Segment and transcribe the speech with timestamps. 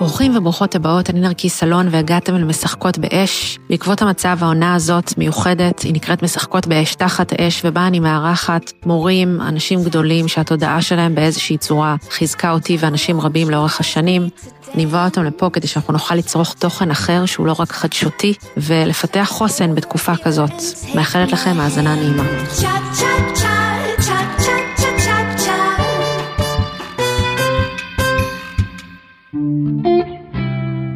[0.00, 3.58] ברוכים וברוכות הבאות, אני נרקיס סלון והגעתם אל משחקות באש.
[3.70, 9.40] בעקבות המצב העונה הזאת מיוחדת, היא נקראת משחקות באש תחת אש, ובה אני מארחת מורים,
[9.40, 14.28] אנשים גדולים שהתודעה שלהם באיזושהי צורה חיזקה אותי ואנשים רבים לאורך השנים.
[14.74, 19.28] אני אבוא אותם לפה כדי שאנחנו נוכל לצרוך תוכן אחר שהוא לא רק חדשותי, ולפתח
[19.32, 20.52] חוסן בתקופה כזאת.
[20.94, 22.24] מאחלת לכם האזנה נעימה.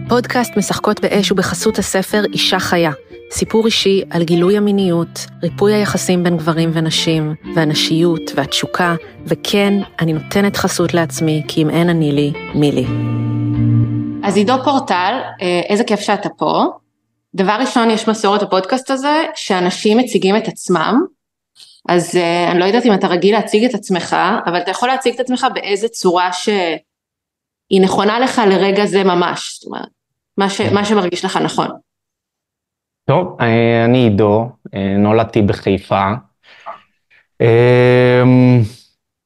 [0.08, 2.90] פודקאסט משחקות באש ובחסות הספר אישה חיה.
[3.30, 8.94] סיפור אישי על גילוי המיניות, ריפוי היחסים בין גברים ונשים, והנשיות והתשוקה,
[9.26, 12.86] וכן, אני נותנת חסות לעצמי, כי אם אין אני לי, מי לי.
[14.24, 16.64] אז עידו פורטל, אה, איזה כיף שאתה פה.
[17.34, 21.04] דבר ראשון, יש מסורת הפודקאסט הזה, שאנשים מציגים את עצמם,
[21.88, 25.14] אז uh, אני לא יודעת אם אתה רגיל להציג את עצמך, אבל אתה יכול להציג
[25.14, 29.88] את עצמך באיזה צורה שהיא נכונה לך לרגע זה ממש, זאת אומרת,
[30.38, 31.68] מה, ש, מה שמרגיש לך נכון.
[33.04, 34.48] טוב, אה, אני עידו,
[34.98, 36.10] נולדתי בחיפה.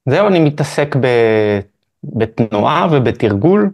[0.08, 0.96] זהו, אני מתעסק
[2.04, 3.70] בתנועה ובתרגול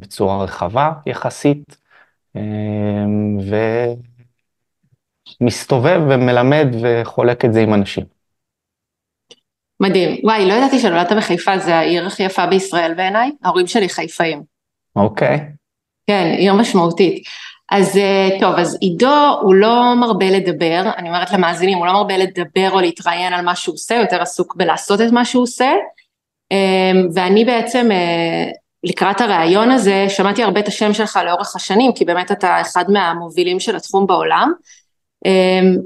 [0.00, 1.76] בצורה רחבה יחסית.
[5.40, 8.04] ומסתובב ומלמד וחולק את זה עם אנשים.
[9.80, 10.20] מדהים.
[10.24, 13.30] וואי, לא ידעתי שנולדת בחיפה, זה העיר הכי יפה בישראל בעיניי.
[13.44, 14.42] ההורים שלי חיפאים.
[14.96, 15.55] אוקיי.
[16.06, 17.22] כן, עיר משמעותית.
[17.70, 22.16] אז אה, טוב, אז עידו הוא לא מרבה לדבר, אני אומרת למאזינים, הוא לא מרבה
[22.16, 25.72] לדבר או להתראיין על מה שהוא עושה, יותר עסוק בלעשות את מה שהוא עושה.
[26.50, 28.50] אמ, ואני בעצם אה,
[28.84, 33.60] לקראת הראיון הזה שמעתי הרבה את השם שלך לאורך השנים כי באמת אתה אחד מהמובילים
[33.60, 34.52] של התחום בעולם
[35.26, 35.76] אמ,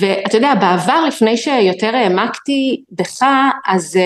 [0.00, 3.22] ואתה יודע בעבר לפני שיותר העמקתי בך
[3.66, 3.98] אז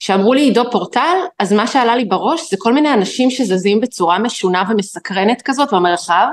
[0.00, 1.16] כשאמרו לי עידו פורטל?
[1.38, 6.26] אז מה שעלה לי בראש זה כל מיני אנשים שזזים בצורה משונה ומסקרנת כזאת במרחב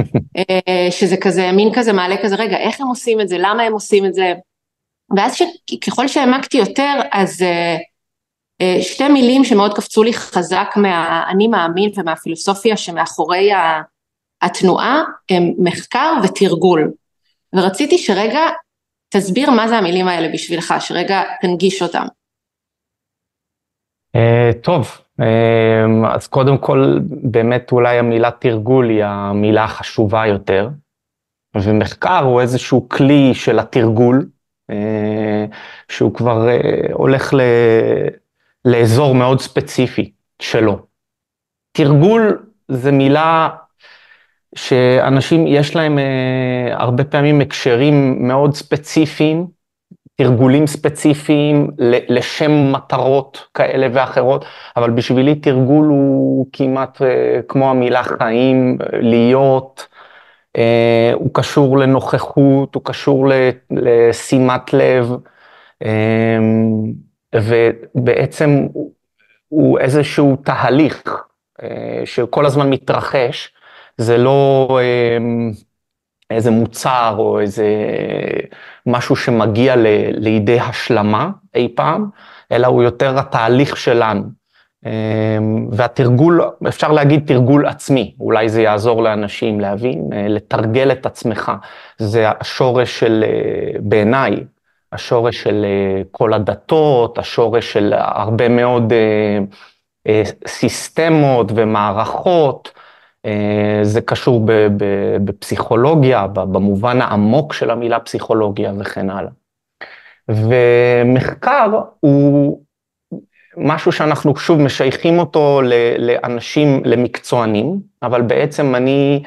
[0.38, 3.36] אה, שזה כזה מין כזה מעלה כזה רגע איך הם עושים את זה?
[3.38, 4.34] למה הם עושים את זה?
[5.16, 5.36] ואז
[5.86, 7.80] ככל שהעמקתי יותר אז uh,
[8.60, 13.50] אה, שתי מילים שמאוד קפצו לי חזק מהאני מאמין ומהפילוסופיה שמאחורי
[14.42, 16.92] התנועה הם מחקר ותרגול.
[17.54, 18.40] ורציתי שרגע
[19.08, 22.06] תסביר מה זה המילים האלה בשבילך, שרגע תנגיש אותם.
[24.16, 30.68] אה, טוב, אה, אז קודם כל באמת אולי המילה תרגול היא המילה החשובה יותר
[31.54, 34.28] ומחקר הוא איזשהו כלי של התרגול
[35.88, 36.48] שהוא כבר
[36.92, 37.40] הולך ל...
[38.64, 40.12] לאזור מאוד ספציפי
[40.42, 40.86] שלו.
[41.72, 43.48] תרגול זה מילה
[44.54, 49.46] שאנשים יש להם אה, הרבה פעמים הקשרים מאוד ספציפיים,
[50.16, 51.70] תרגולים ספציפיים
[52.08, 54.44] לשם מטרות כאלה ואחרות,
[54.76, 59.86] אבל בשבילי תרגול הוא כמעט אה, כמו המילה חיים, להיות,
[60.56, 63.26] אה, הוא קשור לנוכחות, הוא קשור
[63.70, 65.12] לשימת לב.
[65.84, 66.38] אה,
[67.34, 68.66] ובעצם
[69.48, 71.02] הוא איזשהו תהליך
[72.04, 73.52] שכל הזמן מתרחש,
[73.98, 74.68] זה לא
[76.30, 77.66] איזה מוצר או איזה
[78.86, 82.08] משהו שמגיע ל, לידי השלמה אי פעם,
[82.52, 84.22] אלא הוא יותר התהליך שלנו.
[84.86, 85.38] אה,
[85.70, 91.52] והתרגול, אפשר להגיד תרגול עצמי, אולי זה יעזור לאנשים להבין, לתרגל את עצמך,
[91.98, 93.24] זה השורש של,
[93.80, 94.44] בעיניי,
[94.92, 99.38] השורש של אה, כל הדתות, השורש של הרבה מאוד אה,
[100.06, 102.70] אה, סיסטמות ומערכות.
[103.82, 104.46] זה קשור
[105.24, 109.30] בפסיכולוגיה, במובן העמוק של המילה פסיכולוגיה וכן הלאה.
[110.28, 112.60] ומחקר הוא
[113.56, 115.60] משהו שאנחנו שוב משייכים אותו
[115.98, 119.22] לאנשים, למקצוענים, אבל בעצם אני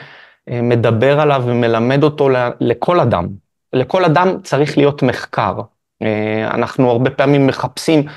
[0.50, 3.28] מדבר עליו ומלמד אותו לכל אדם.
[3.74, 5.54] לכל אדם צריך להיות מחקר.
[6.02, 8.14] אה, אנחנו הרבה פעמים מחפשים אה,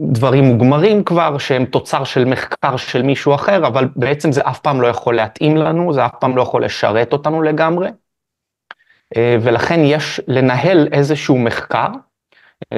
[0.00, 4.80] דברים מוגמרים כבר, שהם תוצר של מחקר של מישהו אחר, אבל בעצם זה אף פעם
[4.80, 7.88] לא יכול להתאים לנו, זה אף פעם לא יכול לשרת אותנו לגמרי.
[9.16, 11.88] אה, ולכן יש לנהל איזשהו מחקר,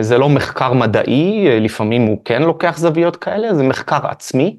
[0.01, 4.57] זה לא מחקר מדעי, לפעמים הוא כן לוקח זוויות כאלה, זה מחקר עצמי,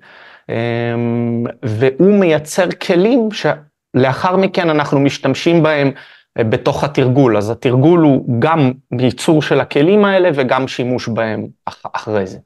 [1.63, 5.91] והוא מייצר כלים שלאחר מכן אנחנו משתמשים בהם
[6.39, 12.27] בתוך התרגול, אז התרגול הוא גם ייצור של הכלים האלה וגם שימוש בהם אח, אחרי
[12.27, 12.37] זה.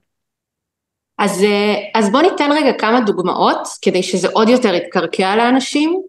[1.18, 6.02] אז, אה, אז בוא ניתן רגע כמה דוגמאות כדי שזה עוד יותר יתקרקע לאנשים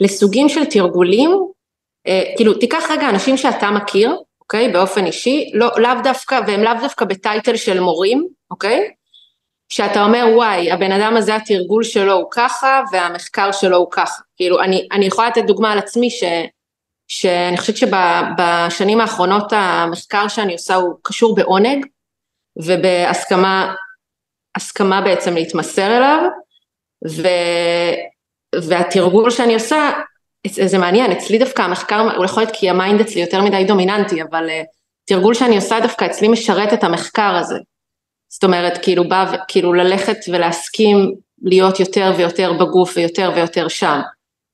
[0.00, 1.30] לסוגים של תרגולים,
[2.06, 6.72] אה, כאילו תיקח רגע אנשים שאתה מכיר, אוקיי, באופן אישי, לא, לאו דווקא, והם לאו
[6.80, 8.90] דווקא בטייטל של מורים, אוקיי,
[9.68, 14.22] שאתה אומר וואי הבן אדם הזה התרגול שלו הוא ככה והמחקר שלו הוא ככה.
[14.36, 16.24] כאילו אני, אני יכולה לתת דוגמה על עצמי ש,
[17.08, 21.86] שאני חושבת שבשנים האחרונות המחקר שאני עושה הוא קשור בעונג
[22.56, 23.74] ובהסכמה
[24.56, 26.18] הסכמה בעצם להתמסר אליו
[27.08, 27.28] ו,
[28.68, 29.90] והתרגול שאני עושה
[30.46, 34.22] זה מעניין אצלי דווקא המחקר הוא יכול להיות כי ה mind אצלי יותר מדי דומיננטי
[34.22, 34.66] אבל uh,
[35.04, 37.58] תרגול שאני עושה דווקא אצלי משרת את המחקר הזה.
[38.28, 44.00] זאת אומרת, כאילו בא, כאילו ללכת ולהסכים להיות יותר ויותר בגוף ויותר ויותר שם,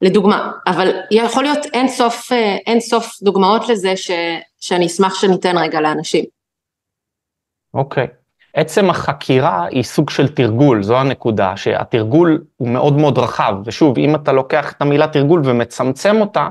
[0.02, 4.10] לדוגמה, אבל יכול להיות אין סוף, אה, אין סוף דוגמאות לזה ש,
[4.60, 6.24] שאני אשמח שניתן רגע לאנשים.
[7.74, 8.04] אוקיי.
[8.04, 8.20] Okay.
[8.54, 14.14] עצם החקירה היא סוג של תרגול, זו הנקודה, שהתרגול הוא מאוד מאוד רחב, ושוב, אם
[14.14, 16.48] אתה לוקח את המילה תרגול ומצמצם אותה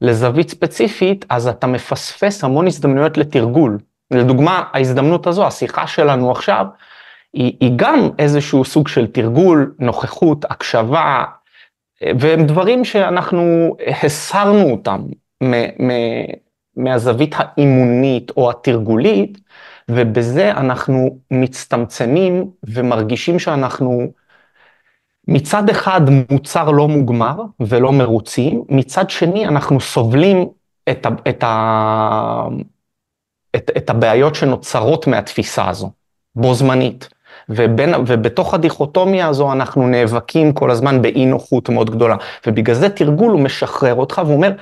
[0.00, 3.78] לזווית ספציפית, אז אתה מפספס המון הזדמנויות לתרגול.
[4.10, 6.66] לדוגמה, ההזדמנות הזו, השיחה שלנו עכשיו,
[7.32, 11.24] היא, היא גם איזשהו סוג של תרגול, נוכחות, הקשבה,
[12.02, 15.00] והם דברים שאנחנו הסרנו אותם
[15.42, 16.46] מ- מ-
[16.76, 19.38] מהזווית האימונית או התרגולית,
[19.90, 24.12] ובזה אנחנו מצטמצמים ומרגישים שאנחנו
[25.28, 26.00] מצד אחד
[26.30, 30.48] מוצר לא מוגמר ולא מרוצים, מצד שני אנחנו סובלים
[30.90, 32.42] את, ה, את, ה,
[33.56, 35.90] את, את הבעיות שנוצרות מהתפיסה הזו,
[36.34, 37.08] בו זמנית.
[37.48, 42.16] ובין, ובתוך הדיכוטומיה הזו אנחנו נאבקים כל הזמן באי נוחות מאוד גדולה.
[42.46, 44.52] ובגלל זה תרגול הוא משחרר אותך ואומר,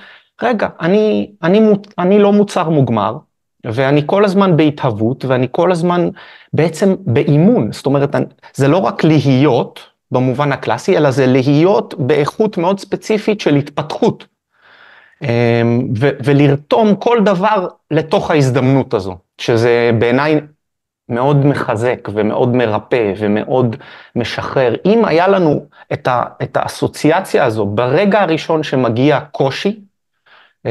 [0.42, 1.60] רגע, אני, אני,
[1.98, 3.16] אני לא מוצר מוגמר,
[3.64, 6.08] ואני כל הזמן בהתהוות, ואני כל הזמן
[6.52, 7.72] בעצם באימון.
[7.72, 8.16] זאת אומרת,
[8.54, 14.26] זה לא רק להיות במובן הקלאסי, אלא זה להיות באיכות מאוד ספציפית של התפתחות.
[15.22, 20.40] אמ, ולרתום כל דבר לתוך ההזדמנות הזו, שזה בעיניי
[21.09, 23.77] מאוד מחזק ומאוד מרפא ומאוד
[24.17, 24.75] משחרר.
[24.85, 29.81] אם היה לנו את, ה, את האסוציאציה הזו ברגע הראשון שמגיע קושי,
[30.65, 30.71] אמ,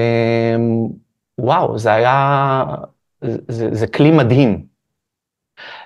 [1.37, 2.63] וואו, זה היה,
[3.47, 4.73] זה, זה כלי מדהים.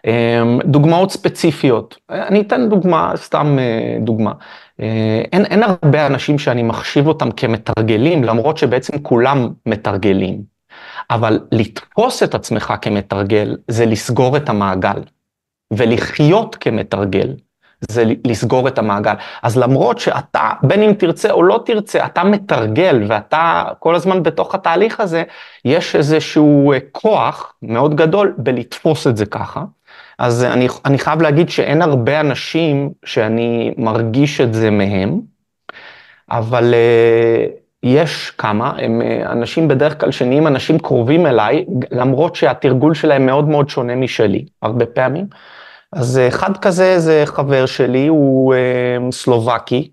[0.06, 4.32] אמ, דוגמאות ספציפיות, אני אתן דוגמה, סתם אה, דוגמה.
[4.80, 10.57] אה, אין, אין הרבה אנשים שאני מחשיב אותם כמתרגלים, למרות שבעצם כולם מתרגלים.
[11.12, 15.02] אבל לתפוס את עצמך כמתרגל זה לסגור את המעגל.
[15.74, 17.34] ולחיות כמתרגל
[17.82, 19.14] זה לסגור את המעגל.
[19.44, 24.56] אז למרות שאתה, בין אם תרצה או לא תרצה, אתה מתרגל ואתה כל הזמן בתוך
[24.56, 25.24] התהליך הזה,
[25.66, 29.64] יש איזשהו אה, כוח מאוד גדול בלתפוס את זה ככה.
[30.20, 35.20] אז אני, אני חייב להגיד שאין הרבה אנשים שאני מרגיש את זה מהם,
[36.32, 42.94] אבל uh, יש כמה, הם uh, אנשים בדרך כלל שנהיים אנשים קרובים אליי, למרות שהתרגול
[42.94, 45.28] שלהם מאוד מאוד שונה משלי, הרבה פעמים.
[45.94, 49.92] אז uh, אחד כזה זה חבר שלי, הוא uh, סלובקי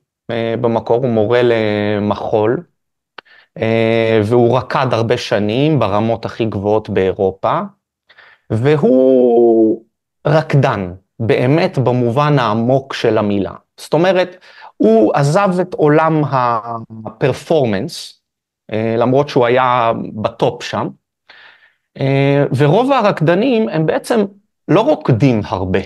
[0.60, 2.62] במקור, הוא מורה למחול,
[4.24, 7.60] והוא רקד הרבה שנים ברמות הכי גבוהות באירופה,
[8.50, 9.82] והוא
[10.26, 13.52] רקדן, באמת במובן העמוק של המילה.
[13.76, 14.36] זאת אומרת,
[14.76, 16.22] הוא עזב את עולם
[17.06, 18.20] ה performance,
[18.72, 20.88] אה, למרות שהוא היה בטופ שם,
[22.00, 24.24] אה, ורוב הרקדנים הם בעצם
[24.68, 25.78] לא רוקדים הרבה,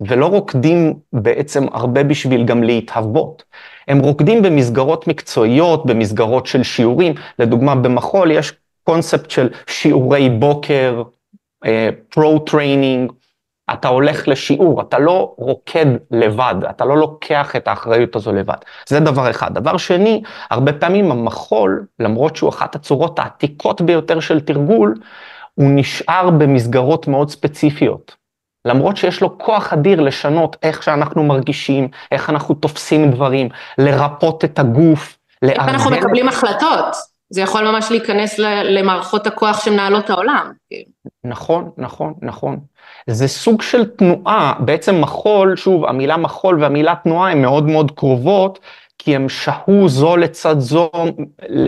[0.00, 3.44] ולא רוקדים בעצם הרבה בשביל גם להתהוות.
[3.88, 8.52] הם רוקדים במסגרות מקצועיות, במסגרות של שיעורים, לדוגמה במחול יש
[8.84, 11.02] קונספט של שיעורי בוקר,
[12.08, 13.12] pro-training,
[13.72, 18.56] אתה הולך לשיעור, אתה לא רוקד לבד, אתה לא לוקח את האחריות הזו לבד.
[18.88, 19.54] זה דבר אחד.
[19.54, 24.94] דבר שני, הרבה פעמים המחול, למרות שהוא אחת הצורות העתיקות ביותר של תרגול,
[25.54, 28.16] הוא נשאר במסגרות מאוד ספציפיות.
[28.64, 33.48] למרות שיש לו כוח אדיר לשנות איך שאנחנו מרגישים, איך אנחנו תופסים דברים,
[33.78, 35.60] לרפות את הגוף, לארגן...
[35.60, 36.96] איך אנחנו מקבלים החלטות.
[37.30, 40.52] זה יכול ממש להיכנס למערכות הכוח שמנהלות העולם.
[41.24, 42.60] נכון, נכון, נכון.
[43.06, 48.58] זה סוג של תנועה, בעצם מחול, שוב, המילה מחול והמילה תנועה הן מאוד מאוד קרובות,
[48.98, 50.90] כי הם שהו זו לצד זו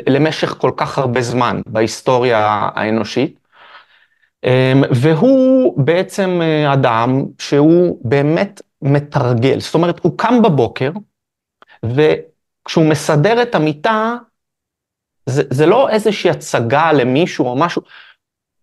[0.07, 3.43] למשך כל כך הרבה זמן בהיסטוריה האנושית.
[4.45, 10.91] אמ, והוא בעצם אה, אדם שהוא באמת מתרגל, זאת אומרת, הוא קם בבוקר,
[11.85, 14.17] וכשהוא מסדר את המיטה,
[15.27, 17.83] זה, זה לא איזושהי הצגה למישהו או משהו,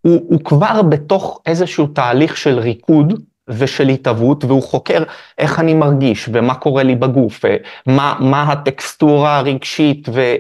[0.01, 5.03] הוא, הוא כבר בתוך איזשהו תהליך של ריקוד ושל התהוות, והוא חוקר
[5.37, 7.45] איך אני מרגיש ומה קורה לי בגוף,
[7.87, 10.35] ומה מה הטקסטורה הרגשית ו,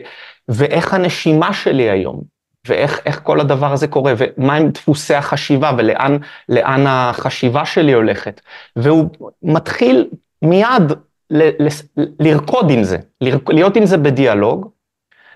[0.47, 2.21] ואיך הנשימה שלי היום.
[2.67, 8.41] ואיך כל הדבר הזה קורה, ומהם דפוסי החשיבה, ולאן החשיבה שלי הולכת.
[8.75, 9.09] והוא
[9.43, 10.07] מתחיל
[10.41, 10.91] מיד
[11.29, 11.67] ל, ל,
[12.19, 14.69] לרקוד עם זה, להיות עם זה בדיאלוג,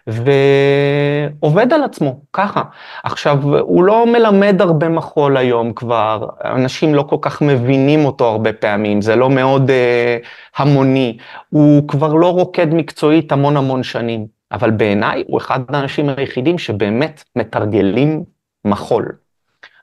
[0.08, 2.64] ועובד על עצמו, ככה.
[3.04, 8.54] עכשיו, הוא לא מלמד הרבה מחול היום כבר, אנשים לא כל כך מבינים אותו הרבה
[8.54, 10.18] פעמים, זה לא מאוד אה,
[10.58, 11.18] המוני,
[11.50, 17.24] הוא כבר לא רוקד מקצועית המון המון שנים, אבל בעיניי הוא אחד האנשים היחידים שבאמת
[17.36, 18.24] מתרגלים
[18.66, 19.12] מחול.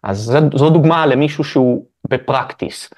[0.02, 2.90] אז זו, זו דוגמה למישהו שהוא בפרקטיס.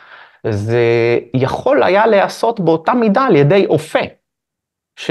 [0.48, 4.21] זה יכול היה להיעשות באותה מידה על ידי אופה.
[5.06, 5.10] ש,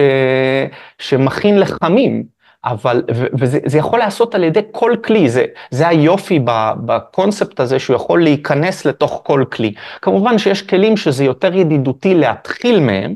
[0.99, 2.23] שמכין לחמים,
[2.65, 3.03] אבל,
[3.39, 6.39] וזה יכול להיעשות על ידי כל כלי, זה, זה היופי
[6.85, 9.73] בקונספט הזה שהוא יכול להיכנס לתוך כל כלי.
[10.01, 13.15] כמובן שיש כלים שזה יותר ידידותי להתחיל מהם,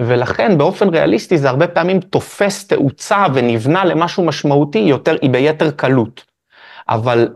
[0.00, 6.24] ולכן באופן ריאליסטי זה הרבה פעמים תופס תאוצה ונבנה למשהו משמעותי יותר, ביתר קלות.
[6.88, 7.28] אבל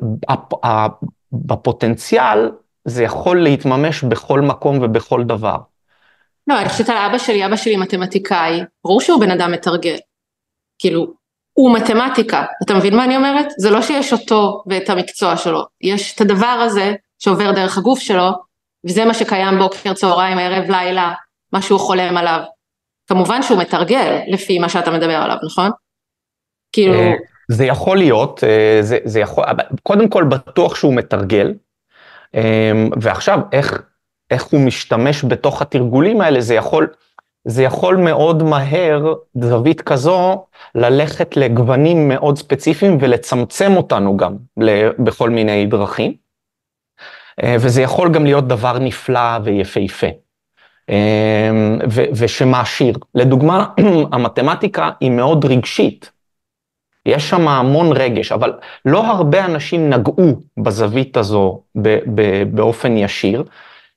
[1.33, 2.51] בפוטנציאל
[2.85, 5.57] זה יכול להתממש בכל מקום ובכל דבר.
[6.47, 9.97] לא, אני חושבת על אבא שלי, אבא שלי מתמטיקאי, ברור שהוא בן אדם מתרגל.
[10.79, 11.07] כאילו,
[11.53, 13.47] הוא מתמטיקה, אתה מבין מה אני אומרת?
[13.59, 18.31] זה לא שיש אותו ואת המקצוע שלו, יש את הדבר הזה שעובר דרך הגוף שלו,
[18.87, 21.13] וזה מה שקיים בוקר, צהריים, ערב, לילה,
[21.53, 22.41] מה שהוא חולם עליו.
[23.07, 25.71] כמובן שהוא מתרגל לפי מה שאתה מדבר עליו, נכון?
[26.73, 26.95] כאילו...
[26.95, 27.13] אה,
[27.51, 29.45] זה יכול להיות, אה, זה, זה יכול,
[29.83, 31.55] קודם כל בטוח שהוא מתרגל,
[32.35, 33.83] אה, ועכשיו איך,
[34.31, 36.89] איך הוא משתמש בתוך התרגולים האלה, זה יכול,
[37.45, 44.37] זה יכול מאוד מהר, זווית כזו, ללכת לגוונים מאוד ספציפיים ולצמצם אותנו גם
[44.99, 46.15] בכל מיני דרכים.
[47.43, 50.07] אה, וזה יכול גם להיות דבר נפלא ויפהפה.
[50.91, 51.51] אה,
[51.89, 52.95] ושמעשיר.
[53.15, 53.67] לדוגמה,
[54.13, 56.11] המתמטיקה היא מאוד רגשית.
[57.07, 58.53] יש שם המון רגש, אבל
[58.85, 61.63] לא הרבה אנשים נגעו בזווית הזו
[62.51, 63.45] באופן ישיר.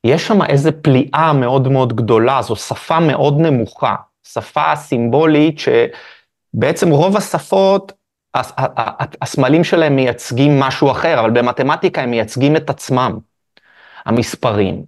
[0.03, 3.95] יש שם איזה פליאה מאוד מאוד גדולה, זו שפה מאוד נמוכה,
[4.27, 7.91] שפה סימבולית שבעצם רוב השפות,
[9.21, 13.17] הסמלים שלהם מייצגים משהו אחר, אבל במתמטיקה הם מייצגים את עצמם,
[14.05, 14.83] המספרים.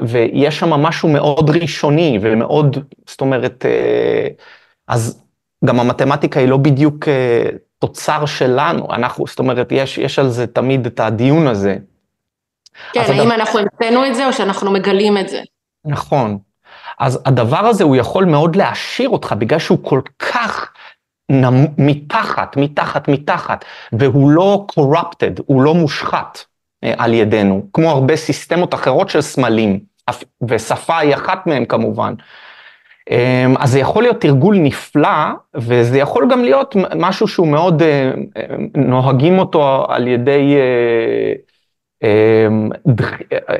[0.00, 4.28] ויש שם משהו מאוד ראשוני ומאוד, זאת אומרת, אה,
[4.88, 5.22] אז
[5.64, 10.46] גם המתמטיקה היא לא בדיוק אה, תוצר שלנו, אנחנו, זאת אומרת, יש, יש על זה
[10.46, 11.76] תמיד את הדיון הזה.
[12.92, 13.34] כן, האם הדבר...
[13.34, 15.40] אנחנו המצאנו את זה או שאנחנו מגלים את זה.
[15.86, 16.38] נכון.
[16.98, 20.72] אז הדבר הזה הוא יכול מאוד להעשיר אותך בגלל שהוא כל כך
[21.30, 21.66] נמ...
[21.78, 26.44] מתחת, מתחת, מתחת, והוא לא corrupted, הוא לא מושחת
[26.84, 29.80] אה, על ידינו, כמו הרבה סיסטמות אחרות של סמלים,
[30.48, 32.14] ושפה היא אחת מהם כמובן.
[33.10, 38.10] אה, אז זה יכול להיות תרגול נפלא, וזה יכול גם להיות משהו שהוא מאוד, אה,
[38.74, 41.45] נוהגים אותו על ידי אמ,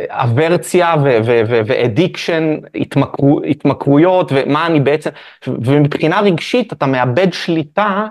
[0.09, 0.95] אברציה
[1.67, 2.57] ואדיקשן,
[3.51, 5.11] התמכרויות, ומה אני בעצם,
[5.47, 8.07] ומבחינה רגשית אתה מאבד שליטה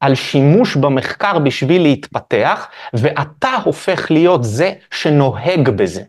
[0.00, 6.02] על שימוש במחקר בשביל להתפתח, ואתה הופך להיות זה שנוהג בזה.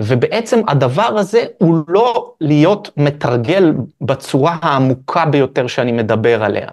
[0.00, 6.68] ובעצם הדבר הזה הוא לא להיות מתרגל בצורה העמוקה ביותר שאני מדבר עליה.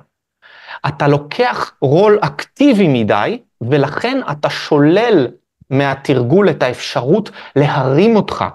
[0.88, 5.28] אתה לוקח רול אקטיבי מדי, ולכן אתה שולל
[5.70, 8.46] מהתרגול את האפשרות להרים אותך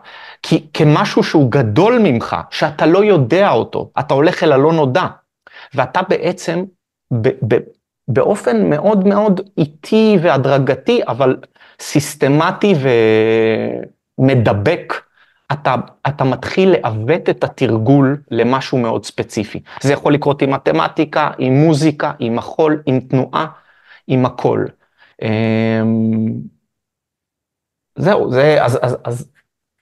[0.42, 5.06] כי, כמשהו שהוא גדול ממך, שאתה לא יודע אותו, אתה הולך אל הלא נודע,
[5.74, 6.64] ואתה בעצם
[7.12, 7.56] ב, ב,
[8.08, 11.36] באופן מאוד מאוד איטי והדרגתי, אבל
[11.80, 12.74] סיסטמטי
[14.18, 14.94] ומדבק,
[15.52, 15.74] אתה,
[16.06, 19.60] אתה מתחיל לעוות את התרגול למשהו מאוד ספציפי.
[19.80, 23.46] זה יכול לקרות עם מתמטיקה, עם מוזיקה, עם מחול, עם תנועה,
[24.08, 24.64] עם הכל.
[25.22, 26.32] אמ,
[27.98, 29.30] זהו, זה, אז, אז, אז...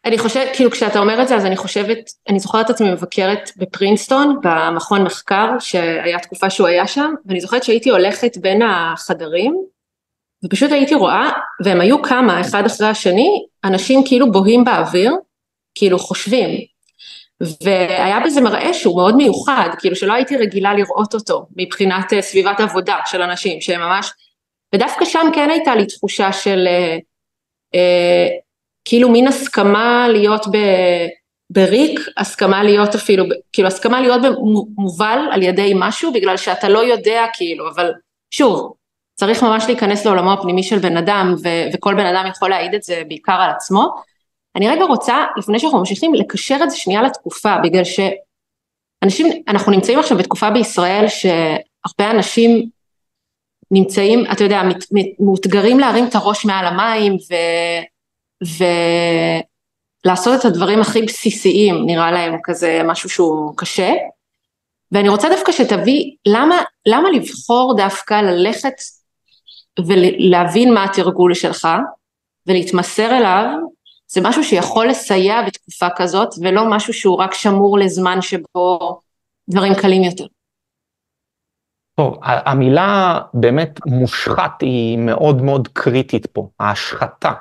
[0.04, 1.98] אני חושבת, כאילו כשאתה אומר את זה, אז אני חושבת,
[2.28, 7.64] אני זוכרת את עצמי מבקרת בפרינסטון, במכון מחקר, שהיה תקופה שהוא היה שם, ואני זוכרת
[7.64, 9.56] שהייתי הולכת בין החדרים,
[10.44, 11.30] ופשוט הייתי רואה,
[11.64, 15.12] והם היו כמה, אחד אחרי השני, אנשים כאילו בוהים באוויר,
[15.74, 16.50] כאילו חושבים.
[17.40, 22.60] והיה בזה מראה שהוא מאוד מיוחד, כאילו שלא הייתי רגילה לראות אותו מבחינת אה, סביבת
[22.60, 24.12] עבודה של אנשים, שהם ממש
[24.74, 26.98] ודווקא שם כן הייתה לי תחושה של אה,
[27.74, 28.28] אה,
[28.84, 30.56] כאילו מין הסכמה להיות ב,
[31.50, 34.20] בריק, הסכמה להיות אפילו, כאילו הסכמה להיות
[34.76, 37.92] מובל על ידי משהו בגלל שאתה לא יודע כאילו, אבל
[38.30, 38.74] שוב,
[39.14, 42.82] צריך ממש להיכנס לעולמו הפנימי של בן אדם ו, וכל בן אדם יכול להעיד את
[42.82, 43.94] זה בעיקר על עצמו.
[44.56, 49.98] אני רגע רוצה, לפני שאנחנו ממשיכים, לקשר את זה שנייה לתקופה, בגלל שאנשים, אנחנו נמצאים
[49.98, 52.68] עכשיו בתקופה בישראל שהרבה אנשים
[53.70, 54.62] נמצאים, אתה יודע,
[55.20, 57.34] מאותגרים להרים את הראש מעל המים ו...
[60.04, 63.92] ולעשות את הדברים הכי בסיסיים, נראה להם כזה משהו שהוא קשה.
[64.92, 68.74] ואני רוצה דווקא שתביא, למה, למה לבחור דווקא ללכת
[69.86, 71.68] ולהבין מה התרגול שלך
[72.46, 73.46] ולהתמסר אליו,
[74.06, 79.00] זה משהו שיכול לסייע בתקופה כזאת ולא משהו שהוא רק שמור לזמן שבו
[79.50, 80.26] דברים קלים יותר.
[81.96, 87.32] טוב, המילה באמת מושחת היא מאוד מאוד קריטית פה, ההשחתה.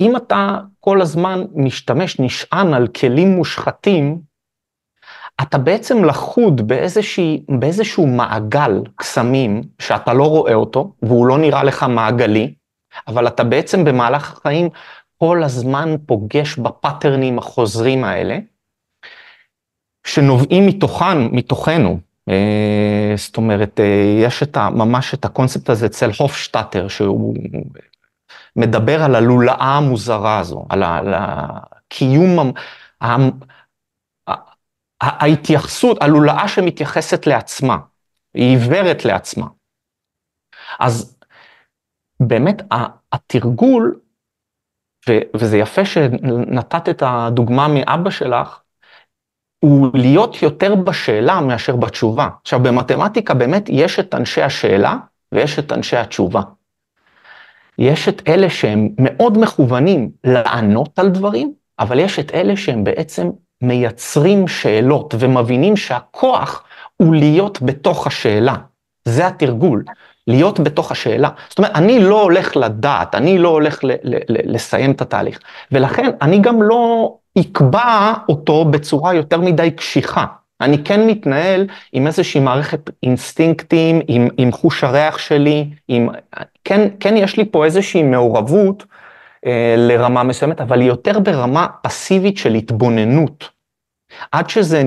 [0.00, 4.20] אם אתה כל הזמן משתמש, נשען על כלים מושחתים,
[5.42, 11.82] אתה בעצם לחוד באיזושהי, באיזשהו מעגל קסמים שאתה לא רואה אותו, והוא לא נראה לך
[11.82, 12.54] מעגלי,
[13.08, 14.68] אבל אתה בעצם במהלך החיים
[15.18, 18.38] כל הזמן פוגש ב patternים החוזרים האלה,
[20.06, 22.09] שנובעים מתוכן, מתוכנו.
[22.30, 27.34] אה, זאת אומרת, אה, יש את ה, ממש את הקונספט הזה אצל הופשטאטר, שהוא
[28.56, 32.52] מדבר על הלולאה המוזרה הזו, על, הקיום,
[35.00, 37.76] ההתייחסות, הלולאה שמתייחסת לעצמה,
[38.34, 39.46] היא עיוורת לעצמה.
[40.80, 41.16] אז
[42.20, 42.62] באמת
[43.12, 44.00] התרגול,
[45.36, 48.60] וזה יפה שנתת את הדוגמה מאבא שלך,
[49.60, 52.28] הוא להיות יותר בשאלה מאשר בתשובה.
[52.42, 54.96] עכשיו, במתמטיקה באמת יש את אנשי השאלה
[55.32, 56.40] ויש את אנשי התשובה.
[57.78, 63.30] יש את אלה שהם מאוד מכוונים לענות על דברים, אבל יש את אלה שהם בעצם
[63.62, 66.64] מייצרים שאלות ומבינים שהכוח
[66.96, 68.54] הוא להיות בתוך השאלה.
[69.04, 69.84] זה התרגול,
[70.26, 71.28] להיות בתוך השאלה.
[71.48, 73.78] זאת אומרת, אני לא הולך לדעת, אני לא הולך
[74.28, 75.38] לסיים את התהליך,
[75.72, 80.26] ולכן אני גם לא אקבע אותו בצורה יותר מדי קשיחה.
[80.60, 86.08] אני כן מתנהל עם איזושהי מערכת אינסטינקטים, עם, עם חוש הריח שלי, עם,
[86.64, 88.84] כן, כן יש לי פה איזושהי מעורבות
[89.46, 93.48] אה, לרמה מסוימת, אבל היא יותר ברמה פסיבית של התבוננות.
[94.32, 94.82] עד שזה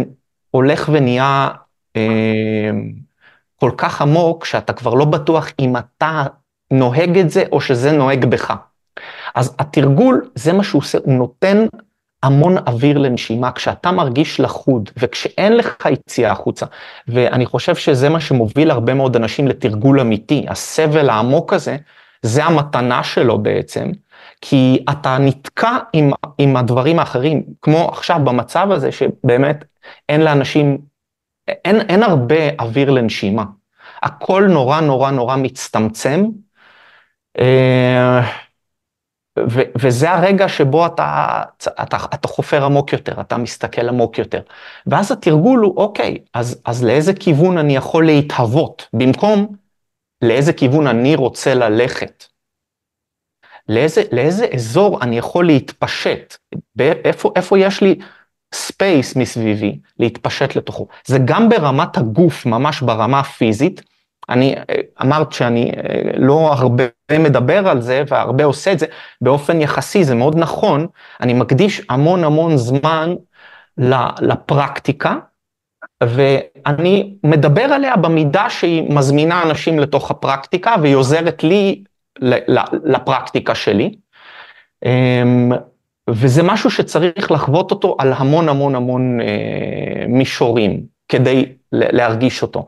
[0.52, 1.50] הולך ונהיה
[1.96, 2.72] אה,
[3.56, 6.24] כל כך עמוק, שאתה כבר לא בטוח אם אתה
[6.72, 8.54] נוהג את זה או שזה נוהג בך.
[9.36, 11.65] אז התרגול, זה מה שהוא עושה, הוא נותן
[12.24, 16.66] המון אוויר לנשימה, כשאתה מרגיש לחוד וכשאין לך יציאה החוצה,
[17.08, 21.78] ואני חושב שזה מה שמוביל הרבה מאוד אנשים לתרגול אמיתי, הסבל העמוק הזה,
[22.22, 23.92] זה המתנה שלו בעצם,
[24.42, 29.64] כי אתה נתקע עם, עם הדברים האחרים, כמו עכשיו במצב הזה שבאמת
[30.10, 30.78] אין לאנשים,
[31.48, 33.44] אין, אין הרבה אוויר לנשימה,
[34.04, 36.26] הכל נורא נורא נורא מצטמצם.
[37.40, 38.22] אה,
[39.39, 41.41] ו- וזה הרגע שבו אתה,
[41.84, 44.41] אתה, אתה חופר עמוק יותר, אתה מסתכל עמוק יותר.
[44.88, 49.48] ואז התרגול הוא, אוקיי, אז, אז לאיזה כיוון אני יכול להתהוות, במקום
[50.22, 52.26] לאיזה כיוון אני רוצה ללכת.
[53.69, 56.36] לאיזה, לאיזה אזור אני יכול להתפשט,
[56.80, 58.00] איפה, איפה יש לי
[58.54, 60.88] space מסביבי להתפשט לתוכו.
[61.06, 63.82] זה גם ברמת הגוף, ממש ברמה הפיזית,
[64.30, 64.56] אני
[65.02, 66.84] אמרת שאני אה, לא הרבה
[67.20, 68.86] מדבר על זה והרבה עושה את זה,
[69.22, 70.88] באופן יחסי זה מאוד נכון,
[71.22, 73.16] אני מקדיש המון המון זמן
[74.22, 75.16] לפרקטיקה,
[76.04, 81.84] ואני מדבר עליה במידה שהיא מזמינה אנשים לתוך הפרקטיקה והיא עוזרת לי
[82.84, 83.96] לפרקטיקה שלי.
[84.86, 85.52] אמ,
[86.10, 92.66] וזה משהו שצריך לחוות אותו על המון המון המון אה, מישורים כדי להרגיש אותו.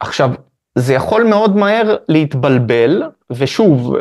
[0.00, 0.30] עכשיו,
[0.78, 3.96] זה יכול מאוד מהר להתבלבל, ושוב,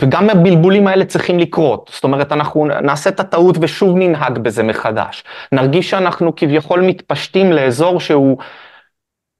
[0.00, 1.90] וגם הבלבולים האלה צריכים לקרות.
[1.94, 5.24] זאת אומרת, אנחנו נעשה את הטעות ושוב ננהג בזה מחדש.
[5.52, 8.38] נרגיש שאנחנו כביכול מתפשטים לאזור שהוא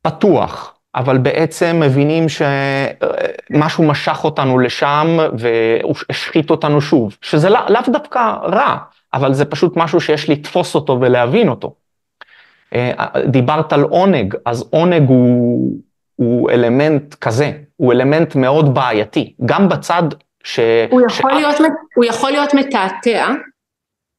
[0.02, 8.18] פתוח, אבל בעצם מבינים שמשהו משך אותנו לשם והשחית אותנו שוב, שזה לא, לאו דווקא
[8.42, 8.76] רע,
[9.14, 11.74] אבל זה פשוט משהו שיש לתפוס אותו ולהבין אותו.
[12.74, 15.76] אה, דיברת על עונג, אז עונג הוא,
[16.16, 20.02] הוא אלמנט כזה, הוא אלמנט מאוד בעייתי, גם בצד
[20.44, 20.60] ש...
[20.90, 21.34] הוא יכול, ש...
[21.34, 21.56] להיות,
[21.96, 23.28] הוא יכול להיות מתעתע,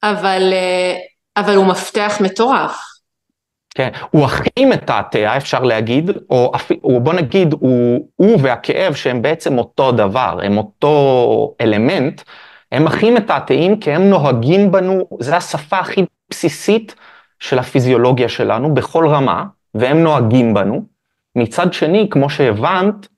[0.02, 0.94] אבל, אה,
[1.36, 2.80] אבל הוא מפתח מטורף.
[3.74, 6.52] כן, הוא הכי מתעתע, אפשר להגיד, או,
[6.84, 12.22] או בוא נגיד, הוא, הוא והכאב שהם בעצם אותו דבר, הם אותו אלמנט,
[12.72, 16.94] הם הכי מתעתעים כי הם נוהגים בנו, זו השפה הכי בסיסית
[17.42, 20.84] של הפיזיולוגיה שלנו בכל רמה, והם נוהגים בנו.
[21.36, 23.08] מצד שני, כמו שהבנת,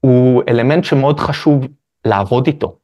[0.00, 1.66] הוא אלמנט שמאוד חשוב
[2.04, 2.76] לעבוד איתו,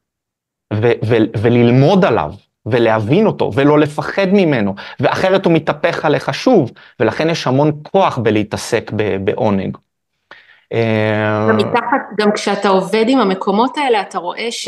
[1.41, 2.33] וללמוד עליו,
[2.65, 8.91] ולהבין אותו, ולא לפחד ממנו, ואחרת הוא מתהפך עליך שוב, ולכן יש המון כוח בלהתעסק
[9.23, 9.77] בעונג.
[11.49, 14.67] גם מתחת, גם כשאתה עובד עם המקומות האלה, אתה רואה ש...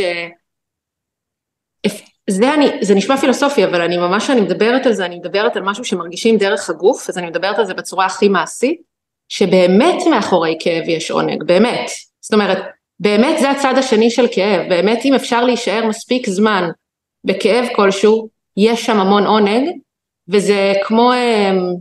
[2.31, 5.63] זה, אני, זה נשמע פילוסופי, אבל אני ממש, אני מדברת על זה, אני מדברת על
[5.63, 8.81] משהו שמרגישים דרך הגוף, אז אני מדברת על זה בצורה הכי מעשית,
[9.29, 11.89] שבאמת מאחורי כאב יש עונג, באמת.
[12.21, 12.57] זאת אומרת,
[12.99, 16.69] באמת זה הצד השני של כאב, באמת אם אפשר להישאר מספיק זמן
[17.23, 19.69] בכאב כלשהו, יש שם המון עונג,
[20.29, 21.75] וזה כמו, אמ,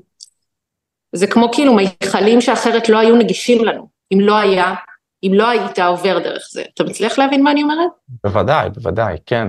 [1.13, 4.75] זה כמו כאילו מיכלים שאחרת לא היו נגישים לנו, אם לא היה,
[5.23, 6.63] אם לא היית עובר דרך זה.
[6.75, 7.91] אתה מצליח להבין מה אני אומרת?
[8.25, 9.49] בוודאי, בוודאי, כן.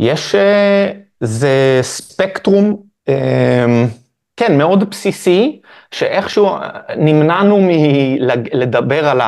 [0.00, 2.76] יש, אה, זה ספקטרום,
[3.08, 3.14] אמ,
[4.36, 5.60] כן, מאוד בסיסי,
[5.90, 6.50] שאיכשהו
[6.96, 9.20] נמנענו מלדבר על,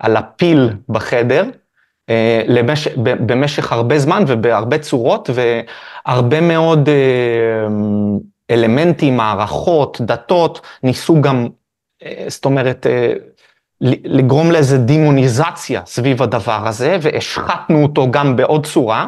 [0.00, 1.44] על הפיל בחדר,
[2.10, 6.94] אה, למש, במשך הרבה זמן ובהרבה צורות, והרבה מאוד אה,
[8.50, 11.48] אלמנטים, מערכות, דתות, ניסו גם,
[12.28, 12.86] זאת אומרת,
[13.80, 19.06] לגרום לאיזה דימוניזציה סביב הדבר הזה, והשחטנו אותו גם בעוד צורה.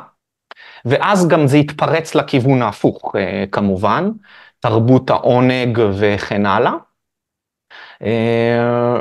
[0.86, 4.10] ואז גם זה התפרץ לכיוון ההפוך אה, כמובן,
[4.60, 6.72] תרבות העונג וכן הלאה.
[8.02, 9.00] אה,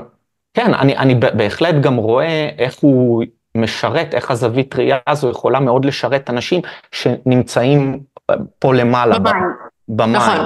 [0.54, 3.24] כן, אני, אני בהחלט גם רואה איך הוא
[3.58, 9.44] משרת, איך הזווית ראייה הזו יכולה מאוד לשרת אנשים שנמצאים אה, פה למעלה, במים.
[9.88, 10.16] במים.
[10.16, 10.46] נכון.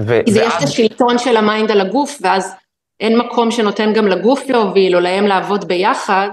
[0.00, 0.52] ו- כי זה ואז...
[0.52, 2.54] יש את השלטון של ה mind על הגוף, ואז
[3.00, 6.28] אין מקום שנותן גם לגוף להוביל, או להם לעבוד ביחד,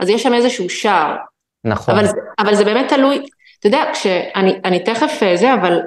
[0.00, 1.16] אז יש שם איזשהו שער.
[1.64, 1.98] נכון.
[1.98, 2.06] אבל,
[2.38, 3.26] אבל זה באמת תלוי,
[3.58, 5.78] אתה יודע, כשאני אני תכף אה, זה, אבל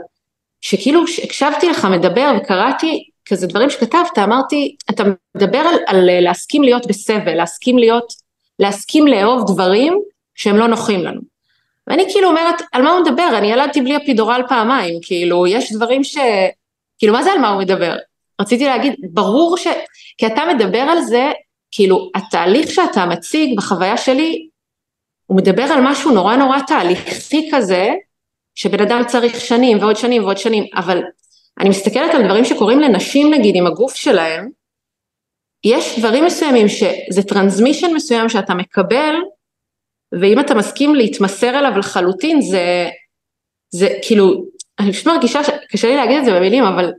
[0.61, 5.03] שכאילו הקשבתי לך מדבר וקראתי כזה דברים שכתבת, אמרתי, אתה
[5.37, 8.13] מדבר על, על אה, להסכים להיות בסבל, להסכים להיות,
[8.59, 9.99] להסכים לאהוב דברים
[10.35, 11.21] שהם לא נוחים לנו.
[11.87, 13.29] ואני כאילו אומרת, על מה הוא מדבר?
[13.37, 16.17] אני ילדתי בלי אפידורל פעמיים, כאילו, יש דברים ש...
[16.99, 17.95] כאילו, מה זה על מה הוא מדבר?
[18.41, 19.67] רציתי להגיד, ברור ש...
[20.17, 21.31] כי אתה מדבר על זה,
[21.71, 24.48] כאילו, התהליך שאתה מציג בחוויה שלי,
[25.29, 27.89] הוא מדבר על משהו נורא נורא תהליכי כזה,
[28.55, 31.01] שבן אדם צריך שנים ועוד שנים ועוד שנים, אבל
[31.59, 34.49] אני מסתכלת על דברים שקורים לנשים נגיד עם הגוף שלהם,
[35.63, 39.15] יש דברים מסוימים שזה טרנסמישן מסוים שאתה מקבל,
[40.21, 42.89] ואם אתה מסכים להתמסר אליו לחלוטין זה,
[43.69, 44.45] זה כאילו,
[44.79, 45.39] אני פשוט מרגישה,
[45.71, 46.91] קשה לי להגיד את זה במילים, אבל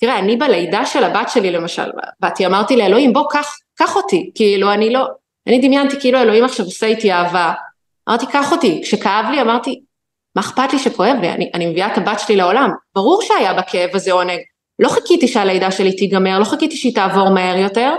[0.00, 4.72] תראה, אני בלידה של הבת שלי למשל, באתי, אמרתי לאלוהים, בוא, קח, קח אותי, כאילו,
[4.72, 5.06] אני לא,
[5.46, 7.52] אני דמיינתי כאילו אלוהים עכשיו עושה איתי אהבה,
[8.08, 8.80] אמרתי, קח אותי.
[8.82, 9.80] כשכאב לי אמרתי,
[10.36, 11.30] מה אכפת לי שכואב לי?
[11.30, 12.70] אני, אני מביאה את הבת שלי לעולם.
[12.94, 14.38] ברור שהיה בכאב הזה עונג.
[14.78, 17.94] לא חיכיתי שהלידה שלי תיגמר, לא חיכיתי שהיא תעבור מהר יותר,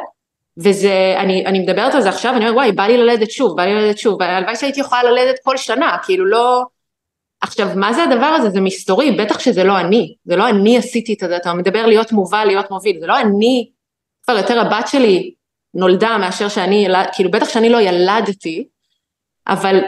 [0.58, 3.64] וזה, אני, אני מדברת על זה עכשיו, אני אומרת, וואי, בא לי ללדת שוב, בא
[3.64, 6.64] לי ללדת שוב, והלוואי שהייתי יכולה ללדת כל שנה, כאילו לא...
[7.42, 8.50] עכשיו, מה זה הדבר הזה?
[8.50, 12.12] זה מסתורי, בטח שזה לא אני, זה לא אני עשיתי את זה, אתה מדבר להיות
[12.12, 13.70] מובל, להיות מוביל, זה לא אני,
[14.24, 15.34] כבר יותר הבת שלי
[15.74, 18.68] נולדה מאשר שאני, כאילו בטח שאני לא ילדתי,
[19.48, 19.80] אבל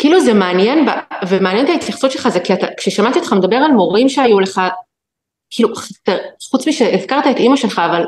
[0.00, 0.88] כאילו זה מעניין,
[1.28, 4.60] ומעניין את ההתייחסות שלך, זה כי אתה, כששמעתי אותך מדבר על מורים שהיו לך,
[5.50, 5.68] כאילו,
[6.50, 8.04] חוץ משהזכרת את אימא שלך, אבל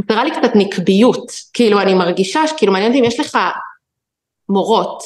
[0.00, 3.38] חסרה לי קצת נקביות, כאילו אני מרגישה שכאילו מעניין אותי אם יש לך
[4.48, 5.02] מורות,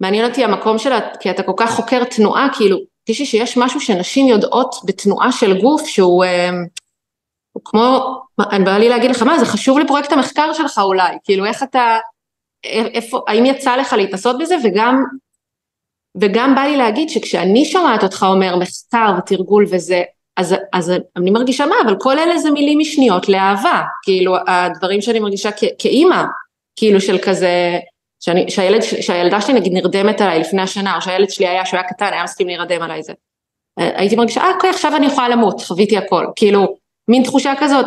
[0.00, 4.28] מעניין אותי המקום שלה, כי אתה כל כך חוקר תנועה, כאילו, תשמעי שיש משהו שנשים
[4.28, 6.50] יודעות בתנועה של גוף שהוא אה,
[7.64, 8.16] כמו,
[8.50, 11.98] אני בא לי להגיד לך מה, זה חשוב לפרויקט המחקר שלך אולי, כאילו איך אתה,
[12.64, 15.04] איפה, האם יצא לך להתנסות בזה וגם,
[16.20, 20.02] וגם בא לי להגיד שכשאני שומעת אותך אומר מחקר ותרגול וזה,
[20.36, 25.20] אז, אז אני מרגישה מה, אבל כל אלה זה מילים משניות לאהבה, כאילו הדברים שאני
[25.20, 26.22] מרגישה כאימא,
[26.76, 27.78] כאילו של כזה,
[28.20, 31.88] שאני, שהילד, שהילדה שלי נגיד נרדמת עליי לפני השנה, או שהילד שלי היה, שהוא היה
[31.88, 33.12] קטן, היה מסכים להירדם עליי זה.
[33.76, 36.76] הייתי מרגישה, אה, אוקיי, עכשיו אני יכולה למות, חוויתי הכל, כאילו,
[37.08, 37.86] מין תחושה כזאת.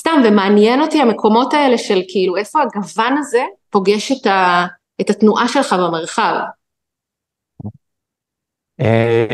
[0.00, 4.66] סתם, ומעניין אותי המקומות האלה של כאילו, איפה הגוון הזה פוגש את, ה,
[5.00, 6.34] את התנועה שלך במרחב.
[8.80, 9.26] אה,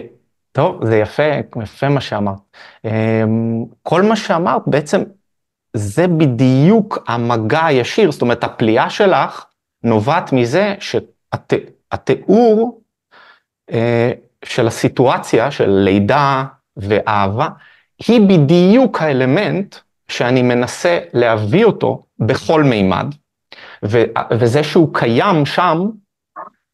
[0.53, 1.23] טוב, זה יפה,
[1.63, 2.39] יפה מה שאמרת.
[2.85, 3.23] אה,
[3.83, 5.03] כל מה שאמרת בעצם
[5.73, 9.47] זה בדיוק המגע הישיר, זאת אומרת הפליאה שלך
[9.83, 12.81] נובעת מזה שהתיאור
[13.71, 14.13] אה,
[14.45, 16.45] של הסיטואציה של לידה
[16.77, 17.49] ואהבה
[18.09, 19.77] היא בדיוק האלמנט
[20.09, 23.07] שאני מנסה להביא אותו בכל מימד.
[23.85, 24.03] ו,
[24.41, 25.79] וזה שהוא קיים שם,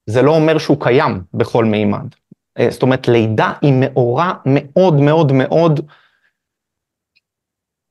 [0.07, 2.15] זה לא אומר שהוא קיים בכל מימד.
[2.59, 5.81] אה, זאת אומרת, לידה היא מאורע מאוד מאוד מאוד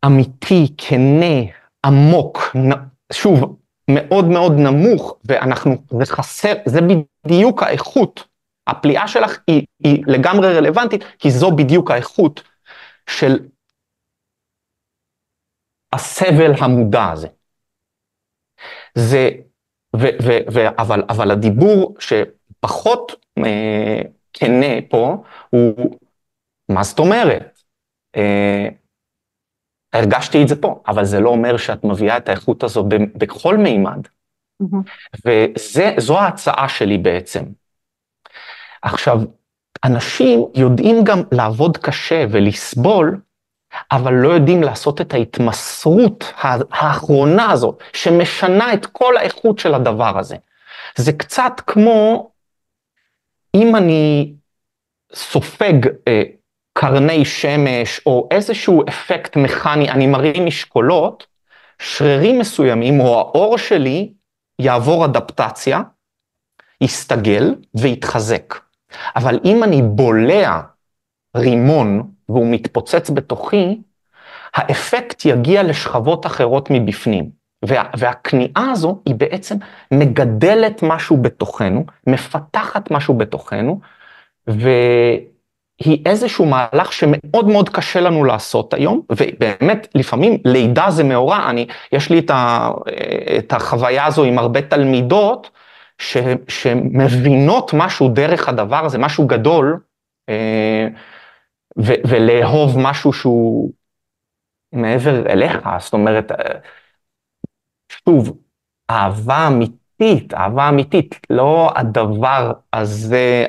[0.06, 1.36] אמיתי, כנה,
[1.86, 2.56] עמוק,
[3.14, 3.58] שוב,
[3.90, 6.80] מאוד מאוד נמוך, ואנחנו, זה חסר, זה
[7.26, 8.28] בדיוק האיכות
[8.68, 12.44] הפליאה שלך היא, היא לגמרי רלוונטית, כי זו בדיוק האיכות
[13.10, 13.40] של
[15.94, 17.28] הסבל המודע הזה.
[18.96, 19.30] זה,
[19.96, 24.02] ו, ו, ו, אבל, אבל הדיבור שפחות אה,
[24.34, 25.98] כנה פה הוא,
[26.70, 27.60] מה זאת אומרת?
[28.16, 28.68] אה,
[29.94, 34.08] הרגשתי את זה פה, אבל זה לא אומר שאת מביאה את האיכות הזו בכל מימד.
[34.64, 35.26] Mm-hmm.
[35.26, 37.44] וזו ההצעה שלי בעצם.
[38.82, 39.18] עכשיו,
[39.86, 43.20] אנשים יודעים גם לעבוד קשה ולסבול,
[43.92, 46.34] אבל לא יודעים לעשות את ההתמסרות
[46.72, 50.36] האחרונה הזו, שמשנה את כל האיכות של הדבר הזה.
[50.96, 52.32] זה קצת כמו
[53.56, 54.34] אם אני
[55.14, 55.74] סופג
[56.08, 56.24] אה,
[56.74, 61.28] קרני שמש או איזשהו אפקט מכני, אני מרים משקולות,
[61.80, 64.14] שרירים מסוימים או האור שלי
[64.60, 65.82] יעבור אדפטציה,
[66.82, 68.56] יסתגל ויתחזק.
[69.16, 70.62] אבל אם אני בולע
[71.38, 73.82] רימון והוא מתפוצץ בתוכי,
[74.56, 77.42] האפקט יגיע לשכבות אחרות מבפנים.
[77.66, 79.56] וה, והכניעה הזו היא בעצם
[79.94, 83.80] מגדלת משהו בתוכנו, מפתחת משהו בתוכנו,
[84.48, 91.68] והיא איזשהו מהלך שמאוד מאוד קשה לנו לעשות היום, ובאמת לפעמים לידה זה מאורע, אני,
[91.92, 92.72] יש לי את, ה,
[93.38, 95.50] את החוויה הזו עם הרבה תלמידות,
[95.98, 96.18] ש,
[96.48, 99.80] שמבינות משהו דרך הדבר הזה, משהו גדול,
[100.30, 100.88] אה,
[101.80, 103.72] ו, ולאהוב משהו שהוא
[104.74, 106.60] מעבר אליך, זאת אומרת, אה,
[107.92, 108.38] שוב,
[108.90, 113.46] אהבה אמיתית, אהבה אמיתית, לא הדבר הזה,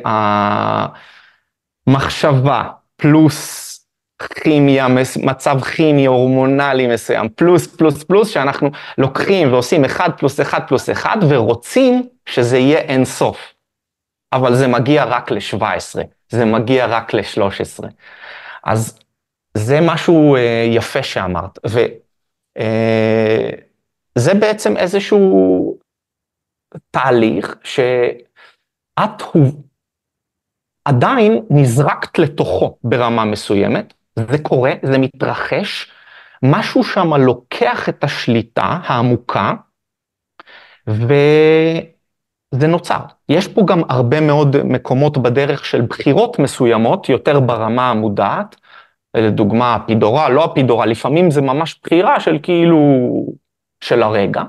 [1.86, 3.68] המחשבה, פלוס
[4.28, 4.86] כימיה,
[5.22, 11.10] מצב כימי הורמונלי מסוים, פלוס פלוס פלוס, שאנחנו לוקחים ועושים 1 פלוס 1 פלוס 1
[11.28, 13.54] ורוצים שזה יהיה אין סוף.
[14.32, 16.00] אבל זה מגיע רק ל-17,
[16.32, 17.84] זה מגיע רק ל-13.
[18.64, 18.98] אז
[19.56, 21.88] זה משהו אה, יפה שאמרת, וזה
[24.32, 25.78] אה, בעצם איזשהו
[26.90, 29.22] תהליך שאת
[30.84, 35.92] עדיין נזרקת לתוכו ברמה מסוימת, זה קורה, זה מתרחש,
[36.42, 39.52] משהו שם לוקח את השליטה העמוקה,
[42.52, 43.00] וזה נוצר.
[43.28, 48.56] יש פה גם הרבה מאוד מקומות בדרך של בחירות מסוימות, יותר ברמה המודעת,
[49.14, 52.78] לדוגמה הפידורה, לא הפידורה, לפעמים זה ממש בחירה של כאילו,
[53.80, 54.42] של הרגע,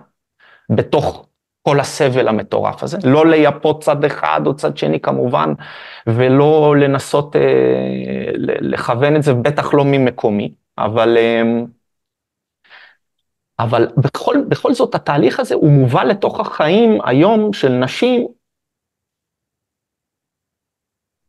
[0.69, 1.25] בתוך
[1.67, 5.53] כל הסבל המטורף הזה, לא לייפות צד אחד או צד שני כמובן,
[6.07, 7.41] ולא לנסות אה,
[8.61, 11.41] לכוון את זה, בטח לא ממקומי, אבל, אה,
[13.63, 18.27] אבל בכל, בכל זאת התהליך הזה הוא מובא לתוך החיים היום של נשים,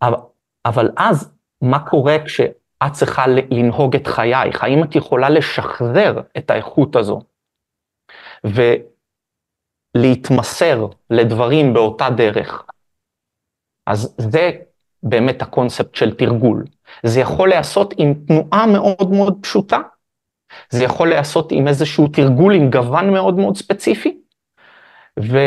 [0.02, 0.18] אבל,
[0.64, 4.64] אבל אז מה קורה כשאת צריכה לנהוג את חייך?
[4.64, 7.20] האם את יכולה לשחרר את האיכות הזו?
[8.46, 8.62] ו...
[9.94, 12.66] להתמסר לדברים באותה דרך.
[13.86, 14.50] אז זה
[15.02, 16.64] באמת הקונספט של תרגול.
[17.06, 19.78] זה יכול להיעשות עם תנועה מאוד מאוד פשוטה,
[20.70, 24.16] זה יכול להיעשות עם איזשהו תרגול עם גוון מאוד מאוד ספציפי,
[25.20, 25.38] ו...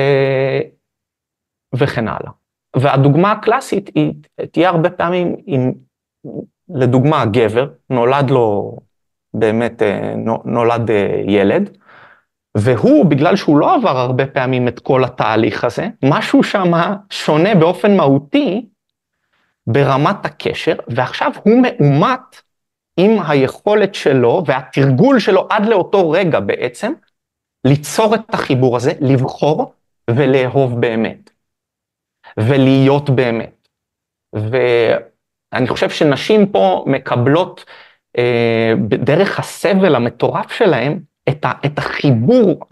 [1.76, 2.32] וכן הלאה.
[2.76, 4.14] והדוגמה הקלאסית היא
[4.52, 5.74] תהיה הרבה פעמים עם,
[6.70, 8.78] לדוגמה, גבר, נולד לו
[9.34, 10.14] באמת, אה,
[10.46, 11.78] נולד אה, ילד,
[12.58, 16.72] והוא, בגלל שהוא לא עבר הרבה פעמים את כל התהליך הזה, משהו שם
[17.10, 18.66] שונה באופן מהותי
[19.68, 22.42] ברמת הקשר, ועכשיו הוא מאומת
[22.98, 26.94] עם היכולת שלו והתרגול שלו עד לאותו רגע בעצם,
[27.68, 29.74] ליצור את החיבור הזה, לבחור
[30.10, 31.30] ולאהוב באמת,
[32.40, 33.68] ולהיות באמת.
[34.34, 37.66] ואני חושב שנשים פה מקבלות,
[38.18, 42.66] אה, דרך הסבל המטורף שלהם, את, ה, את החיבור,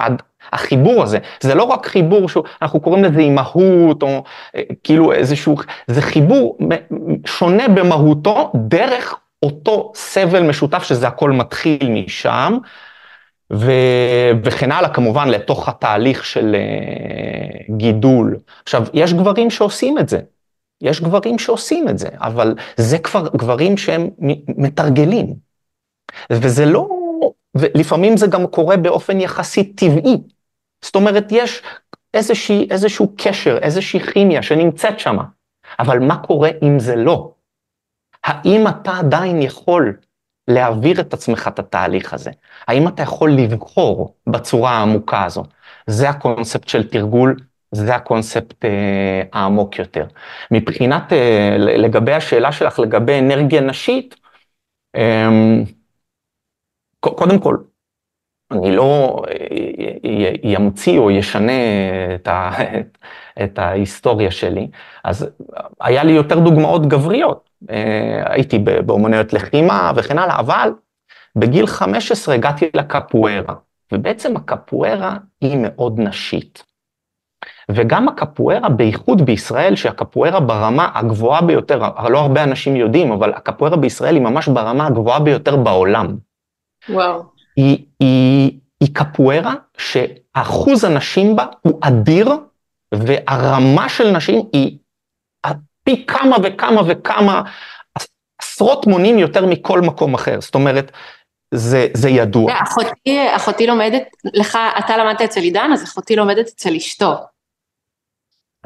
[0.52, 4.24] החיבור הזה, זה לא רק חיבור שאנחנו קוראים לזה אימהות, או
[4.56, 5.56] אה, כאילו איזשהו,
[5.88, 6.58] זה חיבור
[7.26, 12.58] שונה במהותו דרך אותו סבל משותף שזה הכל מתחיל משם,
[13.54, 13.72] ו,
[14.44, 18.40] וכן הלאה כמובן לתוך התהליך של uh, גידול.
[18.64, 20.20] עכשיו, יש גברים שעושים את זה,
[20.82, 24.10] יש גברים שעושים את זה, אבל זה כבר גברים שהם
[24.48, 25.36] מתרגלים.
[26.30, 26.88] וזה לא
[27.56, 30.18] ולפעמים זה גם קורה באופן יחסית טבעי.
[30.82, 31.62] זאת אומרת, יש
[32.14, 35.18] איזושהי, איזשהו קשר, איזושהי כימיה שנמצאת שם,
[35.80, 37.35] אבל מה קורה אם זה לא?
[38.26, 39.98] האם אתה עדיין יכול
[40.48, 42.32] להעביר את עצמך את התהליך הזה?
[42.68, 45.44] האם אתה יכול לבחור בצורה העמוקה הזו?
[45.88, 47.36] זה הקונספט של תרגול,
[47.72, 50.06] זה הקונספט אה, העמוק יותר.
[50.52, 54.16] מבחינת, אה, לגבי השאלה שלך לגבי אנרגיה נשית,
[54.96, 55.30] אה,
[57.00, 57.58] קודם כל,
[58.52, 59.22] אני לא
[60.44, 61.52] ימציא או ישנה
[62.16, 62.52] את, ה,
[63.44, 64.68] את ההיסטוריה שלי,
[65.04, 65.30] אז
[65.82, 67.45] היה לי יותר דוגמאות גבריות.
[68.26, 70.70] הייתי באומנויות לחימה וכן הלאה, אבל
[71.36, 73.56] בגיל 15 הגעתי לקפוארה,
[73.92, 76.64] ובעצם הקפוארה היא מאוד נשית.
[77.72, 84.16] וגם הקפוארה, בייחוד בישראל, שהקפוארה ברמה הגבוהה ביותר, לא הרבה אנשים יודעים, אבל הקפוארה בישראל
[84.16, 86.16] היא ממש ברמה הגבוהה ביותר בעולם.
[86.90, 87.24] וואו.
[87.56, 92.30] היא, היא, היא קפוארה שאחוז הנשים בה הוא אדיר,
[92.94, 94.78] והרמה של נשים היא
[95.86, 97.42] פי כמה וכמה וכמה,
[98.42, 100.42] עשרות מונים יותר מכל מקום אחר.
[100.42, 100.92] זאת אומרת,
[101.54, 102.54] זה, זה ידוע.
[102.64, 107.14] אחותי, אחותי לומדת, לך, אתה למדת אצל עידן, אז אחותי לומדת אצל אשתו.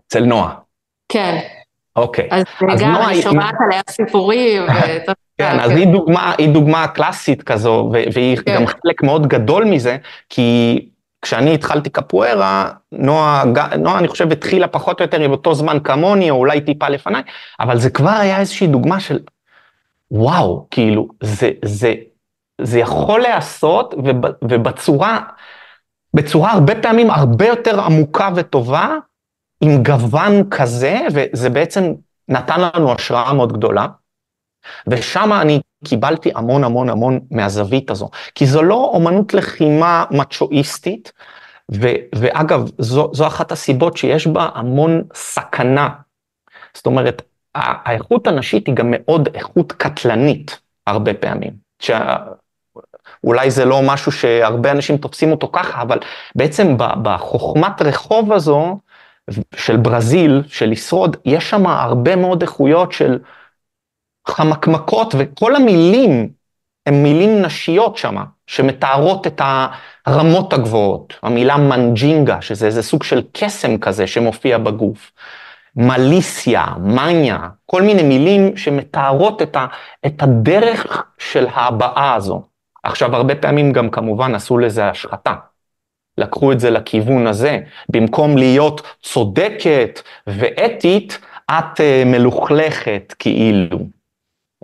[0.07, 0.55] אצל נועה.
[1.09, 1.37] כן.
[1.95, 2.27] אוקיי.
[2.31, 4.63] אז, אז גם אני שומעת עליה סיפורים.
[5.37, 8.55] כן, אז היא דוגמה, היא דוגמה קלאסית כזו, והיא כן.
[8.55, 9.97] גם חלק מאוד גדול מזה,
[10.29, 10.79] כי
[11.21, 13.43] כשאני התחלתי קפוארה, נועה,
[13.77, 17.21] נועה אני חושב התחילה פחות או יותר באותו זמן כמוני, או אולי טיפה לפניי,
[17.59, 19.19] אבל זה כבר היה איזושהי דוגמה של,
[20.11, 21.93] וואו, כאילו, זה, זה,
[22.61, 23.93] זה יכול להיעשות,
[24.41, 25.19] ובצורה,
[26.13, 28.95] בצורה הרבה פעמים הרבה יותר עמוקה וטובה,
[29.61, 31.93] עם גוון כזה, וזה בעצם
[32.27, 33.87] נתן לנו השראה מאוד גדולה.
[34.87, 38.09] ושם אני קיבלתי המון המון המון מהזווית הזו.
[38.35, 41.11] כי זו לא אומנות לחימה מצ'ואיסטית,
[41.71, 45.89] ו, ואגב, זו, זו אחת הסיבות שיש בה המון סכנה.
[46.73, 47.21] זאת אומרת,
[47.55, 51.51] האיכות הנשית היא גם מאוד איכות קטלנית, הרבה פעמים.
[51.81, 52.15] שה...
[53.23, 55.99] אולי זה לא משהו שהרבה אנשים תופסים אותו ככה, אבל
[56.35, 58.79] בעצם בחוכמת רחוב הזו,
[59.55, 63.19] של ברזיל, של לשרוד, יש שם הרבה מאוד איכויות של
[64.29, 66.29] חמקמקות, וכל המילים
[66.85, 68.15] הן מילים נשיות שם,
[68.47, 69.41] שמתארות את
[70.05, 71.13] הרמות הגבוהות.
[71.23, 75.11] המילה מנג'ינגה, שזה איזה סוג של קסם כזה שמופיע בגוף.
[75.75, 79.67] מליסיה, מניה, כל מיני מילים שמתארות את, ה,
[80.05, 82.41] את הדרך של ההבעה הזו.
[82.83, 85.33] עכשיו, הרבה פעמים גם כמובן עשו לזה השחתה.
[86.17, 87.59] לקחו את זה לכיוון הזה.
[87.89, 91.19] במקום להיות צודקת ואתית,
[91.51, 93.98] את אה, מלוכלכת כאילו.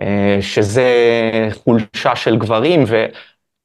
[0.02, 0.90] אה, שזה
[1.64, 3.06] חולשה של גברים, ו...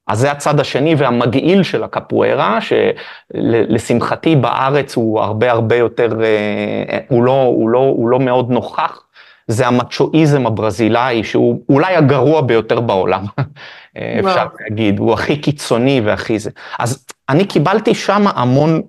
[0.07, 7.23] אז זה הצד השני והמגעיל של הקפוארה, שלשמחתי בארץ הוא הרבה הרבה יותר, אה, הוא
[7.23, 9.03] לא, הוא לא, הוא לא מאוד נוכח,
[9.47, 13.25] זה המצ'ואיזם הברזילאי, שהוא אולי הגרוע ביותר בעולם,
[14.19, 16.49] אפשר להגיד, הוא הכי קיצוני והכי זה.
[16.79, 18.81] אז אני קיבלתי שם המון,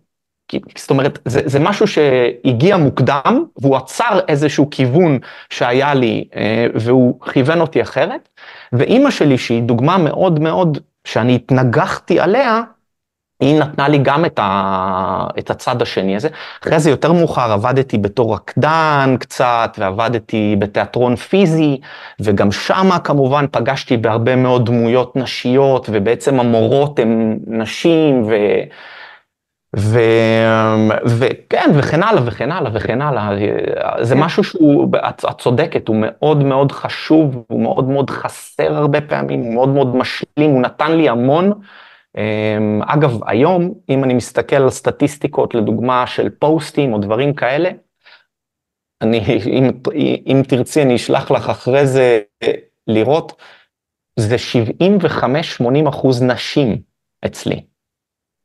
[0.76, 5.18] זאת אומרת, זה, זה משהו שהגיע מוקדם, והוא עצר איזשהו כיוון
[5.50, 8.28] שהיה לי, אה, והוא כיוון אותי אחרת,
[8.72, 12.62] ואימא שלי, שהיא דוגמה מאוד מאוד, שאני התנגחתי עליה,
[13.42, 16.28] היא נתנה לי גם את, ה, את הצד השני הזה.
[16.62, 21.80] אחרי זה יותר מאוחר עבדתי בתור רקדן קצת, ועבדתי בתיאטרון פיזי,
[22.20, 28.34] וגם שמה כמובן פגשתי בהרבה מאוד דמויות נשיות, ובעצם המורות הן נשים, ו...
[29.76, 33.30] וכן, וכן הלאה וכן הלאה וכן הלאה.
[34.00, 34.20] זה כן.
[34.20, 39.54] משהו שהוא, את, צודקת, הוא מאוד מאוד חשוב, הוא מאוד מאוד חסר הרבה פעמים, הוא
[39.54, 41.52] מאוד מאוד משלים, הוא נתן לי המון.
[42.16, 47.70] אמ, אגב, היום, אם אני מסתכל על סטטיסטיקות, לדוגמה של פוסטים או דברים כאלה,
[49.02, 49.70] אני, אם,
[50.26, 52.20] אם תרצי, אני אשלח לך אחרי זה
[52.86, 53.42] לראות,
[54.18, 54.36] זה
[55.60, 56.78] 75-80 אחוז נשים
[57.26, 57.64] אצלי.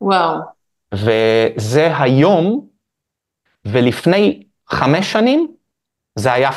[0.01, 0.56] וואו.
[0.93, 2.67] וזה היום,
[3.65, 5.47] ולפני חמש שנים,
[6.15, 6.53] זה היה 50-50.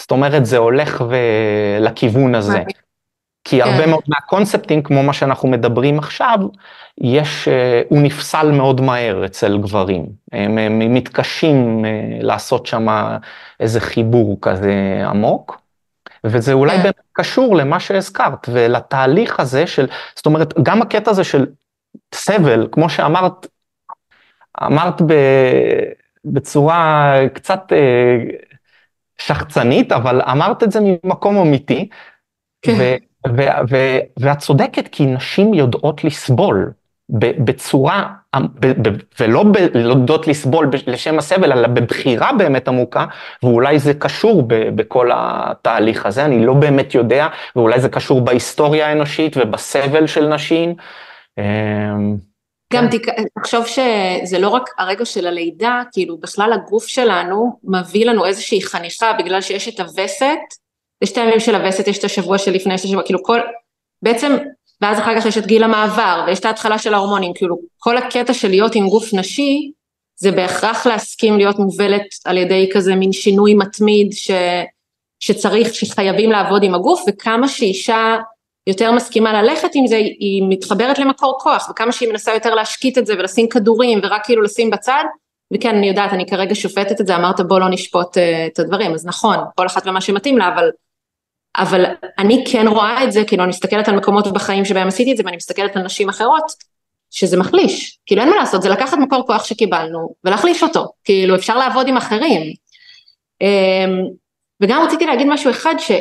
[0.00, 1.04] זאת אומרת, זה הולך
[1.80, 2.62] לכיוון הזה.
[3.44, 3.68] כי כן.
[3.68, 6.38] הרבה מאוד מהקונספטים, כמו מה שאנחנו מדברים עכשיו,
[6.98, 10.06] יש, אה, הוא נפסל מאוד מהר אצל גברים.
[10.32, 12.86] הם, הם מתקשים אה, לעשות שם
[13.60, 15.60] איזה חיבור כזה עמוק.
[16.24, 16.82] וזה אולי כן.
[16.82, 21.46] באמת קשור למה שהזכרת, ולתהליך הזה של, זאת אומרת, גם הקטע הזה של
[22.14, 23.46] סבל, כמו שאמרת,
[24.62, 25.12] אמרת ב,
[26.24, 28.18] בצורה קצת אה,
[29.18, 31.88] שחצנית, אבל אמרת את זה ממקום אמיתי.
[32.62, 32.96] כן.
[34.20, 36.72] ואת צודקת, כי נשים יודעות לסבול
[37.10, 38.08] בצורה,
[39.18, 39.44] ולא
[39.74, 43.06] יודעות לסבול לשם הסבל, אלא בבחירה באמת עמוקה,
[43.42, 49.36] ואולי זה קשור בכל התהליך הזה, אני לא באמת יודע, ואולי זה קשור בהיסטוריה האנושית
[49.36, 50.74] ובסבל של נשים.
[51.38, 52.16] אמ,
[52.72, 52.86] גם
[53.40, 59.12] תחשוב שזה לא רק הרגע של הלידה, כאילו בכלל הגוף שלנו מביא לנו איזושהי חניכה
[59.12, 60.38] בגלל שיש את הווסת,
[61.02, 63.40] יש את הימים של הווסת, יש את השבוע שלפני, יש את השבוע, כאילו כל,
[64.02, 64.36] בעצם,
[64.80, 68.34] ואז אחר כך יש את גיל המעבר, ויש את ההתחלה של ההורמונים, כאילו כל הקטע
[68.34, 69.72] של להיות עם גוף נשי,
[70.16, 74.30] זה בהכרח להסכים להיות מובלת על ידי כזה מין שינוי מתמיד ש,
[75.20, 78.16] שצריך, שחייבים לעבוד עם הגוף, וכמה שאישה
[78.68, 83.06] יותר מסכימה ללכת עם זה, היא מתחברת למקור כוח, וכמה שהיא מנסה יותר להשקיט את
[83.06, 85.04] זה ולשים כדורים ורק כאילו לשים בצד,
[85.54, 88.94] וכן אני יודעת, אני כרגע שופטת את זה, אמרת בוא לא נשפוט uh, את הדברים,
[88.94, 90.70] אז נכון, כל אחת ומה שמתאים לה, אבל,
[91.56, 91.84] אבל
[92.18, 95.22] אני כן רואה את זה, כאילו אני מסתכלת על מקומות בחיים שבהם עשיתי את זה,
[95.26, 96.44] ואני מסתכלת על נשים אחרות,
[97.10, 101.58] שזה מחליש, כאילו אין מה לעשות, זה לקחת מקור כוח שקיבלנו ולהחליש אותו, כאילו אפשר
[101.58, 102.52] לעבוד עם אחרים.
[103.42, 104.12] Um,
[104.60, 105.92] וגם רציתי להגיד משהו אחד, ש...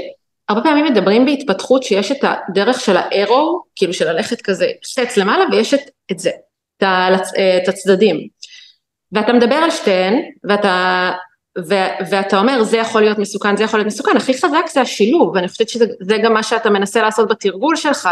[0.49, 5.43] הרבה פעמים מדברים בהתפתחות שיש את הדרך של הארו, כאילו של ללכת כזה חץ למעלה
[5.51, 5.81] ויש את,
[6.11, 6.31] את זה,
[6.77, 7.31] את, הלצ,
[7.63, 8.27] את הצדדים.
[9.11, 11.11] ואתה מדבר על שתיהן ואתה,
[11.57, 11.75] ו,
[12.11, 15.47] ואתה אומר זה יכול להיות מסוכן, זה יכול להיות מסוכן, הכי חזק זה השילוב ואני
[15.47, 18.09] חושבת שזה גם מה שאתה מנסה לעשות בתרגול שלך,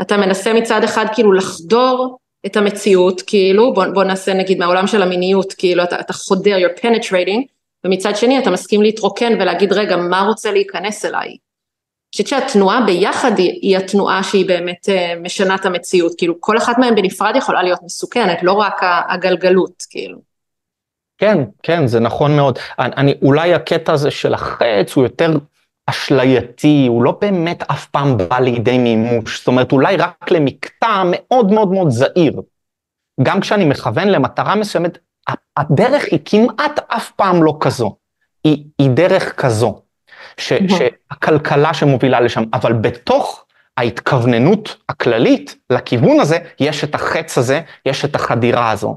[0.00, 5.02] אתה מנסה מצד אחד כאילו לחדור את המציאות, כאילו בוא, בוא נעשה נגיד מהעולם של
[5.02, 7.40] המיניות, כאילו אתה, אתה חודר, you're penetrating,
[7.84, 11.36] ומצד שני אתה מסכים להתרוקן ולהגיד רגע מה רוצה להיכנס אליי,
[12.12, 16.78] חושבת שהתנועה ביחד היא, היא התנועה שהיא באמת אה, משנה את המציאות, כאילו כל אחת
[16.78, 20.18] מהן בנפרד יכולה להיות מסוכנת, לא רק הגלגלות, כאילו.
[21.18, 22.58] כן, כן, זה נכון מאוד.
[22.78, 25.30] אני, אני, אולי הקטע הזה של החץ הוא יותר
[25.86, 31.52] אשלייתי, הוא לא באמת אף פעם בא לידי מימוש, זאת אומרת אולי רק למקטע מאוד
[31.52, 32.42] מאוד מאוד זהיר.
[33.22, 34.98] גם כשאני מכוון למטרה מסוימת,
[35.56, 37.96] הדרך היא כמעט אף פעם לא כזו,
[38.44, 39.82] היא, היא דרך כזו.
[40.40, 43.44] ש, שהכלכלה שמובילה לשם, אבל בתוך
[43.76, 48.96] ההתכווננות הכללית לכיוון הזה, יש את החץ הזה, יש את החדירה הזו.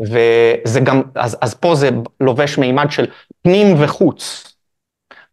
[0.00, 3.06] וזה גם, אז, אז פה זה לובש מימד של
[3.42, 4.52] פנים וחוץ.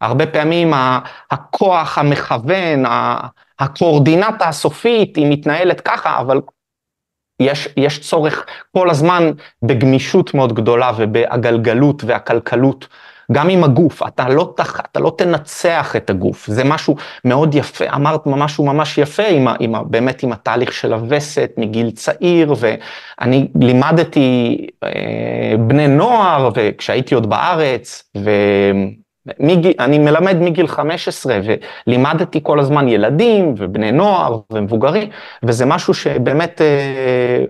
[0.00, 0.72] הרבה פעמים
[1.30, 2.84] הכוח המכוון,
[3.58, 6.40] הקואורדינטה הסופית, היא מתנהלת ככה, אבל
[7.40, 8.46] יש, יש צורך
[8.76, 9.30] כל הזמן
[9.62, 12.88] בגמישות מאוד גדולה ובהגלגלות והכלכלות
[13.32, 17.84] גם עם הגוף, אתה לא, תח, אתה לא תנצח את הגוף, זה משהו מאוד יפה,
[17.94, 24.56] אמרת משהו ממש יפה עם, עם, באמת עם התהליך של הווסת מגיל צעיר, ואני לימדתי
[24.84, 24.90] אה,
[25.58, 28.30] בני נוער, וכשהייתי עוד בארץ, ו...
[29.40, 31.38] מגיל, אני מלמד מגיל 15
[31.86, 35.08] ולימדתי כל הזמן ילדים ובני נוער ומבוגרים,
[35.42, 37.44] וזה משהו שבאמת, אה,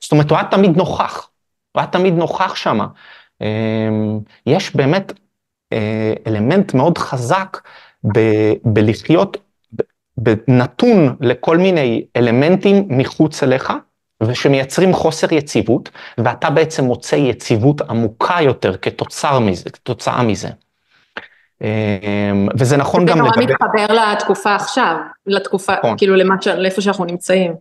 [0.00, 1.28] זאת אומרת, הוא היה תמיד נוכח,
[1.72, 2.80] הוא היה תמיד נוכח שם.
[3.40, 5.12] אמ, יש באמת
[5.72, 7.56] אה, אלמנט מאוד חזק
[8.64, 9.36] בלחיות
[10.16, 13.72] בנתון לכל מיני אלמנטים מחוץ אליך,
[14.22, 20.48] ושמייצרים חוסר יציבות, ואתה בעצם מוצא יציבות עמוקה יותר כתוצר מזה, כתוצאה מזה.
[21.62, 23.30] אמ, וזה נכון גם לגבי...
[23.30, 25.98] זה נורא מתחבר לתקופה עכשיו, לתקופה, נכון.
[25.98, 26.16] כאילו
[26.56, 27.54] לאיפה שאנחנו נמצאים.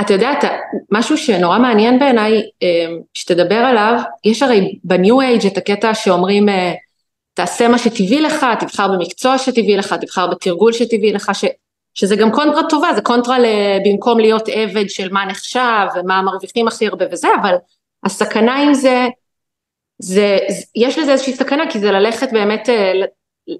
[0.00, 0.48] אתה יודע, אתה,
[0.92, 6.74] משהו שנורא מעניין בעיניי, אמ, שתדבר עליו, יש הרי בניו אייג' את הקטע שאומרים, אה,
[7.34, 11.44] תעשה מה שטבעי לך, תבחר במקצוע שטבעי לך, תבחר בתרגול שטבעי לך, ש,
[11.94, 13.36] שזה גם קונטרה טובה, זה קונטרה
[13.84, 17.54] במקום להיות עבד של מה נחשב ומה מרוויחים הכי הרבה וזה, אבל
[18.04, 19.06] הסכנה עם זה,
[19.98, 20.38] זה,
[20.76, 22.92] יש לזה איזושהי סכנה, כי זה ללכת באמת, אה,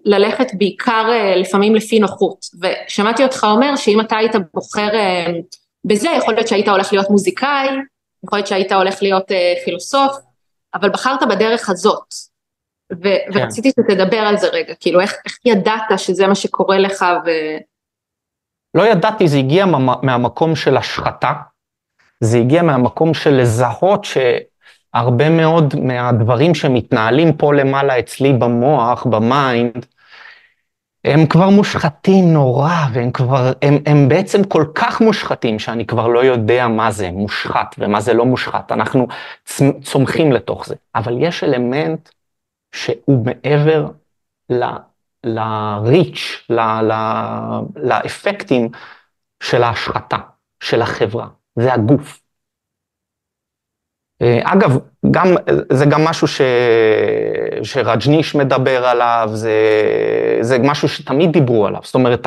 [0.05, 4.89] ללכת בעיקר אה, לפעמים לפי נוחות, ושמעתי אותך אומר שאם אתה היית בוחר
[5.89, 7.69] בזה יכול להיות שהיית הולך להיות מוזיקאי,
[8.25, 10.17] יכול להיות שהיית הולך להיות אה, פילוסוף,
[10.75, 12.15] אבל בחרת בדרך הזאת.
[12.93, 13.45] ו- כן.
[13.45, 17.31] ורציתי שתדבר על זה רגע, כאילו איך, איך ידעת שזה מה שקורה לך ו...
[18.75, 21.33] לא ידעתי, זה הגיע מה, מהמקום של השחתה,
[22.21, 29.87] זה הגיע מהמקום של לזהות שהרבה מאוד מהדברים שמתנהלים פה למעלה אצלי במוח, ב mind,
[31.05, 36.25] הם כבר מושחתים נורא, והם כבר, הם, הם בעצם כל כך מושחתים, שאני כבר לא
[36.25, 39.07] יודע מה זה מושחת ומה זה לא מושחת, אנחנו
[39.83, 40.75] צומחים לתוך זה.
[40.95, 42.09] אבל יש אלמנט
[42.75, 43.89] שהוא מעבר
[45.25, 46.53] ל-reach,
[47.77, 48.69] לאפקטים
[49.43, 50.17] של ההשחתה,
[50.63, 51.27] של החברה,
[51.59, 52.21] זה הגוף.
[54.23, 54.79] אה, אגב,
[55.11, 55.27] גם,
[55.73, 56.41] זה גם משהו ש...
[57.63, 59.53] שרג'ניש מדבר עליו, זה,
[60.41, 61.81] זה משהו שתמיד דיברו עליו.
[61.85, 62.27] זאת אומרת,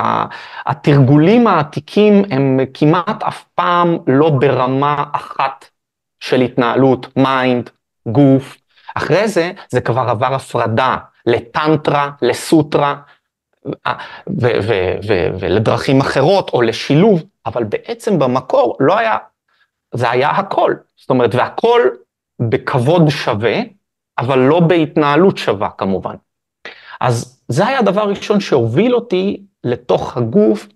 [0.65, 5.65] התרגולים העתיקים הם כמעט אף פעם לא ברמה אחת
[6.19, 7.69] של התנהלות, mind,
[8.07, 8.57] גוף.
[8.95, 12.95] אחרי זה, זה כבר עבר הפרדה לטנטרה, לסוטרה,
[15.39, 19.17] ולדרכים אחרות, או לשילוב, אבל בעצם במקור לא היה
[19.93, 20.75] זה היה הכל.
[20.97, 21.81] זאת אומרת, והכל
[22.39, 23.55] בכבוד שווה,
[24.19, 26.15] אבל לא בהתנהלות שווה כמובן.
[27.01, 30.67] אז זה היה הדבר הראשון שהוביל אותי לתוך הגוף,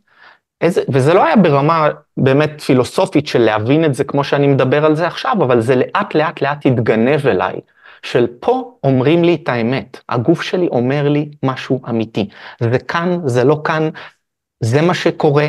[0.61, 4.95] איזה, וזה לא היה ברמה באמת פילוסופית של להבין את זה כמו שאני מדבר על
[4.95, 7.59] זה עכשיו, אבל זה לאט לאט לאט התגנב אליי,
[8.03, 13.43] של פה אומרים לי את האמת, הגוף שלי אומר לי משהו אמיתי, זה כאן, זה
[13.43, 13.89] לא כאן,
[14.63, 15.47] זה מה שקורה.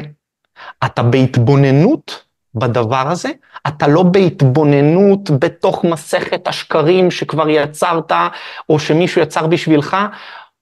[0.84, 2.25] אתה בהתבוננות
[2.56, 3.30] בדבר הזה,
[3.66, 8.12] אתה לא בהתבוננות בתוך מסכת השקרים שכבר יצרת,
[8.68, 9.96] או שמישהו יצר בשבילך,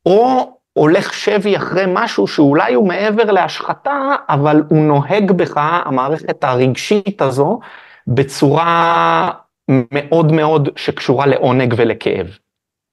[0.06, 7.22] או הולך שבי אחרי משהו שאולי הוא מעבר להשחתה, אבל הוא נוהג בך, המערכת הרגשית
[7.22, 7.60] הזו,
[8.06, 9.30] בצורה
[9.68, 12.26] מאוד מאוד שקשורה לעונג ולכאב.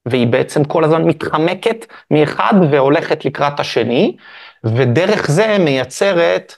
[0.06, 4.16] והיא בעצם כל הזמן מתחמקת מאחד והולכת לקראת השני,
[4.64, 6.56] ודרך זה מייצרת,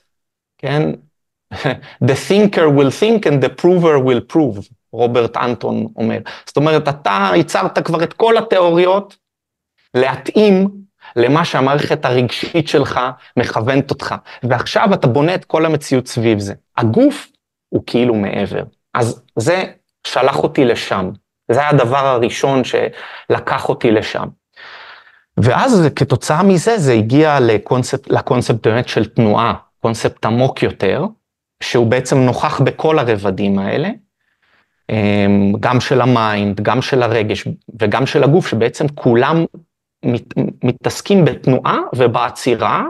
[0.57, 0.91] כן,
[2.07, 6.17] The thinker will think and the prover will prove, רוברט אנטון אומר.
[6.45, 9.17] זאת אומרת, אתה ייצרת כבר את כל התיאוריות
[9.93, 10.67] להתאים
[11.15, 12.99] למה שהמערכת הרגשית שלך
[13.37, 16.53] מכוונת אותך, ועכשיו אתה בונה את כל המציאות סביב זה.
[16.77, 17.27] הגוף
[17.69, 18.63] הוא כאילו מעבר.
[18.93, 19.63] אז זה
[20.07, 21.09] שלח אותי לשם.
[21.51, 24.27] זה היה הדבר הראשון שלקח אותי לשם.
[25.37, 31.05] ואז כתוצאה מזה זה הגיע לקונספט, לקונספט באמת של תנועה, קונספט עמוק יותר,
[31.63, 33.89] שהוא בעצם נוכח בכל הרבדים האלה,
[34.89, 37.47] אמ, גם של ה mind, גם של הרגש
[37.79, 39.45] וגם של הגוף, שבעצם כולם
[40.05, 40.33] מת,
[40.63, 42.83] מתעסקים בתנועה ובעצירה,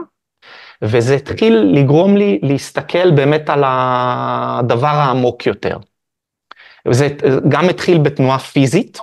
[0.82, 5.78] וזה התחיל לגרום לי להסתכל באמת על הדבר העמוק יותר.
[6.88, 7.08] וזה
[7.48, 8.98] גם התחיל בתנועה פיזית,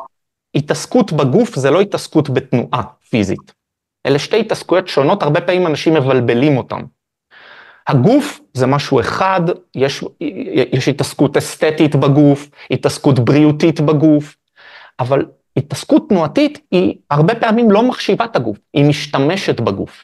[0.55, 3.53] התעסקות בגוף זה לא התעסקות בתנועה פיזית.
[4.05, 6.81] אלה שתי התעסקויות שונות, הרבה פעמים אנשים מבלבלים אותם.
[7.87, 9.41] הגוף זה משהו אחד,
[9.75, 10.03] יש,
[10.71, 14.35] יש התעסקות אסתטית בגוף, התעסקות בריאותית בגוף,
[14.99, 15.25] אבל
[15.57, 20.03] התעסקות תנועתית היא הרבה פעמים לא מחשיבה את הגוף, היא משתמשת בגוף.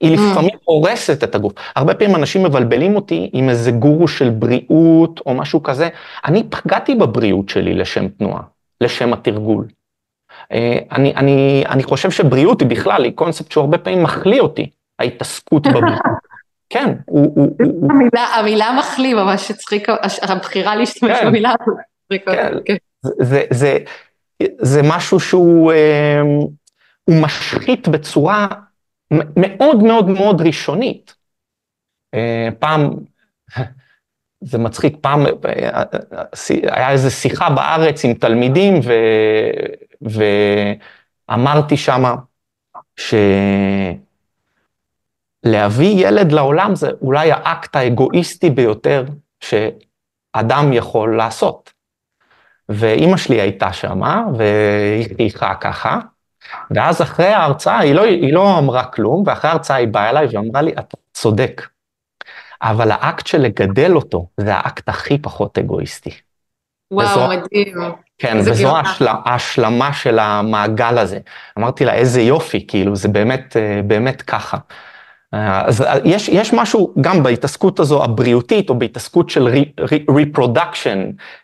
[0.00, 0.20] היא mm.
[0.20, 1.52] לפעמים הורסת את הגוף.
[1.76, 5.88] הרבה פעמים אנשים מבלבלים אותי עם איזה גורו של בריאות או משהו כזה.
[6.24, 8.42] אני פגעתי בבריאות שלי לשם תנועה,
[8.80, 9.66] לשם התרגול.
[10.52, 14.70] אה, אני, אני, אני חושב שבריאות היא בכלל, היא קונספט שהוא הרבה פעמים מחליא אותי,
[14.98, 16.00] ההתעסקות בבריאות.
[16.70, 17.32] כן, הוא...
[17.36, 21.78] הוא, הוא המילה, המילה מחליא ממש הצחיקה, הבחירה להשתמש כן, במילה הזאת.
[22.24, 22.76] כן, כן.
[23.20, 23.78] זה, זה,
[24.58, 26.22] זה משהו שהוא אה,
[27.08, 28.46] משחית בצורה
[29.10, 31.14] מאוד מאוד מאוד ראשונית.
[32.14, 32.90] אה, פעם,
[34.50, 35.82] זה מצחיק, פעם אה,
[36.62, 38.92] היה איזו שיחה בארץ עם תלמידים ו,
[41.28, 42.14] ואמרתי שמה
[45.46, 49.04] שלהביא ילד לעולם זה אולי האקט האגואיסטי ביותר
[49.40, 51.72] שאדם יכול לעשות.
[52.68, 55.98] ואימא שלי הייתה שמה, והיא חייכה ככה,
[56.70, 60.62] ואז אחרי ההרצאה, היא לא, היא לא אמרה כלום, ואחרי ההרצאה היא באה אליי ואמרה
[60.62, 61.66] לי, אתה צודק,
[62.62, 66.10] אבל האקט של לגדל אותו, זה האקט הכי פחות אגואיסטי.
[66.90, 67.76] וואו, וזו, מדהים.
[68.18, 71.18] כן, וזו ההשל, ההשלמה של המעגל הזה.
[71.58, 74.56] אמרתי לה, איזה יופי, כאילו, זה באמת, אה, באמת ככה.
[75.32, 79.48] אז יש, יש משהו גם בהתעסקות הזו הבריאותית, או בהתעסקות של
[80.10, 80.98] reproduction,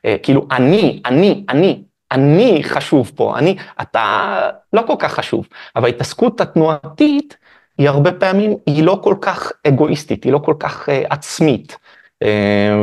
[0.04, 4.30] אה, כאילו אני, אני, אני, אני חשוב פה, אני, אתה
[4.72, 7.36] לא כל כך חשוב, אבל ההתעסקות התנועתית
[7.78, 11.76] היא הרבה פעמים, היא לא כל כך אגואיסטית, היא לא כל כך uh, עצמית,
[12.24, 12.26] uh,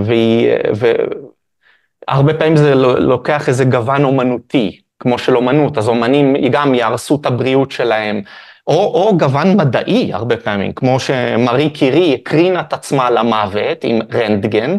[0.05, 0.49] והיא,
[2.07, 7.25] והרבה פעמים זה לוקח איזה גוון אומנותי, כמו של אומנות, אז אומנים גם יהרסו את
[7.25, 8.21] הבריאות שלהם,
[8.69, 14.77] או, או גוון מדעי הרבה פעמים, כמו שמרי קירי הקרינה את עצמה למוות עם רנטגן,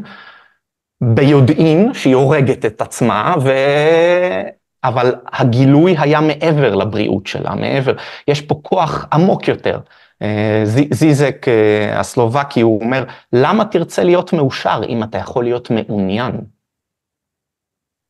[1.01, 3.51] ביודעין שהיא הורגת את עצמה, ו...
[4.85, 7.93] אבל הגילוי היה מעבר לבריאות שלה, מעבר,
[8.29, 9.81] יש פה כוח עמוק יותר.
[10.23, 16.41] אה, זיזק אה, הסלובקי, הוא אומר, למה תרצה להיות מאושר אם אתה יכול להיות מעוניין?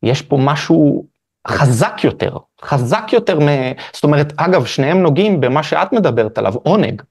[0.03, 1.07] יש פה משהו
[1.49, 3.49] חזק יותר, חזק יותר מ...
[3.93, 7.03] זאת אומרת, אגב, שניהם נוגעים במה שאת מדברת עליו, עונג.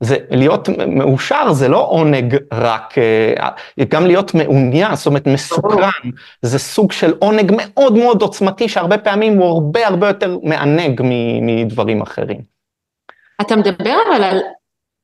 [0.00, 6.10] זה להיות מאושר זה לא עונג רק, אה, גם להיות מעוניין, זאת אומרת מסוקרן,
[6.42, 11.00] זה סוג של עונג מאוד מאוד עוצמתי שהרבה פעמים הוא הרבה הרבה יותר מענג
[11.42, 12.40] מדברים אחרים.
[13.40, 14.40] אתה מדבר אבל על,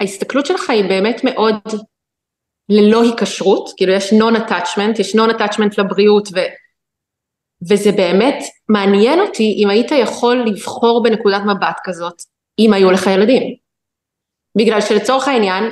[0.00, 1.54] ההסתכלות שלך היא באמת מאוד
[2.68, 6.28] ללא היקשרות, כאילו יש non-attachment, יש non-attachment לבריאות.
[7.68, 12.22] וזה באמת מעניין אותי אם היית יכול לבחור בנקודת מבט כזאת,
[12.58, 13.54] אם היו לך ילדים.
[14.56, 15.64] בגלל שלצורך העניין,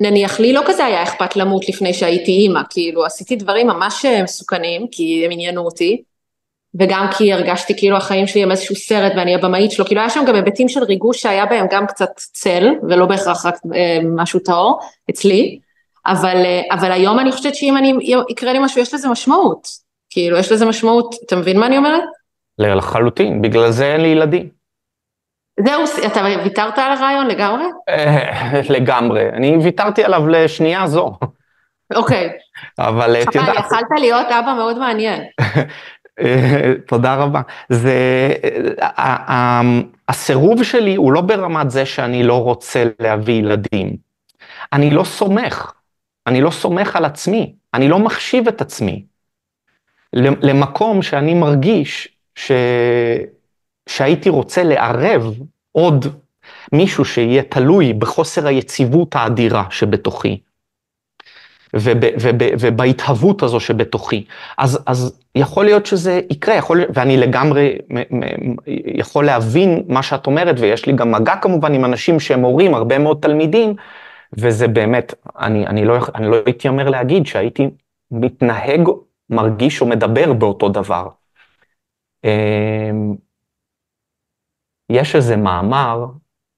[0.00, 4.22] נניח לי לא כזה היה אכפת למות לפני שהייתי אימא, כאילו עשיתי דברים ממש אה,
[4.22, 6.02] מסוכנים, כי הם עניינו אותי,
[6.74, 10.24] וגם כי הרגשתי כאילו החיים שלי הם איזשהו סרט ואני הבמאית שלו, כאילו היה שם
[10.26, 14.80] גם היבטים של ריגוש שהיה בהם גם קצת צל, ולא בהכרח רק אה, משהו טהור,
[15.10, 15.58] אצלי,
[16.06, 17.92] אבל, אה, אבל היום אני חושבת שאם אני,
[18.28, 19.83] יקרה לי משהו, יש לזה משמעות,
[20.14, 22.02] כאילו יש לזה משמעות, אתה מבין מה אני אומרת?
[22.58, 24.48] לחלוטין, בגלל זה אין לי ילדים.
[25.66, 27.64] זהו, אתה ויתרת על הרעיון לגמרי?
[27.88, 31.12] אה, לגמרי, אני ויתרתי עליו לשנייה זו.
[31.94, 32.30] אוקיי.
[32.78, 33.56] אבל את יודעת...
[33.58, 35.22] יכלת להיות אבא מאוד מעניין.
[36.20, 37.40] אה, תודה רבה.
[37.68, 37.94] זה,
[40.08, 43.96] הסירוב שלי הוא לא ברמת זה שאני לא רוצה להביא ילדים.
[44.72, 45.72] אני לא סומך,
[46.26, 49.13] אני לא סומך על עצמי, אני לא מחשיב את עצמי.
[50.14, 52.52] למקום שאני מרגיש ש...
[53.88, 55.34] שהייתי רוצה לערב
[55.72, 56.06] עוד
[56.72, 60.40] מישהו שיהיה תלוי בחוסר היציבות האדירה שבתוכי.
[61.74, 64.24] וב, וב, ובהתהוות הזו שבתוכי.
[64.58, 67.78] אז, אז יכול להיות שזה יקרה, יכול, ואני לגמרי
[68.86, 72.98] יכול להבין מה שאת אומרת, ויש לי גם מגע כמובן עם אנשים שהם הורים, הרבה
[72.98, 73.74] מאוד תלמידים,
[74.38, 77.70] וזה באמת, אני, אני, לא, אני לא הייתי אומר להגיד שהייתי
[78.10, 78.88] מתנהג,
[79.30, 81.08] מרגיש או מדבר באותו דבר.
[82.24, 83.14] אמ,
[84.90, 86.06] יש איזה מאמר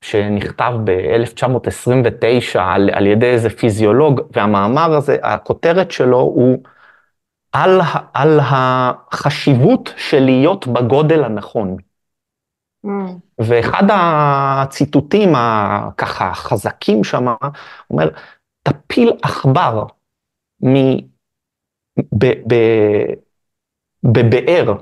[0.05, 6.62] שנכתב ב-1929 על, על ידי איזה פיזיולוג, והמאמר הזה, הכותרת שלו הוא
[7.53, 7.81] על,
[8.14, 11.77] על החשיבות של להיות בגודל הנכון.
[12.87, 12.89] Mm.
[13.39, 17.27] ואחד הציטוטים הככה חזקים שם,
[17.91, 18.11] אומר,
[18.62, 19.85] תפיל עכבר
[24.03, 24.74] בבאר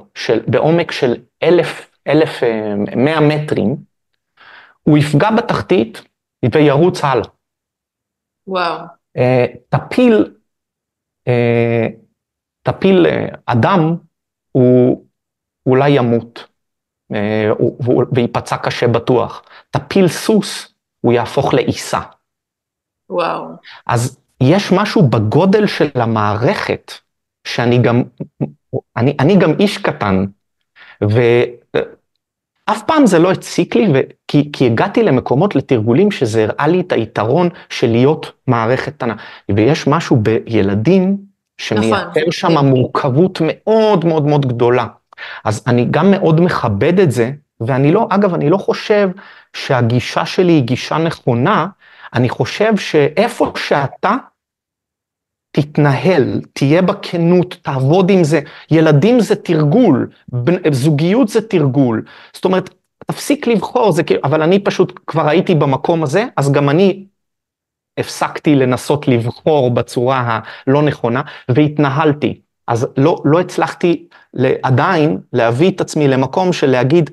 [0.46, 3.76] בעומק של אלף, אלף אה, מאה מטרים,
[4.82, 6.02] הוא יפגע בתחתית
[6.54, 7.28] וירוץ הלאה.
[8.46, 8.84] וואו.
[9.16, 10.34] אה, תפיל,
[11.28, 11.86] אה,
[12.62, 13.06] תפיל
[13.46, 13.96] אדם,
[14.52, 15.04] הוא
[15.66, 16.46] אולי ימות,
[18.12, 19.42] וייפצע קשה בטוח.
[19.70, 22.00] תפיל סוס, הוא יהפוך לעיסה.
[23.10, 23.48] וואו.
[23.86, 26.92] אז יש משהו בגודל של המערכת,
[27.44, 28.02] שאני גם,
[28.96, 30.24] אני, אני גם איש קטן,
[31.00, 36.92] ואף פעם זה לא הציק לי, כי, כי הגעתי למקומות, לתרגולים, שזה הראה לי את
[36.92, 39.14] היתרון של להיות מערכת קטנה.
[39.54, 41.16] ויש משהו בילדים
[41.58, 42.32] שמייצר נכון.
[42.32, 44.86] שם מורכבות מאוד מאוד מאוד גדולה.
[45.44, 47.30] אז אני גם מאוד מכבד את זה,
[47.60, 49.10] ואני לא, אגב, אני לא חושב
[49.56, 51.66] שהגישה שלי היא גישה נכונה,
[52.14, 54.14] אני חושב שאיפה שאתה
[55.54, 58.40] תתנהל, תהיה בכנות, תעבוד עם זה.
[58.70, 60.08] ילדים זה תרגול,
[60.70, 62.04] זוגיות זה תרגול.
[62.32, 62.70] זאת אומרת,
[63.06, 67.04] תפסיק לבחור, זה כאילו, אבל אני פשוט כבר הייתי במקום הזה, אז גם אני
[67.98, 72.40] הפסקתי לנסות לבחור בצורה הלא נכונה, והתנהלתי.
[72.68, 74.08] אז לא, לא הצלחתי
[74.62, 77.10] עדיין להביא את עצמי למקום של להגיד,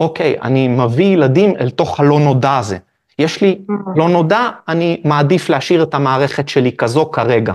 [0.00, 2.78] אוקיי, אני מביא ילדים אל תוך הלא נודע הזה.
[3.18, 3.74] יש לי mm-hmm.
[3.96, 7.54] לא נודע, אני מעדיף להשאיר את המערכת שלי כזו כרגע.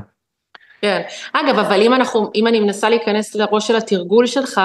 [0.86, 1.02] כן.
[1.34, 4.62] אגב, אבל אם אנחנו, אם אני מנסה להיכנס לראש של התרגול שלך,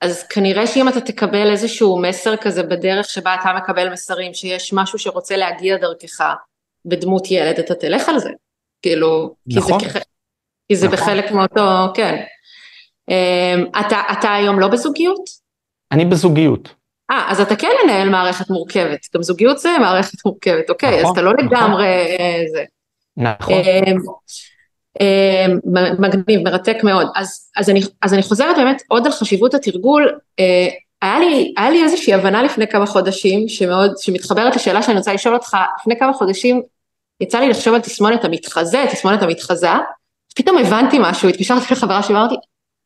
[0.00, 4.98] אז כנראה שאם אתה תקבל איזשהו מסר כזה בדרך שבה אתה מקבל מסרים, שיש משהו
[4.98, 6.34] שרוצה להגיע דרכך
[6.84, 8.30] בדמות ילד, אתה תלך על זה.
[8.82, 9.80] כאילו, נכון.
[9.80, 9.98] כי זה,
[10.68, 10.98] כי זה נכון.
[10.98, 12.22] בחלק מאותו, כן.
[13.08, 15.24] אמ, אתה, אתה היום לא בזוגיות?
[15.92, 16.74] אני בזוגיות.
[17.10, 21.12] אה, אז אתה כן מנהל מערכת מורכבת, גם זוגיות זה מערכת מורכבת, אוקיי, נכון, אז
[21.12, 21.46] אתה לא נכון.
[21.46, 22.64] לגמרי אה, זה.
[23.16, 23.62] נכון.
[25.00, 25.58] אמ,
[25.98, 27.06] מגניב, מרתק מאוד.
[27.16, 30.18] אז, אז, אני, אז אני חוזרת באמת עוד על חשיבות התרגול.
[30.38, 30.68] אה,
[31.02, 35.34] היה לי, היה לי איזושהי הבנה לפני כמה חודשים, שמאוד, שמתחברת לשאלה שאני רוצה לשאול
[35.34, 36.62] אותך, לפני כמה חודשים
[37.20, 39.70] יצא לי לחשוב על תסמונת המתחזה, תסמונת המתחזה,
[40.36, 42.34] פתאום הבנתי משהו, התקשרתי לחברה שלי ואמרתי,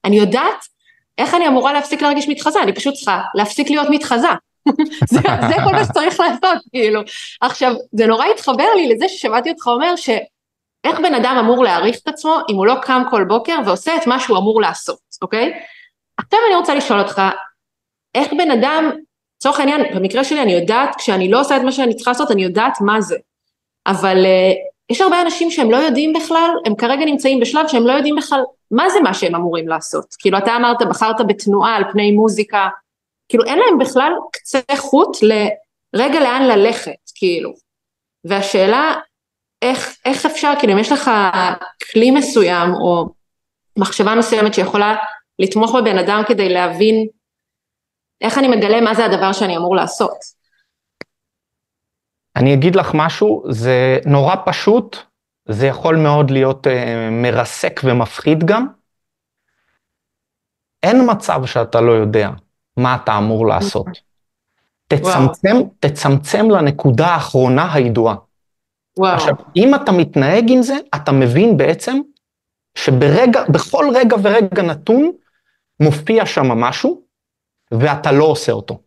[0.05, 0.65] אני יודעת
[1.19, 4.29] איך אני אמורה להפסיק להרגיש מתחזה, אני פשוט צריכה להפסיק להיות מתחזה.
[5.13, 7.01] זה, זה כל מה שצריך לעשות, כאילו.
[7.41, 10.11] עכשיו, זה נורא התחבר לי לזה ששמעתי אותך אומר ש...
[10.85, 14.07] איך בן אדם אמור להעריך את עצמו אם הוא לא קם כל בוקר ועושה את
[14.07, 15.53] מה שהוא אמור לעשות, אוקיי?
[16.19, 17.23] עכשיו אני רוצה לשאול אותך,
[18.15, 18.91] איך בן אדם,
[19.37, 22.43] לצורך העניין, במקרה שלי אני יודעת, כשאני לא עושה את מה שאני צריכה לעשות, אני
[22.43, 23.17] יודעת מה זה.
[23.87, 27.93] אבל uh, יש הרבה אנשים שהם לא יודעים בכלל, הם כרגע נמצאים בשלב שהם לא
[27.93, 30.15] יודעים בכלל מה זה מה שהם אמורים לעשות.
[30.19, 32.69] כאילו אתה אמרת, בחרת בתנועה על פני מוזיקה,
[33.29, 37.53] כאילו אין להם בכלל קצה חוט לרגע לאן ללכת, כאילו.
[38.25, 38.95] והשאלה,
[39.63, 41.11] איך, איך אפשר, כאילו אם יש לך
[41.93, 43.09] כלי מסוים או
[43.79, 44.97] מחשבה מסוימת שיכולה
[45.39, 47.07] לתמוך בבן אדם כדי להבין
[48.21, 50.43] איך אני מגלה מה זה הדבר שאני אמור לעשות.
[52.37, 54.97] אני אגיד לך משהו, זה נורא פשוט,
[55.49, 58.67] זה יכול מאוד להיות אה, מרסק ומפחיד גם.
[60.83, 62.31] אין מצב שאתה לא יודע
[62.77, 63.87] מה אתה אמור לעשות.
[64.89, 68.15] תצמצם, תצמצם לנקודה האחרונה הידועה.
[68.99, 69.15] וואו.
[69.15, 71.99] עכשיו, אם אתה מתנהג עם זה, אתה מבין בעצם
[72.75, 75.13] שברגע, בכל רגע ורגע נתון,
[75.81, 77.03] מופיע שם משהו,
[77.71, 78.81] ואתה לא עושה אותו.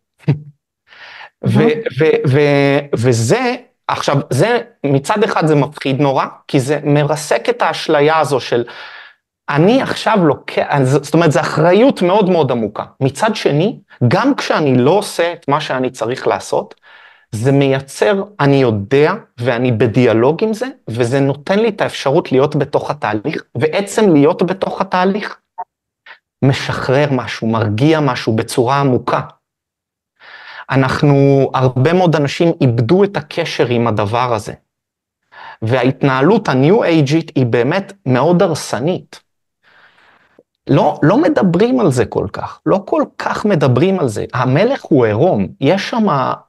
[1.45, 3.55] ו- ו- ו- וזה,
[3.87, 8.63] עכשיו, זה, מצד אחד זה מפחיד נורא, כי זה מרסק את האשליה הזו של,
[9.49, 12.83] אני עכשיו לוקח, זאת אומרת, זו אחריות מאוד מאוד עמוקה.
[13.01, 16.75] מצד שני, גם כשאני לא עושה את מה שאני צריך לעשות,
[17.35, 22.91] זה מייצר, אני יודע ואני בדיאלוג עם זה, וזה נותן לי את האפשרות להיות בתוך
[22.91, 25.39] התהליך, ועצם להיות בתוך התהליך
[26.41, 29.21] משחרר משהו, מרגיע משהו בצורה עמוקה.
[30.69, 34.53] אנחנו, הרבה מאוד אנשים איבדו את הקשר עם הדבר הזה.
[35.61, 39.24] וההתנהלות הניו אייג'ית היא באמת מאוד הרסנית.
[40.69, 44.25] לא, לא מדברים על זה כל כך, לא כל כך מדברים על זה.
[44.33, 46.07] המלך הוא עירום, יש שם,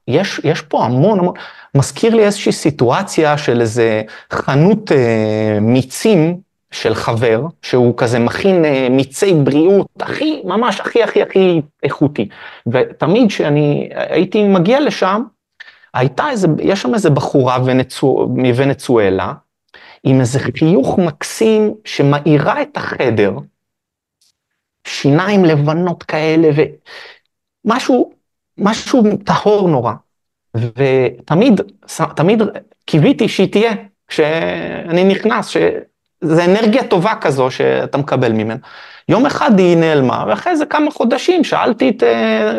[0.08, 1.34] יש, יש פה המון המון,
[1.74, 4.02] מזכיר לי איזושהי סיטואציה של איזה
[4.32, 6.40] חנות אה, מיצים
[6.70, 12.28] של חבר, שהוא כזה מכין אה, מיצי בריאות הכי, ממש הכי הכי הכי איכותי.
[12.66, 15.22] ותמיד כשאני הייתי מגיע לשם,
[15.94, 19.32] הייתה איזה, יש שם איזה בחורה ונצו, מוונצואלה,
[20.04, 23.32] עם איזה חיוך מקסים שמאירה את החדר,
[24.87, 26.49] שיניים לבנות כאלה,
[27.64, 28.12] ומשהו,
[28.59, 29.93] משהו טהור נורא.
[30.57, 31.61] ותמיד,
[32.16, 32.43] תמיד
[32.84, 33.72] קיוויתי שהיא תהיה,
[34.09, 38.57] כשאני נכנס, שזה אנרגיה טובה כזו שאתה מקבל ממנה.
[39.09, 42.03] יום אחד היא נעלמה, ואחרי זה כמה חודשים שאלתי את,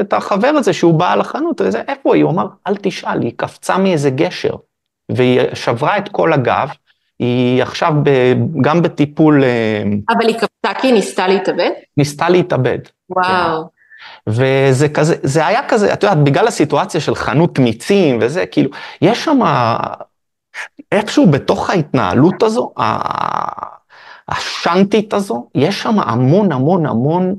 [0.02, 2.24] את החבר הזה שהוא בא לחנות, וזה, איפה היא?
[2.24, 4.56] הוא אמר, אל תשאל, היא קפצה מאיזה גשר,
[5.12, 6.70] והיא שברה את כל הגב,
[7.20, 8.10] היא עכשיו ב,
[8.62, 9.44] גם בטיפול...
[9.44, 11.70] אה, אבל היא קפצה כי היא ניסתה להתאבד?
[11.98, 12.80] ניסתה להתאבד.
[13.10, 13.64] וואו.
[13.64, 13.78] כן.
[14.28, 18.70] וזה כזה, זה היה כזה, את יודעת, בגלל הסיטואציה של חנות מיצים וזה, כאילו,
[19.02, 19.40] יש שם
[20.92, 22.74] איפשהו בתוך ההתנהלות הזו,
[24.28, 27.36] השאנטית הזו, יש שם המון המון המון,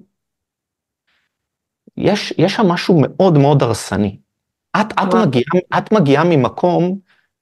[1.97, 4.19] יש, יש שם משהו מאוד מאוד הרסני.
[4.81, 6.99] את, את, מגיעה, את מגיעה ממקום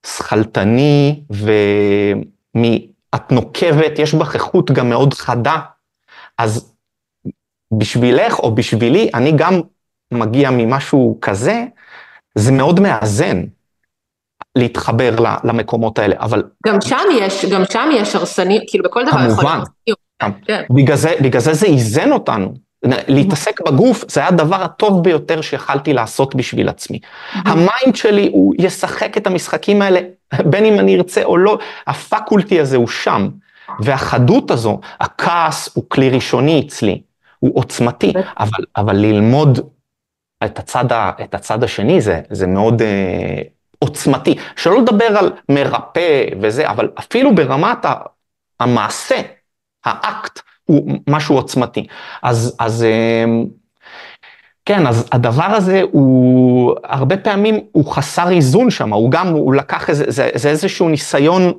[0.06, 5.56] שכלתני, ואת נוקבת, יש בך איכות גם מאוד חדה,
[6.38, 6.72] אז
[7.72, 9.60] בשבילך או בשבילי, אני גם
[10.12, 11.64] מגיע ממשהו כזה,
[12.34, 13.42] זה מאוד מאזן
[14.56, 16.42] להתחבר למקומות האלה, אבל...
[16.66, 19.68] גם שם יש, גם שם יש הרסני, כאילו בכל דבר יכול להיות.
[20.20, 20.62] כמובן, כן.
[20.70, 22.65] בגלל, בגלל זה זה איזן אותנו.
[23.08, 26.98] להתעסק בגוף זה היה הדבר הטוב ביותר שיכלתי לעשות בשביל עצמי.
[27.32, 30.00] ה mind שלי הוא ישחק את המשחקים האלה,
[30.44, 33.28] בין אם אני ארצה או לא, ה faculty הזה הוא שם.
[33.80, 37.02] והחדות הזו, הכעס הוא כלי ראשוני אצלי,
[37.38, 39.58] הוא עוצמתי, אבל, אבל ללמוד
[40.44, 43.42] את הצד, ה, את הצד השני זה, זה מאוד אה,
[43.78, 44.34] עוצמתי.
[44.56, 47.86] שלא לדבר על מרפא וזה, אבל אפילו ברמת
[48.60, 49.20] המעשה,
[49.84, 51.86] האקט, הוא משהו עוצמתי.
[52.22, 53.46] אז, אז אמ,
[54.64, 59.90] כן, אז הדבר הזה הוא, הרבה פעמים הוא חסר איזון שם, הוא גם, הוא לקח
[59.90, 61.52] איזה, זה, זה איזשהו ניסיון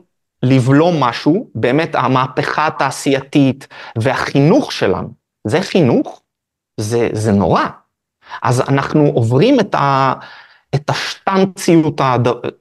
[0.43, 5.09] לבלום משהו, באמת המהפכה התעשייתית והחינוך שלנו,
[5.47, 6.21] זה חינוך?
[6.79, 7.63] זה, זה נורא.
[8.43, 10.13] אז אנחנו עוברים את, ה,
[10.75, 12.01] את השטנציות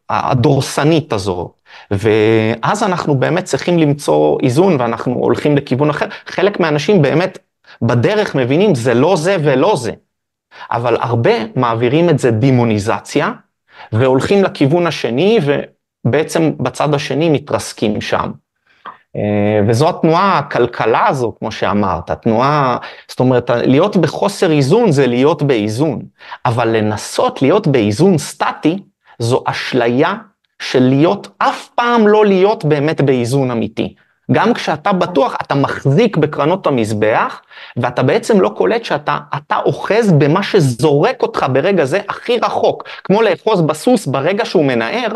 [0.08, 1.52] הדורסנית הזו,
[1.90, 6.06] ואז אנחנו באמת צריכים למצוא איזון ואנחנו הולכים לכיוון אחר.
[6.26, 7.38] חלק מהאנשים באמת
[7.82, 9.92] בדרך מבינים זה לא זה ולא זה,
[10.70, 13.32] אבל הרבה מעבירים את זה דימוניזציה
[13.92, 15.38] והולכים לכיוון השני
[16.04, 18.30] ובעצם בצד השני מתרסקים שם.
[19.16, 25.42] אה, וזו התנועה, הכלכלה הזו, כמו שאמרת, התנועה, זאת אומרת, להיות בחוסר איזון זה להיות
[25.42, 26.02] באיזון,
[26.46, 28.78] אבל לנסות להיות באיזון סטטי,
[29.18, 30.14] זו אשליה
[30.62, 33.94] של להיות, אף פעם לא להיות באמת באיזון אמיתי.
[34.32, 37.40] גם כשאתה בטוח, אתה מחזיק בקרנות המזבח,
[37.76, 43.22] ואתה בעצם לא קולט שאתה אתה אוחז במה שזורק אותך ברגע זה הכי רחוק, כמו
[43.22, 45.08] לאחוז בסוס ברגע שהוא מנער,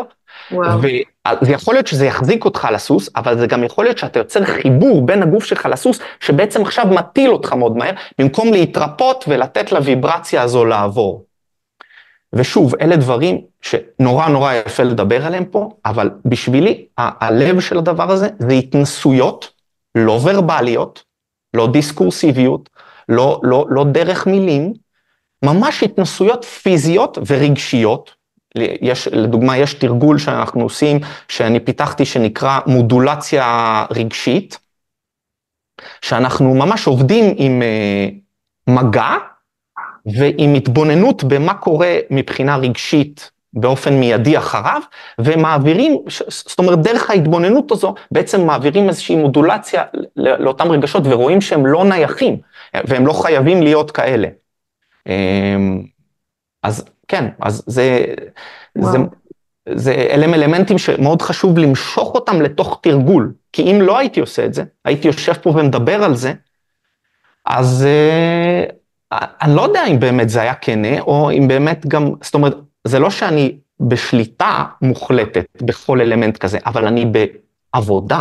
[0.52, 4.44] וזה יכול להיות שזה יחזיק אותך על הסוס, אבל זה גם יכול להיות שאתה יוצר
[4.44, 10.42] חיבור בין הגוף שלך לסוס, שבעצם עכשיו מטיל אותך מאוד מהר, במקום להתרפות ולתת לוויברציה
[10.42, 11.29] הזו לעבור.
[12.32, 18.28] ושוב, אלה דברים שנורא נורא יפה לדבר עליהם פה, אבל בשבילי, הלב של הדבר הזה
[18.38, 19.52] זה התנסויות
[19.94, 21.04] לא ורבליות,
[21.54, 22.70] לא דיסקורסיביות,
[23.08, 24.72] לא, לא, לא דרך מילים,
[25.44, 28.14] ממש התנסויות פיזיות ורגשיות,
[28.56, 34.58] יש, לדוגמה, יש תרגול שאנחנו עושים, שאני פיתחתי, שנקרא מודולציה רגשית,
[36.02, 38.08] שאנחנו ממש עובדים עם אה,
[38.66, 39.16] מגע
[40.06, 44.80] ועם התבוננות במה קורה מבחינה רגשית באופן מיידי אחריו,
[45.18, 45.96] ומעבירים,
[46.28, 49.84] זאת אומרת, דרך ההתבוננות הזו, בעצם מעבירים איזושהי מודולציה
[50.16, 52.36] לאותם רגשות ורואים שהם לא נייחים,
[52.74, 54.28] והם לא חייבים להיות כאלה.
[55.06, 55.82] אמ,
[56.62, 58.04] אז כן, אז זה,
[58.78, 58.98] זה,
[59.68, 64.54] זה אלה אלמנטים שמאוד חשוב למשוך אותם לתוך תרגול, כי אם לא הייתי עושה את
[64.54, 66.32] זה, הייתי יושב פה ומדבר על זה,
[67.46, 68.72] אז uh,
[69.12, 72.98] אני לא יודע אם באמת זה היה כנה, או אם באמת גם, זאת אומרת, זה
[72.98, 77.12] לא שאני בשליטה מוחלטת בכל אלמנט כזה, אבל אני
[77.74, 78.20] בעבודה.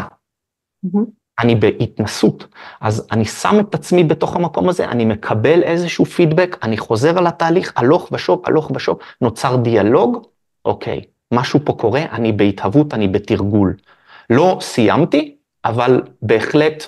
[0.85, 0.99] Mm-hmm.
[1.39, 2.47] אני בהתנסות,
[2.81, 7.27] אז אני שם את עצמי בתוך המקום הזה, אני מקבל איזשהו פידבק, אני חוזר על
[7.27, 10.27] התהליך, הלוך ושוב, הלוך ושוב, נוצר דיאלוג,
[10.65, 11.01] אוקיי,
[11.33, 13.75] משהו פה קורה, אני בהתהוות, אני בתרגול.
[14.29, 15.35] לא סיימתי,
[15.65, 16.83] אבל בהחלט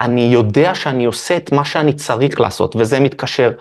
[0.00, 3.52] אני יודע שאני עושה את מה שאני צריך לעשות, וזה מתקשר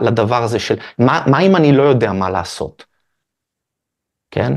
[0.00, 2.84] לדבר הזה של מה, מה אם אני לא יודע מה לעשות,
[4.30, 4.52] כן?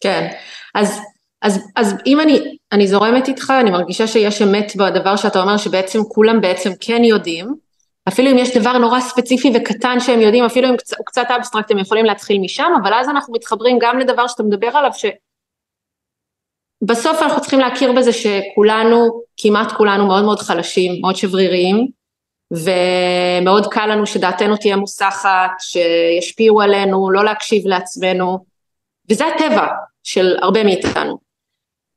[0.00, 0.28] כן,
[0.74, 1.00] אז
[1.44, 5.98] אז, אז אם אני, אני זורמת איתך, אני מרגישה שיש אמת בדבר שאתה אומר שבעצם
[6.08, 7.54] כולם בעצם כן יודעים,
[8.08, 11.78] אפילו אם יש דבר נורא ספציפי וקטן שהם יודעים, אפילו אם הוא קצת אבסטרקט הם
[11.78, 14.90] יכולים להתחיל משם, אבל אז אנחנו מתחברים גם לדבר שאתה מדבר עליו,
[16.82, 21.88] שבסוף אנחנו צריכים להכיר בזה שכולנו, כמעט כולנו מאוד מאוד חלשים, מאוד שבריריים,
[22.50, 28.44] ומאוד קל לנו שדעתנו תהיה מוסחת, שישפיעו עלינו, לא להקשיב לעצמנו,
[29.10, 29.66] וזה הטבע
[30.02, 31.18] של הרבה מאיתנו.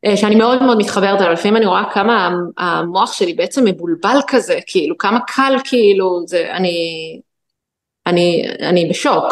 [0.06, 4.60] אה, שאני מאוד מאוד מתחברת אליו, לפעמים אני רואה כמה המוח שלי בעצם מבולבל כזה,
[4.68, 6.78] כאילו, כמה קל כאילו, זה, אני,
[8.06, 9.26] אני, אני בשוק.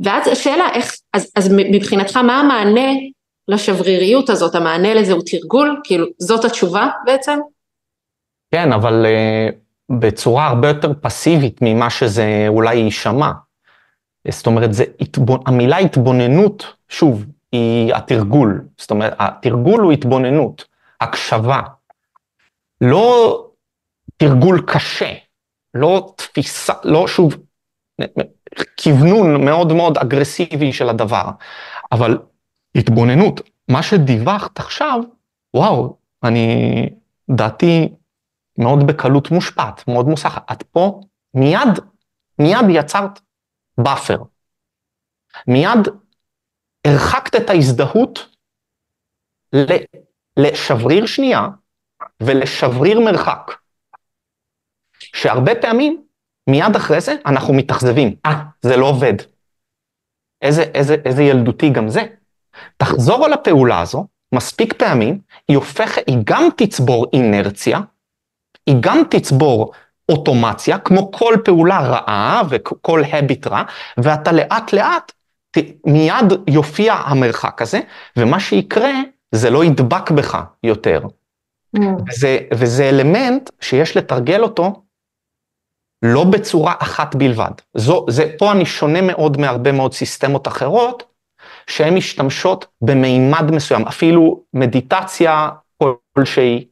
[0.00, 2.90] ואז השאלה איך, אז, אז מבחינתך מה המענה
[3.48, 7.38] לשבריריות הזאת, המענה לזה הוא תרגול, כאילו, זאת התשובה בעצם?
[8.54, 9.54] כן, אבל uh,
[9.98, 13.30] בצורה הרבה יותר פסיבית ממה שזה אולי יישמע.
[14.30, 14.84] זאת אומרת, זה.
[15.46, 18.64] המילה התבוננות, שוב, היא התרגול.
[18.78, 20.64] זאת אומרת, התרגול הוא התבוננות,
[21.00, 21.60] הקשבה.
[22.80, 23.44] לא
[24.16, 25.12] תרגול קשה,
[25.74, 27.36] לא תפיסה, לא שוב,
[28.82, 31.24] כוונון מאוד מאוד אגרסיבי של הדבר,
[31.92, 32.18] אבל
[32.78, 35.00] התבוננות, מה שדיווחת עכשיו,
[35.54, 36.88] וואו, אני,
[37.30, 37.88] דעתי
[38.58, 40.52] מאוד בקלות מושפעת, מאוד מוסחת.
[40.52, 41.00] את פה
[41.34, 41.78] מיד,
[42.38, 43.20] מיד יצרת
[43.78, 44.22] buffer.
[45.46, 45.88] מיד
[46.84, 48.36] הרחקת את ההזדהות
[50.36, 51.48] לשבריר שנייה
[52.22, 53.52] ולשבריר מרחק.
[54.98, 56.04] שהרבה פעמים,
[56.46, 58.16] מיד אחרי זה, אנחנו מתאכזבים.
[58.26, 59.14] אה, זה לא עובד.
[60.42, 62.00] איזה, איזה, איזה ילדותי גם זה.
[62.78, 65.18] תחזור על הפעולה הזו, מספיק פעמים,
[65.48, 67.80] היא הופכת, היא גם תצבור אינרציה,
[68.66, 69.72] היא גם תצבור
[70.08, 73.62] אוטומציה, כמו כל פעולה רעה וכל הביט רע,
[73.98, 75.12] ואתה לאט לאט
[75.86, 77.80] מיד יופיע המרחק הזה,
[78.16, 78.92] ומה שיקרה,
[79.32, 81.00] זה לא ידבק בך יותר.
[81.76, 81.80] Mm.
[82.08, 84.82] וזה, וזה אלמנט שיש לתרגל אותו
[86.02, 87.50] לא בצורה אחת בלבד.
[87.74, 91.02] זו, זה, פה אני שונה מאוד מהרבה מאוד סיסטמות אחרות,
[91.68, 95.48] שהן משתמשות במימד מסוים, אפילו מדיטציה
[96.14, 96.68] כלשהי,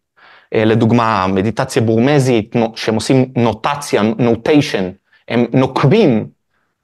[0.54, 4.90] אה, לדוגמה, מדיטציה בורמזית, שהם עושים נוטציה, נוטיישן,
[5.28, 6.28] הם נוקבים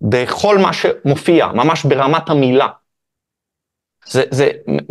[0.00, 2.68] בכל מה שמופיע, ממש ברמת המילה.
[4.06, 4.50] זה, זה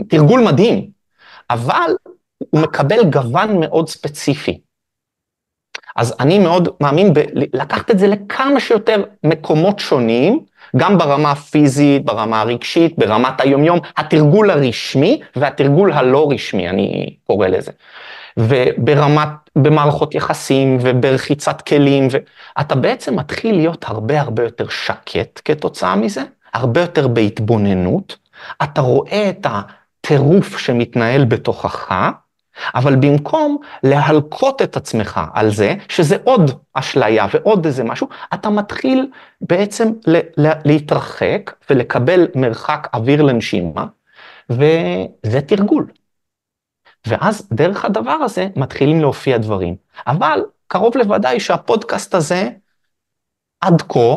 [0.10, 0.90] תרגול מדהים,
[1.50, 1.92] אבל
[2.38, 4.62] הוא מקבל גוון מאוד ספציפי.
[5.96, 10.46] אז אני מאוד מאמין בלקחת את זה לכמה שיותר מקומות שונים,
[10.78, 17.72] גם ברמה הפיזית, ברמה הרגשית, ברמת היומיום, התרגול הרשמי והתרגול הלא רשמי, אני קורא לזה.
[18.38, 26.24] וברמת, במערכות יחסים וברחיצת כלים, ואתה בעצם מתחיל להיות הרבה הרבה יותר שקט כתוצאה מזה,
[26.54, 28.18] הרבה יותר בהתבוננות,
[28.64, 31.92] אתה רואה את הטירוף שמתנהל בתוכך,
[32.76, 39.12] אבל במקום להלקות את עצמך על זה, שזה עוד אשליה ועוד איזה משהו, אתה מתחיל
[39.42, 39.92] בעצם
[40.66, 43.86] להתרחק ולקבל מרחק אוויר לנשימה,
[44.50, 45.88] וזה תרגול.
[47.08, 49.76] ואז דרך הדבר הזה מתחילים להופיע דברים.
[50.08, 52.50] אבל קרוב לוודאי שהפודקאסט הזה
[53.62, 54.16] עד כה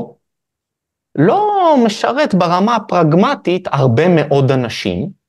[1.19, 5.25] לא משרת ברמה הפרגמטית הרבה מאוד אנשים.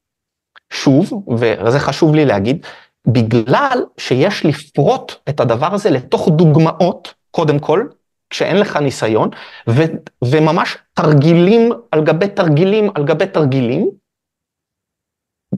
[0.70, 2.66] שוב, וזה חשוב לי להגיד,
[3.08, 7.88] בגלל שיש לפרוט את הדבר הזה לתוך דוגמאות, קודם כל,
[8.30, 9.30] כשאין לך ניסיון,
[9.70, 9.82] ו,
[10.24, 13.89] וממש תרגילים על גבי תרגילים על גבי תרגילים,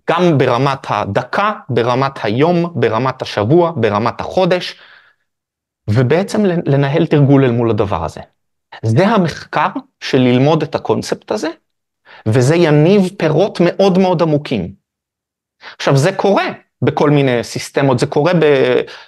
[0.10, 4.80] גם ברמת הדקה, ברמת היום, ברמת השבוע, ברמת החודש,
[5.90, 8.22] ובעצם לנהל תרגול אל מול הדבר הזה.
[8.84, 9.70] זה המחקר
[10.04, 11.50] של ללמוד את הקונספט הזה,
[12.26, 14.74] וזה יניב פירות מאוד מאוד עמוקים.
[15.78, 16.46] עכשיו, זה קורה
[16.82, 18.46] בכל מיני סיסטמות, זה קורה, ב,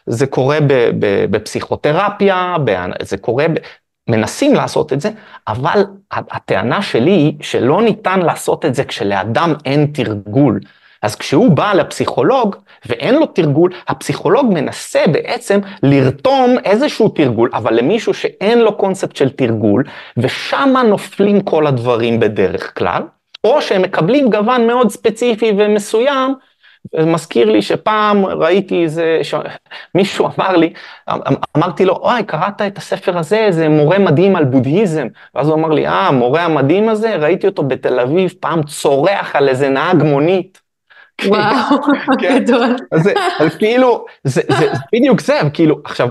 [0.05, 3.53] זה קורה ב, ב, בפסיכותרפיה, ב, זה קורה, ב,
[4.09, 5.09] מנסים לעשות את זה,
[5.47, 10.59] אבל הטענה שלי היא שלא ניתן לעשות את זה כשלאדם אין תרגול.
[11.01, 12.55] אז כשהוא בא לפסיכולוג
[12.86, 19.30] ואין לו תרגול, הפסיכולוג מנסה בעצם לרתום איזשהו תרגול, אבל למישהו שאין לו קונספט של
[19.30, 19.84] תרגול,
[20.17, 23.03] ושמה נופלים כל הדברים בדרך כלל,
[23.43, 26.36] או שהם מקבלים גוון מאוד ספציפי ומסוים,
[27.05, 29.34] מזכיר לי שפעם ראיתי איזה, ש...
[29.95, 30.73] מישהו אמר לי,
[31.09, 31.19] אמ,
[31.57, 35.07] אמרתי לו, אוי, קראת את הספר הזה, זה מורה מדהים על בודהיזם.
[35.36, 39.49] ואז הוא אמר לי, אה, המורה המדהים הזה, ראיתי אותו בתל אביב, פעם צורח על
[39.49, 40.61] איזה נהג מונית.
[41.25, 41.77] וואו,
[42.19, 42.39] כן.
[42.39, 42.75] גדול.
[42.91, 43.09] אז,
[43.39, 46.09] אז כאילו, זה, זה, זה בדיוק זה, כאילו, עכשיו,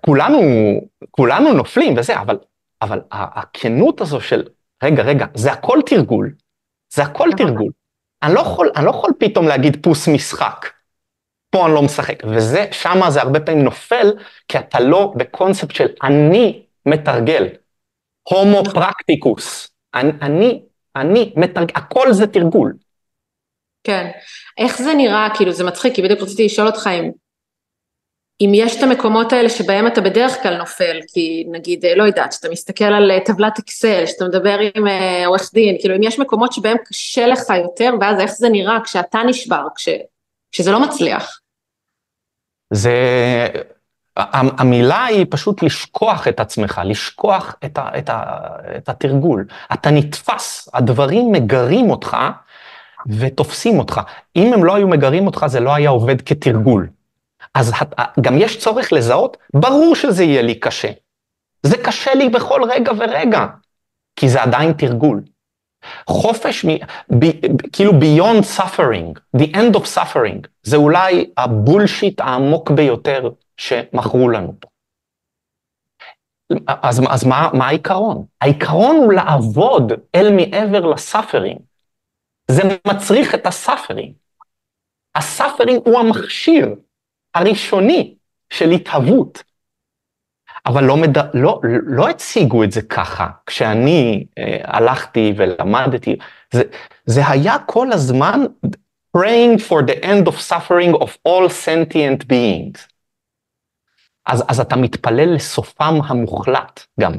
[0.00, 0.40] כולנו,
[1.10, 2.38] כולנו נופלים וזה, אבל,
[2.82, 4.42] אבל הכנות הזו של,
[4.82, 6.32] רגע, רגע, זה הכל תרגול,
[6.94, 7.46] זה הכל נכון.
[7.46, 7.70] תרגול.
[8.22, 10.66] אני לא יכול, אני לא יכול פתאום להגיד פוס משחק.
[11.50, 14.12] פה אני לא משחק, וזה, שמה זה הרבה פעמים נופל,
[14.48, 17.48] כי אתה לא בקונספט של אני מתרגל.
[18.22, 18.64] הומו.
[18.64, 19.70] פרקטיקוס.
[19.94, 20.62] אני, אני,
[20.96, 22.74] אני מתרגל, הכל זה תרגול.
[23.84, 24.10] כן.
[24.58, 27.10] איך זה נראה, כאילו זה מצחיק, כי בדיוק רציתי לשאול אותך אם,
[28.40, 32.48] אם יש את המקומות האלה שבהם אתה בדרך כלל נופל, כי נגיד, לא יודעת, שאתה
[32.50, 36.52] מסתכל על אה, טבלת אקסל, שאתה מדבר עם אה, עורך דין, כאילו אם יש מקומות
[36.52, 39.88] שבהם קשה לך יותר, ואז איך זה נראה כשאתה נשבר, כש,
[40.52, 41.40] כשזה לא מצליח.
[42.72, 42.92] זה,
[44.16, 48.36] המילה היא פשוט לשכוח את עצמך, לשכוח את, ה, את, ה,
[48.76, 49.46] את התרגול.
[49.72, 52.16] אתה נתפס, הדברים מגרים אותך,
[53.06, 54.00] ותופסים אותך.
[54.36, 56.88] אם הם לא היו מגרים אותך, זה לא היה עובד כתרגול.
[57.54, 57.72] אז
[58.20, 60.90] גם יש צורך לזהות, ברור שזה יהיה לי קשה.
[61.62, 63.46] זה קשה לי בכל רגע ורגע,
[64.16, 65.22] כי זה עדיין תרגול.
[66.08, 66.68] חופש, מ,
[67.18, 67.24] ב,
[67.72, 74.54] כאילו beyond suffering, the end of suffering, זה אולי ה bullshit העמוק ביותר שמכרו לנו
[74.60, 74.68] פה.
[76.66, 78.24] אז, אז מה, מה העיקרון?
[78.40, 81.60] העיקרון הוא לעבוד אל מעבר ל suffering.
[82.50, 84.12] זה מצריך את ה suffering.
[85.14, 86.74] ה suffering הוא המכשיר
[87.34, 88.14] הראשוני
[88.50, 89.42] של התהוות.
[90.66, 91.36] אבל לא, מד...
[91.36, 96.16] לא, לא הציגו את זה ככה, כשאני אה, הלכתי ולמדתי,
[96.52, 96.62] זה,
[97.06, 98.40] זה היה כל הזמן
[99.16, 102.90] praying for the end of suffering of all sentient beings.
[104.26, 107.12] אז, אז אתה מתפלל לסופם המוחלט גם.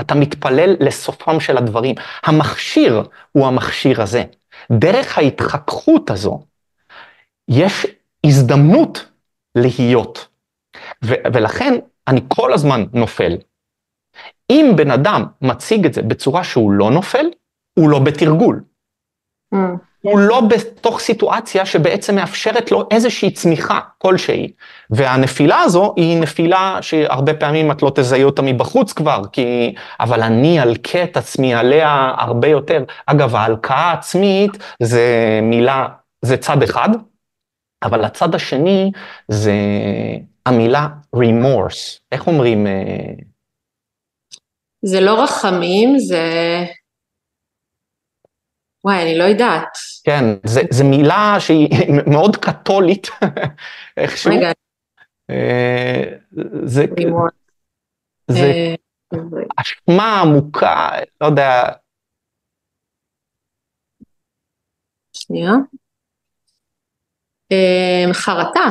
[0.00, 1.94] אתה מתפלל לסופם של הדברים.
[2.22, 4.24] המכשיר הוא המכשיר הזה.
[4.72, 6.42] דרך ההתחככות הזו,
[7.48, 7.86] יש
[8.26, 9.07] הזדמנות
[9.62, 10.28] להיות.
[11.04, 11.74] ו- ולכן
[12.08, 13.36] אני כל הזמן נופל.
[14.50, 17.26] אם בן אדם מציג את זה בצורה שהוא לא נופל,
[17.78, 18.62] הוא לא בתרגול.
[19.54, 19.58] Mm.
[20.02, 24.52] הוא לא בתוך סיטואציה שבעצם מאפשרת לו איזושהי צמיחה כלשהי.
[24.90, 29.74] והנפילה הזו היא נפילה שהרבה פעמים את לא תזהי אותה מבחוץ כבר, כי...
[30.00, 32.84] אבל אני אלקה את עצמי עליה הרבה יותר.
[33.06, 34.50] אגב, ההלקאה העצמית
[34.82, 35.04] זה
[35.42, 35.86] מילה,
[36.22, 36.88] זה צד אחד,
[37.82, 38.90] אבל הצד השני
[39.28, 39.52] זה
[40.46, 42.00] המילה remorse.
[42.12, 42.66] איך אומרים?
[42.66, 43.14] אה?
[44.82, 46.24] זה לא רחמים, זה...
[48.84, 49.78] וואי, אני לא יודעת.
[50.04, 50.24] כן,
[50.70, 51.68] זו מילה שהיא
[52.10, 53.06] מאוד קתולית,
[53.96, 54.30] איכשהו.
[54.32, 54.52] רגע.
[55.30, 56.04] אה,
[56.64, 56.84] זה...
[58.30, 58.74] זה אה,
[59.56, 61.62] אשמה עמוקה, לא יודע.
[65.12, 65.52] שנייה.
[67.52, 68.70] אה, חרטה.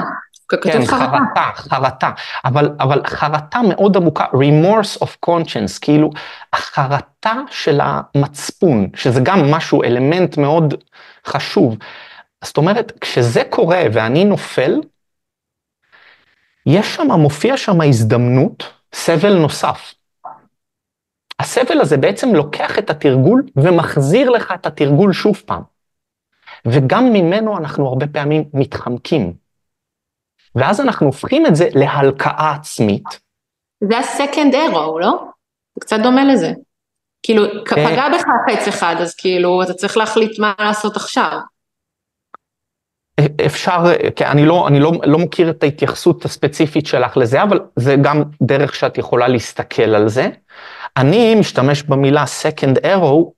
[0.63, 2.11] כן, חרטה, חרטה,
[2.45, 6.09] אבל, אבל חרטה מאוד עמוקה, remorse of conscience, כאילו
[6.53, 10.73] החרטה של המצפון, שזה גם משהו, אלמנט מאוד
[11.25, 11.77] חשוב.
[12.43, 14.81] זאת אומרת, כשזה קורה ואני נופל,
[16.65, 18.63] יש שם, מופיע שם הזדמנות,
[18.93, 19.93] סבל נוסף.
[21.39, 25.76] הסבל הזה בעצם לוקח את התרגול ומחזיר לך את התרגול שוב פעם.
[26.71, 29.33] וגם ממנו אנחנו הרבה פעמים מתחמקים.
[30.55, 33.19] ואז אנחנו הופכים את זה להלקאה עצמית.
[33.83, 35.23] זה ה-second arrow, לא?
[35.75, 36.51] זה קצת דומה לזה.
[37.23, 41.39] כאילו, פגע בך חץ אחד, אז כאילו, אתה צריך להחליט מה לעשות עכשיו.
[43.45, 43.83] אפשר,
[44.15, 48.23] כן, אני, לא, אני לא, לא מכיר את ההתייחסות הספציפית שלך לזה, אבל זה גם
[48.43, 50.29] דרך שאת יכולה להסתכל על זה.
[50.97, 53.36] אני משתמש במילה second arrow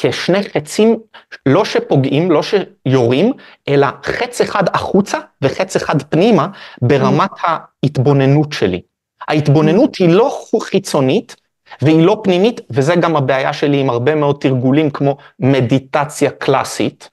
[0.00, 0.98] כשני חצים,
[1.46, 3.32] לא שפוגעים, לא שיורים,
[3.68, 6.48] אלא חץ אחד החוצה וחץ אחד פנימה
[6.82, 8.80] ברמת ההתבוננות שלי.
[9.28, 11.36] ההתבוננות היא לא חיצונית
[11.82, 17.10] והיא לא פנימית, וזה גם הבעיה שלי עם הרבה מאוד תרגולים כמו מדיטציה קלאסית.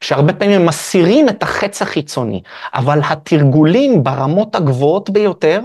[0.00, 2.42] שהרבה פעמים הם מסירים את החץ החיצוני,
[2.74, 5.60] אבל התרגולים ברמות הגבוהות ביותר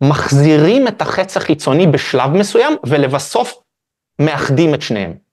[0.00, 3.54] מחזירים את החץ החיצוני בשלב מסוים, ולבסוף
[4.18, 5.25] מאחדים את שניהם.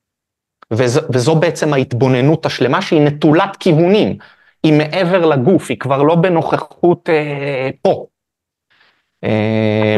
[0.72, 4.18] וזו, וזו בעצם ההתבוננות השלמה שהיא נטולת כיוונים,
[4.64, 8.06] היא מעבר לגוף, היא כבר לא בנוכחות אה, פה.
[9.24, 9.98] אה,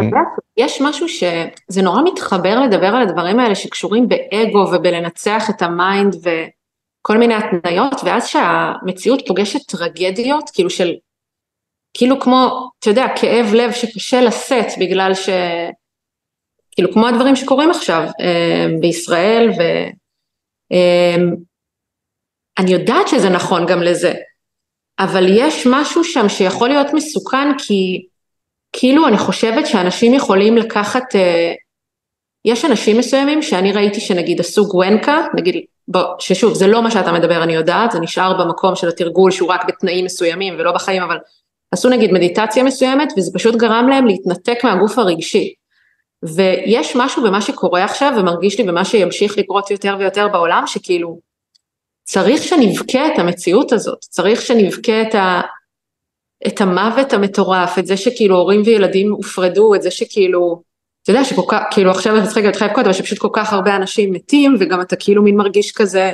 [0.57, 6.15] יש משהו שזה נורא מתחבר לדבר על הדברים האלה שקשורים באגו ובלנצח את ה mind
[6.24, 6.30] ו...
[7.07, 10.93] כל מיני התניות, ואז שהמציאות פוגשת טרגדיות, כאילו של,
[11.93, 15.30] כאילו כמו, אתה יודע, כאב לב שקשה לשאת בגלל ש...
[16.72, 19.93] כאילו כמו הדברים שקורים עכשיו אה, בישראל, ואני
[20.72, 21.16] אה,
[22.68, 24.13] יודעת שזה נכון גם לזה,
[24.99, 28.07] אבל יש משהו שם שיכול להיות מסוכן כי
[28.74, 31.53] כאילו אני חושבת שאנשים יכולים לקחת, אה,
[32.45, 37.11] יש אנשים מסוימים שאני ראיתי שנגיד עשו גוונקה, נגיד בוא, ששוב, זה לא מה שאתה
[37.11, 41.18] מדבר, אני יודעת, זה נשאר במקום של התרגול שהוא רק בתנאים מסוימים ולא בחיים, אבל
[41.72, 45.53] עשו נגיד מדיטציה מסוימת וזה פשוט גרם להם להתנתק מהגוף הרגשי.
[46.36, 51.19] ויש משהו במה שקורה עכשיו ומרגיש לי במה שימשיך לקרות יותר ויותר בעולם, שכאילו
[52.03, 55.41] צריך שנבכה את המציאות הזאת, צריך שנבכה את, ה,
[56.47, 60.61] את המוות המטורף, את זה שכאילו הורים וילדים הופרדו, את זה שכאילו
[61.05, 63.76] אתה יודע שכל כך, כאילו עכשיו אתה צריך רגע להתחייב קודם, שפשוט כל כך הרבה
[63.76, 66.13] אנשים מתים, וגם אתה כאילו מין מרגיש כזה,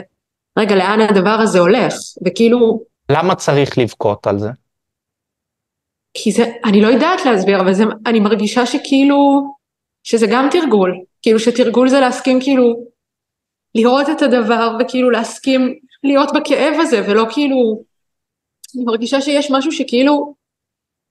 [0.59, 1.93] רגע, לאן הדבר הזה הולך?
[2.26, 2.84] וכאילו...
[3.12, 4.49] למה צריך לבכות על זה?
[6.14, 9.51] כי זה, אני לא יודעת להסביר, אבל זה, אני מרגישה שכאילו,
[10.04, 12.86] שזה גם תרגול, כאילו שתרגול זה להסכים כאילו,
[13.76, 17.84] לראות את הדבר וכאילו להסכים להיות בכאב הזה, ולא כאילו,
[18.76, 20.36] אני מרגישה שיש משהו שכאילו,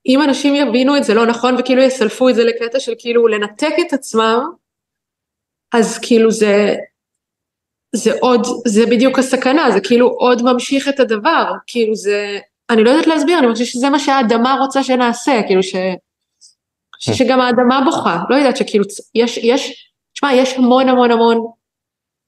[0.07, 3.74] אם אנשים יבינו את זה לא נכון וכאילו יסלפו את זה לקטע של כאילו לנתק
[3.86, 4.41] את עצמם,
[5.72, 6.74] אז כאילו זה,
[7.95, 12.38] זה עוד, זה בדיוק הסכנה, זה כאילו עוד ממשיך את הדבר, כאילו זה,
[12.70, 15.74] אני לא יודעת להסביר, אני חושבת שזה מה שהאדמה רוצה שנעשה, כאילו ש...
[17.01, 17.11] ש...
[17.11, 18.84] שגם האדמה בוכה, לא יודעת שכאילו,
[19.14, 21.46] יש, יש, תשמע, יש המון המון המון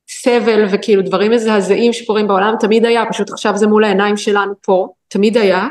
[0.08, 4.88] סבל וכאילו דברים מזעזעים שקורים בעולם, תמיד היה, פשוט עכשיו זה מול העיניים שלנו פה,
[5.08, 5.68] תמיד היה,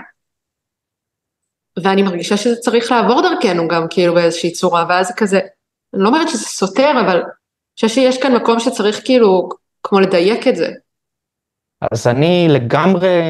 [1.84, 5.40] ואני מרגישה שזה צריך לעבור דרכנו גם כאילו באיזושהי צורה, ואז זה כזה,
[5.94, 7.24] אני לא אומרת שזה סותר, אבל אני
[7.76, 9.50] חושבת שיש כאן מקום שצריך כאילו,
[9.84, 10.72] כמו לדייק את זה.
[11.92, 13.22] אז אני לגמרי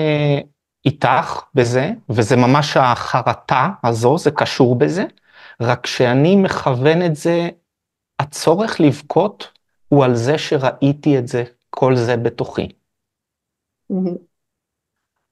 [0.85, 5.03] איתך בזה, וזה ממש החרטה הזו, זה קשור בזה,
[5.61, 7.49] רק שאני מכוון את זה,
[8.19, 9.47] הצורך לבכות
[9.87, 12.67] הוא על זה שראיתי את זה, כל זה בתוכי.
[13.91, 14.17] Mm-hmm.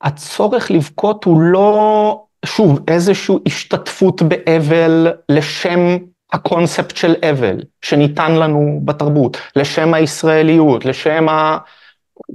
[0.01, 5.79] הצורך לבכות הוא לא שוב, איזושהי השתתפות באבל לשם
[6.33, 11.57] הקונספט של אבל שניתן לנו בתרבות, לשם הישראליות, לשם ה...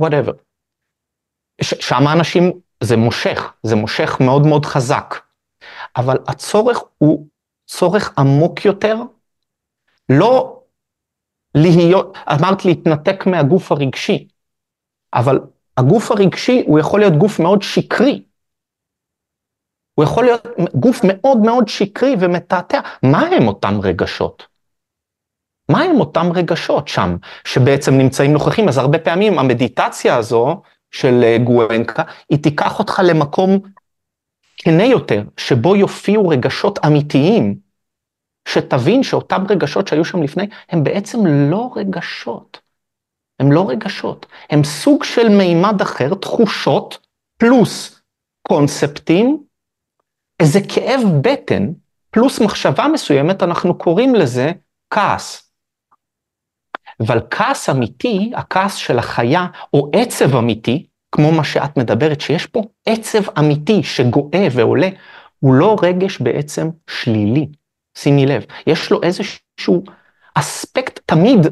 [0.03, 0.32] whatever.
[1.62, 5.14] שם האנשים, זה מושך, זה מושך מאוד מאוד חזק.
[5.97, 7.26] אבל הצורך הוא
[7.66, 8.96] צורך עמוק יותר,
[10.08, 10.60] לא
[11.54, 14.28] להיות, אמרת להתנתק מהגוף הרגשי,
[15.14, 15.40] אבל
[15.76, 18.24] הגוף הרגשי הוא יכול להיות גוף מאוד שקרי.
[19.94, 22.80] הוא יכול להיות גוף מאוד מאוד שקרי ומתעתע.
[23.02, 24.46] מה הם אותם רגשות?
[25.68, 28.68] מה הם אותם רגשות שם, שבעצם נמצאים נוכחים?
[28.68, 33.59] אז הרבה פעמים המדיטציה הזו של אה, גואנקה, היא תיקח אותך למקום
[34.65, 37.59] כנה יותר, שבו יופיעו רגשות אמיתיים,
[38.49, 42.61] שתבין שאותם רגשות שהיו שם לפני, הם בעצם לא רגשות.
[43.41, 47.07] הם לא רגשות, הם סוג של מימד אחר, תחושות,
[47.39, 48.01] פלוס
[48.49, 49.45] קונספטים,
[50.41, 51.73] איזה כאב בטן,
[52.11, 54.53] פלוס מחשבה מסוימת, אנחנו קוראים לזה
[54.91, 55.53] כעס.
[57.01, 62.62] אבל כעס אמיתי, הכעס של החיה, או עצב אמיתי, כמו מה שאת מדברת, שיש פה
[62.86, 64.89] עצב אמיתי שגואה ועולה,
[65.41, 67.47] הוא לא רגש בעצם שלילי.
[67.99, 69.85] שימי לב, יש לו איזשהו
[70.35, 71.47] אספקט תמיד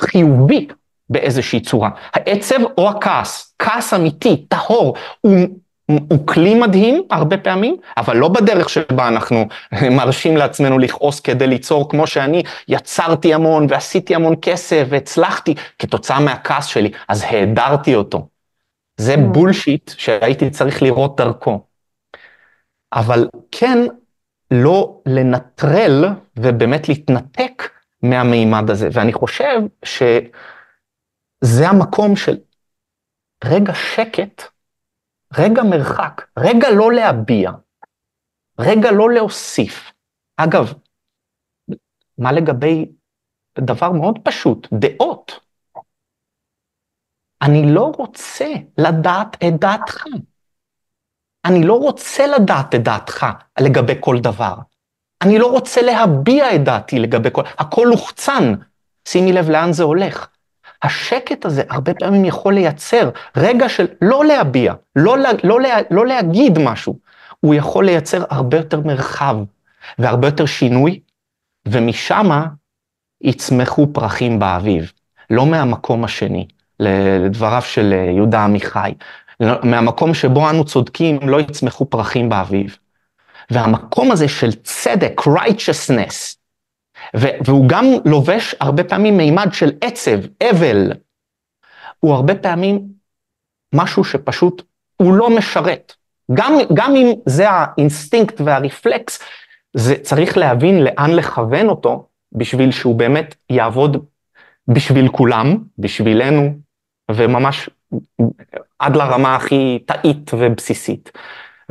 [0.00, 0.68] חיובי
[1.10, 1.90] באיזושהי צורה.
[2.12, 5.38] העצב או הכעס, כעס אמיתי, טהור, הוא
[5.86, 9.46] הוא כלי מדהים הרבה פעמים, אבל לא בדרך שבה אנחנו
[9.96, 16.66] מרשים לעצמנו לכעוס כדי ליצור כמו שאני יצרתי המון ועשיתי המון כסף והצלחתי כתוצאה מהכעס
[16.66, 18.31] שלי, אז העדרתי אותו.
[18.96, 19.34] זה Mm.
[19.34, 21.66] בולשיט שהייתי צריך לראות דרכו.
[22.92, 23.78] אבל כן,
[24.50, 26.04] לא לנטרל
[26.38, 27.62] ובאמת להתנתק
[28.02, 28.88] מהמימד הזה.
[28.92, 32.36] ואני חושב שזה המקום של
[33.44, 34.42] רגע שקט,
[35.38, 37.50] רגע מרחק, רגע לא להביע,
[38.58, 39.92] רגע לא להוסיף.
[40.36, 40.72] אגב,
[42.18, 42.86] מה לגבי
[43.58, 45.40] דבר מאוד פשוט, דעות?
[47.42, 48.46] אני לא רוצה
[48.78, 50.04] לדעת את דעתך.
[51.44, 53.26] אני לא רוצה לדעת את דעתך
[53.60, 54.54] לגבי כל דבר.
[55.22, 57.42] אני לא רוצה להביע את דעתי לגבי כל...
[57.58, 58.54] הכל לוחצן.
[59.08, 60.28] שימי לב לאן זה הולך.
[60.82, 66.58] השקט הזה הרבה פעמים יכול לייצר רגע של לא להביע, לא, לא, לה, לא להגיד
[66.58, 66.98] משהו.
[67.40, 69.36] הוא יכול לייצר הרבה יותר מרחב
[69.98, 71.00] והרבה יותר שינוי,
[71.68, 72.46] ומשמה
[73.20, 74.92] יצמחו פרחים באביב,
[75.30, 76.46] לא מהמקום השני,
[76.82, 78.92] לדבריו של יהודה עמיחי.
[79.62, 82.76] מהמקום שבו אנו צודקים לא יצמחו פרחים באביב.
[83.50, 86.36] והמקום הזה של צדק, righteousness,
[87.14, 90.18] והוא גם לובש הרבה פעמים מימד של עצב,
[90.50, 90.92] אבל,
[92.00, 92.82] הוא הרבה פעמים
[93.74, 94.62] משהו שפשוט
[94.96, 95.92] הוא לא משרת.
[96.34, 99.22] גם, גם אם זה האינסטינקט והרפלקס,
[99.76, 104.04] זה צריך להבין לאן לכוון אותו, בשביל שהוא באמת יעבוד
[104.68, 106.54] בשביל כולם, בשבילנו,
[107.10, 107.70] וממש
[108.78, 111.12] עד לרמה הכי תאית ובסיסית.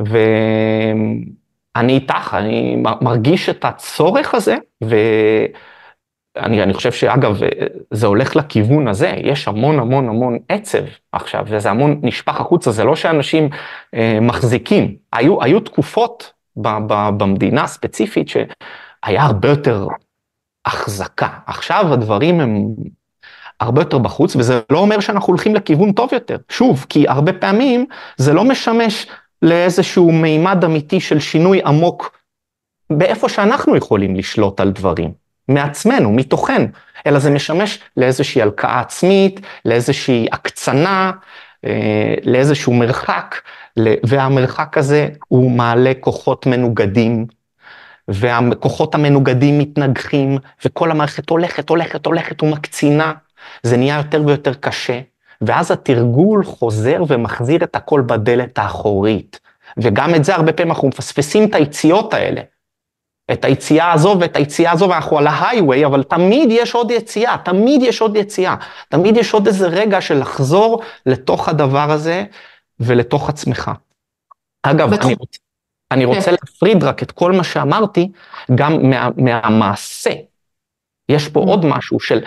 [0.00, 4.56] ואני איתך, אני מרגיש את הצורך הזה,
[6.36, 7.38] ואני חושב שאגב,
[7.90, 12.84] זה הולך לכיוון הזה, יש המון המון המון עצב עכשיו, וזה המון נשפך החוצה, זה
[12.84, 13.48] לא שאנשים
[13.94, 14.96] אה, מחזיקים.
[15.12, 19.86] היו, היו תקופות ב, ב, במדינה הספציפית שהיה הרבה יותר
[20.66, 21.28] החזקה.
[21.46, 22.66] עכשיו הדברים הם
[23.62, 26.36] הרבה יותר בחוץ, וזה לא אומר שאנחנו הולכים לכיוון טוב יותר.
[26.48, 27.86] שוב, כי הרבה פעמים
[28.16, 29.06] זה לא משמש
[29.42, 32.18] לאיזשהו מימד אמיתי של שינוי עמוק
[32.90, 35.12] באיפה שאנחנו יכולים לשלוט על דברים,
[35.48, 36.66] מעצמנו, מתוכנו,
[37.06, 41.12] אלא זה משמש לאיזושהי הלקאה עצמית, לאיזושהי הקצנה,
[41.64, 43.34] אה, לאיזשהו מרחק,
[44.06, 47.26] והמרחק הזה הוא מעלה כוחות מנוגדים
[48.08, 53.12] והכוחות המנוגדים מתנגחים, וכל המערכת הולכת, הולכת, הולכת ומקצינה,
[53.62, 55.00] זה נהיה יותר ויותר קשה,
[55.40, 59.40] ואז התרגול חוזר ומחזיר את הכל בדלת האחורית.
[59.76, 62.40] וגם את זה הרבה פעמים אנחנו מפספסים את היציאות האלה.
[63.32, 67.82] את היציאה הזו ואת היציאה הזו, ואנחנו על ההייווי, אבל תמיד יש עוד יציאה, תמיד
[67.82, 68.56] יש עוד יציאה.
[68.88, 72.24] תמיד יש עוד איזה רגע של לחזור לתוך הדבר הזה
[72.80, 73.70] ולתוך עצמך.
[74.62, 75.38] אגב, אני רוצה,
[75.90, 76.36] אני רוצה כן.
[76.42, 78.12] להפריד רק את כל מה שאמרתי,
[78.54, 80.10] גם מה, מהמעשה.
[81.08, 81.46] יש פה mm.
[81.46, 82.20] עוד משהו של,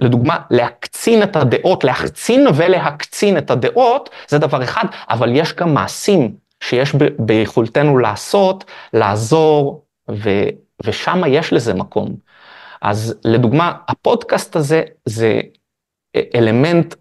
[0.00, 6.34] לדוגמה, להקצין את הדעות, להחצין ולהקצין את הדעות, זה דבר אחד, אבל יש גם מעשים
[6.60, 10.30] שיש ביכולתנו לעשות, לעזור, ו,
[10.84, 12.14] ושם יש לזה מקום.
[12.82, 15.40] אז לדוגמה, הפודקאסט הזה זה
[16.34, 16.94] אלמנט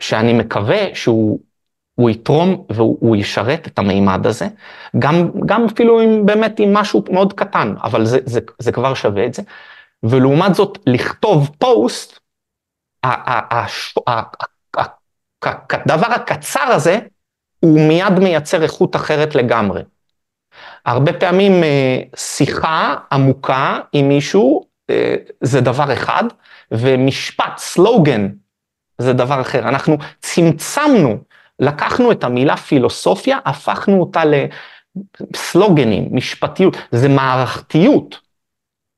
[0.00, 1.40] שאני מקווה שהוא
[1.94, 4.48] הוא יתרום והוא ישרת את המימד הזה,
[4.98, 9.26] גם, גם אפילו אם באמת עם משהו מאוד קטן, אבל זה, זה, זה כבר שווה
[9.26, 9.42] את זה.
[10.02, 12.18] ולעומת זאת, לכתוב פוסט,
[15.44, 16.98] הדבר הקצר הזה,
[17.60, 19.82] הוא מיד מייצר איכות אחרת לגמרי.
[20.86, 26.24] הרבה פעמים אה, שיחה עמוקה עם מישהו אה, זה דבר אחד,
[26.70, 28.28] ומשפט, סלוגן,
[28.98, 29.68] זה דבר אחר.
[29.68, 31.18] אנחנו צמצמנו
[31.58, 34.22] לקחנו את המילה פילוסופיה, הפכנו אותה
[35.30, 38.29] לסלוגנים, משפטיות, זה מערכתיות.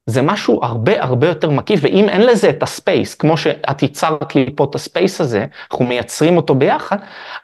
[0.06, 4.46] זה משהו הרבה הרבה יותר מקיף, ואם אין לזה את הספייס, כמו שאת ייצרת לי
[4.56, 6.96] פה את הספייס הזה, אנחנו מייצרים אותו ביחד,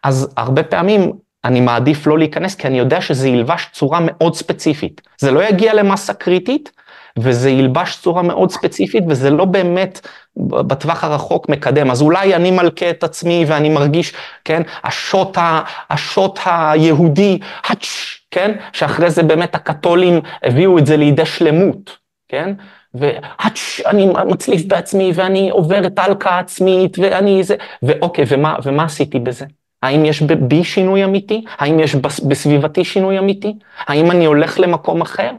[0.04, 1.12] אז הרבה פעמים
[1.44, 5.00] אני מעדיף לא להיכנס, כי אני יודע שזה ילבש צורה מאוד ספציפית.
[5.18, 6.72] זה לא יגיע למסה קריטית,
[7.18, 10.06] וזה ילבש צורה מאוד ספציפית, וזה לא באמת
[10.36, 11.90] בטווח הרחוק מקדם.
[11.90, 14.12] אז אולי אני מלכה את עצמי ואני מרגיש,
[14.44, 21.26] כן, השוט, ה, השוט היהודי, הצ', כן, שאחרי זה באמת הקתולים הביאו את זה לידי
[21.26, 22.54] שלמות, כן,
[22.94, 29.18] והצ', אני מצליף בעצמי ואני עובר את ההלקאה העצמית ואני זה, ואוקיי, ומה, ומה עשיתי
[29.18, 29.46] בזה?
[29.82, 31.44] האם יש בי שינוי אמיתי?
[31.58, 31.94] האם יש
[32.28, 33.54] בסביבתי שינוי אמיתי?
[33.78, 35.30] האם אני הולך למקום אחר?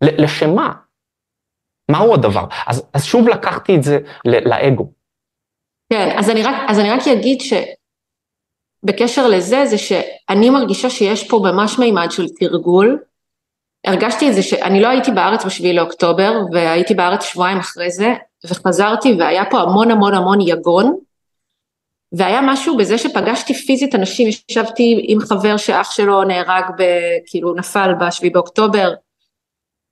[0.00, 0.72] לשם מה?
[1.90, 2.44] מהו הדבר?
[2.66, 4.90] אז, אז שוב לקחתי את זה לאגו.
[5.92, 11.40] כן, אז אני רק, אז אני רק אגיד שבקשר לזה, זה שאני מרגישה שיש פה
[11.44, 12.98] ממש מימד של תרגול.
[13.86, 18.14] הרגשתי את זה שאני לא הייתי בארץ בשביעי לאוקטובר, והייתי בארץ שבועיים אחרי זה,
[18.46, 20.96] וחזרתי והיה פה המון המון המון יגון,
[22.12, 26.82] והיה משהו בזה שפגשתי פיזית אנשים, ישבתי עם חבר שאח שלו נהרג, ב,
[27.26, 28.94] כאילו נפל בשביעי באוקטובר,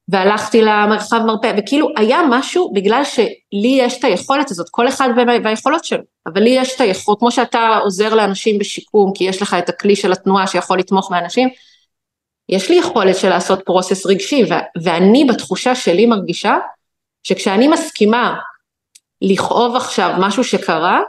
[0.09, 5.09] והלכתי למרחב מרפא, וכאילו היה משהו בגלל שלי יש את היכולת הזאת, כל אחד
[5.45, 9.57] והיכולות שלו, אבל לי יש את היכולת, כמו שאתה עוזר לאנשים בשיקום, כי יש לך
[9.59, 11.49] את הכלי של התנועה שיכול לתמוך באנשים,
[12.49, 14.45] יש לי יכולת של לעשות פרוסס רגשי,
[14.83, 16.57] ואני בתחושה שלי מרגישה
[17.23, 18.37] שכשאני מסכימה
[19.23, 21.01] לכאוב עכשיו משהו שקרה,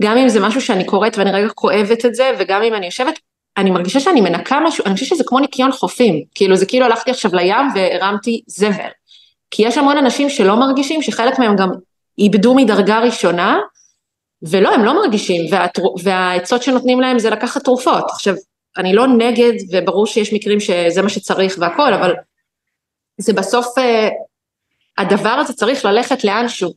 [0.00, 3.18] גם אם זה משהו שאני קוראת ואני רגע כואבת את זה, וגם אם אני יושבת,
[3.56, 7.10] אני מרגישה שאני מנקה משהו, אני חושבת שזה כמו ניקיון חופים, כאילו זה כאילו הלכתי
[7.10, 8.90] עכשיו לים והרמתי זבל.
[9.50, 11.68] כי יש המון אנשים שלא מרגישים, שחלק מהם גם
[12.18, 13.58] איבדו מדרגה ראשונה,
[14.42, 15.50] ולא, הם לא מרגישים.
[16.02, 18.04] והעצות שנותנים להם זה לקחת תרופות.
[18.10, 18.34] עכשיו,
[18.76, 22.14] אני לא נגד, וברור שיש מקרים שזה מה שצריך והכל, אבל
[23.18, 24.08] זה בסוף, אה,
[24.98, 26.72] הדבר הזה צריך ללכת לאנשהו.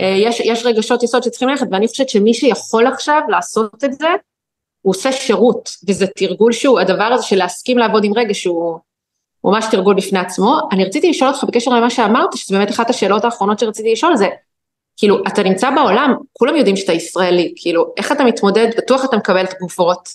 [0.00, 4.08] אה, יש, יש רגשות יסוד שצריכים ללכת, ואני חושבת שמי שיכול עכשיו לעשות את זה,
[4.82, 8.78] הוא עושה שירות, וזה תרגול שהוא, הדבר הזה של להסכים לעבוד עם רגש הוא
[9.44, 10.58] ממש תרגול בפני עצמו.
[10.72, 14.28] אני רציתי לשאול אותך בקשר למה שאמרת, שזה באמת אחת השאלות האחרונות שרציתי לשאול, זה
[14.96, 19.46] כאילו, אתה נמצא בעולם, כולם יודעים שאתה ישראלי, כאילו, איך אתה מתמודד, בטוח אתה מקבל
[19.46, 20.08] תגובות.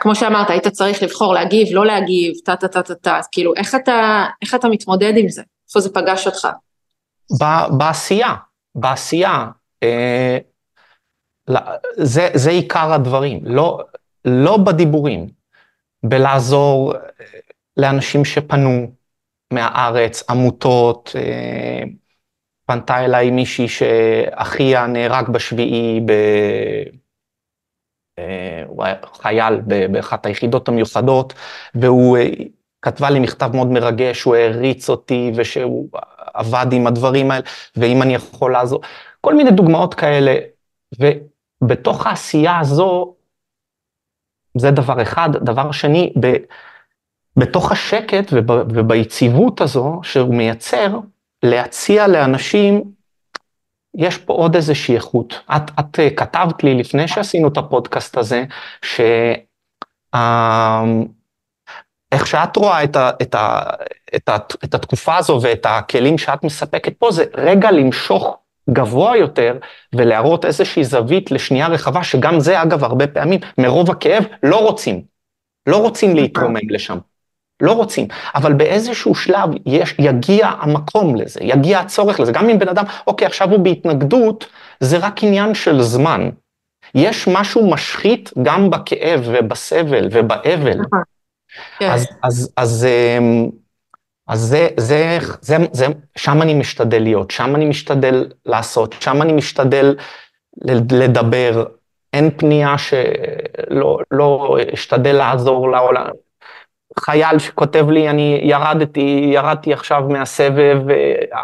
[0.00, 3.74] כמו שאמרת, היית צריך לבחור להגיב, לא להגיב, טה טה טה טה טה, כאילו, איך
[3.74, 5.42] אתה, איך אתה מתמודד עם זה?
[5.68, 6.48] איפה זה פגש אותך?
[7.78, 8.34] בעשייה,
[8.74, 9.46] בעשייה.
[9.82, 10.38] אה,
[11.96, 13.80] זה, זה עיקר הדברים, לא,
[14.24, 15.28] לא בדיבורים,
[16.02, 17.00] בלעזור אה,
[17.76, 18.92] לאנשים שפנו
[19.52, 21.82] מהארץ, עמותות, אה,
[22.66, 26.12] פנתה אליי מישהי שאחיה נהרג בשביעי, ב...
[28.18, 29.60] אה, הוא היה חייל
[29.90, 31.32] באחת היחידות המיוחדות,
[31.74, 32.18] והוא
[32.82, 35.88] כתבה לי מכתב מאוד מרגש, הוא העריץ אותי ושהוא
[36.34, 37.44] עבד עם הדברים האלה,
[37.76, 38.80] ואם אני יכול לעזור,
[39.20, 40.34] כל מיני דוגמאות כאלה.
[41.62, 43.14] בתוך העשייה הזו,
[44.58, 45.28] זה דבר אחד.
[45.32, 46.26] דבר שני, ב,
[47.36, 50.98] בתוך השקט וב, וביציבות הזו שהוא מייצר,
[51.42, 52.84] להציע לאנשים,
[53.96, 55.40] יש פה עוד איזושהי איכות.
[55.56, 58.44] את, את אה, כתבת לי לפני שעשינו את הפודקאסט הזה,
[58.84, 59.00] ש...
[62.12, 63.60] איך שאת רואה את, ה, את, ה,
[64.16, 68.36] את, ה, את התקופה הזו ואת הכלים שאת מספקת פה, זה רגע למשוך
[68.70, 69.58] גבוה יותר
[69.94, 75.02] ולהראות איזושהי זווית לשנייה רחבה, שגם זה אגב הרבה פעמים, מרוב הכאב, לא רוצים.
[75.66, 76.98] לא רוצים להתרומם לשם.
[77.62, 82.32] לא רוצים, אבל באיזשהו שלב יש, יגיע המקום לזה, יגיע הצורך לזה.
[82.32, 84.46] גם אם בן אדם, אוקיי, עכשיו הוא בהתנגדות,
[84.80, 86.30] זה רק עניין של זמן.
[86.94, 90.78] יש משהו משחית גם בכאב ובסבל ובאבל.
[90.80, 91.02] נכון.
[91.80, 92.86] אז, אז, אז,
[93.18, 93.48] אמ,
[94.28, 95.86] אז זה, זה, זה, זה,
[96.16, 99.96] שם אני משתדל להיות, שם אני משתדל לעשות, שם אני משתדל
[100.92, 101.64] לדבר.
[102.12, 106.10] אין פנייה שלא לא אשתדל לעזור לעולם.
[107.00, 110.80] חייל שכותב לי, אני ירדתי, ירדתי עכשיו מהסבב,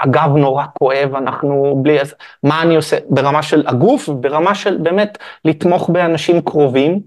[0.02, 1.98] הגב נורא כואב, אנחנו בלי...
[2.42, 2.96] מה אני עושה?
[3.10, 7.00] ברמה של הגוף, ברמה של באמת לתמוך באנשים קרובים,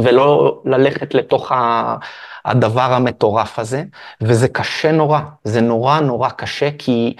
[0.00, 1.52] ולא ללכת לתוך.
[2.44, 3.84] הדבר המטורף הזה,
[4.20, 7.14] וזה קשה נורא, זה נורא נורא קשה, כי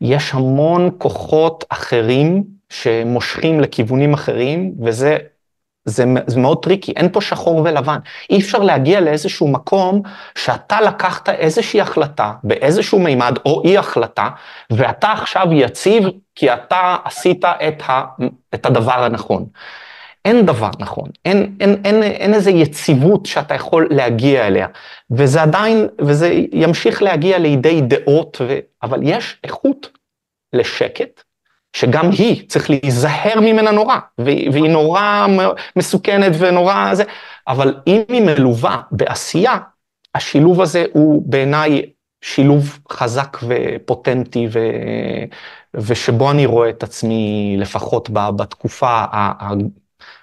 [0.00, 5.16] יש המון כוחות אחרים שמושכים לכיוונים אחרים, וזה
[5.84, 7.98] זה, זה מאוד tricky, אין פה שחור ולבן.
[8.30, 10.02] אי אפשר להגיע לאיזשהו מקום
[10.38, 14.28] שאתה לקחת איזושהי החלטה באיזשהו מימד או אי החלטה,
[14.70, 18.04] ואתה עכשיו יציב כי אתה עשית את, ה,
[18.54, 19.46] את הדבר הנכון.
[20.24, 24.66] אין דבר נכון, אין, אין, אין, אין איזו יציבות שאתה יכול להגיע אליה,
[25.10, 28.58] וזה עדיין, וזה ימשיך להגיע לידי דעות, ו...
[28.82, 29.90] אבל יש איכות
[30.52, 31.23] לשקט,
[31.74, 35.26] שגם היא, צריך להיזהר ממנה נורא, והיא נורא
[35.76, 37.04] מסוכנת ונורא זה,
[37.48, 39.58] אבל אם היא מלווה בעשייה,
[40.14, 41.82] השילוב הזה הוא בעיניי
[42.24, 44.58] שילוב חזק ופוטנטי, ו...
[45.74, 49.04] ושבו אני רואה את עצמי לפחות בתקופה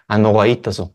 [0.09, 0.87] הנוראית הזו.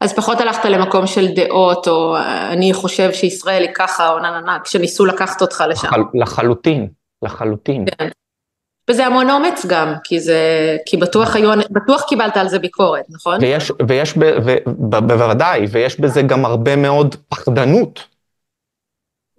[0.00, 2.16] אז פחות הלכת למקום של דעות, או
[2.52, 5.86] אני חושב שישראל היא ככה, או נה נה נה, כשניסו לקחת אותך לשם.
[5.86, 6.88] לחל, לחלוטין,
[7.22, 7.84] לחלוטין.
[7.98, 8.08] כן.
[8.90, 10.38] וזה המון אומץ גם, כי זה,
[10.86, 13.38] כי בטוח היו, בטוח קיבלת על זה ביקורת, נכון?
[13.40, 18.06] ויש, ויש ב, ו, ב, בוודאי, ויש בזה גם הרבה מאוד פחדנות.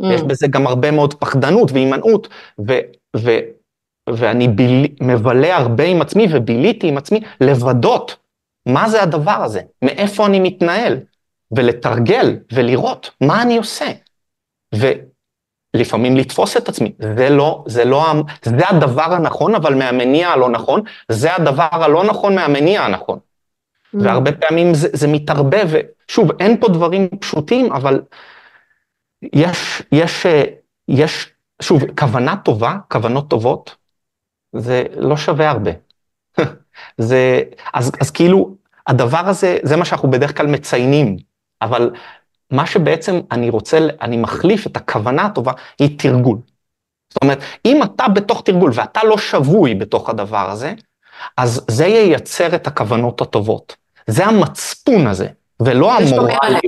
[0.02, 0.06] Mm.
[0.14, 2.28] יש בזה גם הרבה מאוד פחדנות והימנעות,
[2.68, 2.73] ו,
[3.18, 3.32] ו,
[4.10, 8.15] ואני ביל, מבלה הרבה עם עצמי וביליתי עם עצמי לבדות
[8.65, 10.98] מה זה הדבר הזה, מאיפה אני מתנהל,
[11.56, 13.91] ולתרגל ולראות מה אני עושה.
[14.76, 14.88] ו,
[15.73, 20.81] לפעמים לתפוס את עצמי, זה לא, זה לא, זה הדבר הנכון, אבל מהמניע הלא נכון,
[21.10, 23.19] זה הדבר הלא נכון מהמניע הנכון.
[23.19, 23.98] Mm.
[24.03, 28.02] והרבה פעמים זה, זה מתערבב, ושוב, אין פה דברים פשוטים, אבל
[29.34, 30.26] יש, יש,
[30.88, 31.30] יש,
[31.61, 33.76] שוב, כוונה טובה, כוונות טובות,
[34.56, 35.72] זה לא שווה הרבה.
[36.98, 37.41] זה,
[37.73, 38.56] אז, אז כאילו,
[38.88, 41.18] הדבר הזה, זה מה שאנחנו בדרך כלל מציינים,
[41.61, 41.91] אבל
[42.52, 46.38] מה שבעצם אני רוצה, אני מחליף את הכוונה הטובה, היא תרגול.
[47.14, 50.73] זאת אומרת, אם אתה בתוך תרגול ואתה לא שבוי בתוך הדבר הזה,
[51.38, 53.76] אז זה ייצר את הכוונות הטובות.
[54.07, 55.28] זה המצפון הזה,
[55.60, 56.61] ולא המורליות.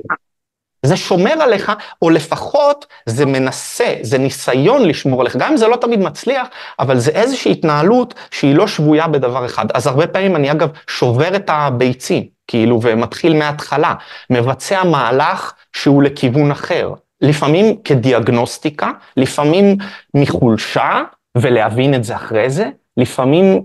[0.86, 5.76] זה שומר עליך, או לפחות זה מנסה, זה ניסיון לשמור עליך, גם אם זה לא
[5.76, 6.48] תמיד מצליח,
[6.80, 9.66] אבל זה איזושהי התנהלות שהיא לא שבויה בדבר אחד.
[9.74, 13.94] אז הרבה פעמים אני אגב שובר את הביצים, כאילו, ומתחיל מההתחלה,
[14.30, 16.94] מבצע מהלך שהוא לכיוון אחר.
[17.22, 19.78] לפעמים כדיאגנוסטיקה, לפעמים
[20.14, 21.04] מחולשה,
[21.38, 23.62] ולהבין את זה אחרי זה, לפעמים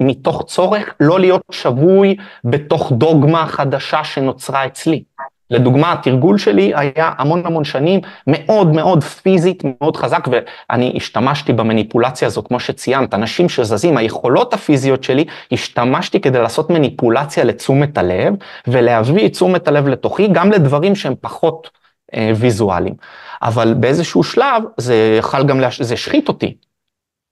[0.00, 5.02] מתוך צורך לא להיות שבוי בתוך דוגמה חדשה שנוצרה אצלי.
[5.50, 12.28] לדוגמה, התרגול שלי היה המון המון שנים, מאוד מאוד פיזית, מאוד חזק, ואני השתמשתי במניפולציה
[12.28, 18.34] הזו, כמו שציינת, אנשים שזזים, היכולות הפיזיות שלי, השתמשתי כדי לעשות מניפולציה לתשומת הלב,
[18.66, 21.70] ולהביא את תשומת הלב לתוכי, גם לדברים שהם פחות
[22.14, 22.94] אה, ויזואליים.
[23.42, 25.82] אבל באיזשהו שלב, זה יכול גם, להש...
[25.82, 26.54] זה השחית אותי.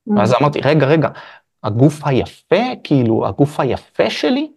[0.09, 0.12] Mm.
[0.16, 1.09] ואז אמרתי, רגע, רגע,
[1.65, 4.49] הגוף היפה, כאילו, הגוף היפה שלי,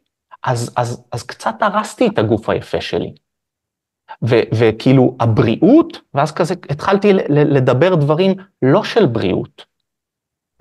[0.44, 3.14] אז, אז, אז קצת הרסתי את הגוף היפה שלי.
[4.30, 9.66] ו- וכאילו הבריאות, ואז כזה התחלתי לדבר דברים לא של בריאות,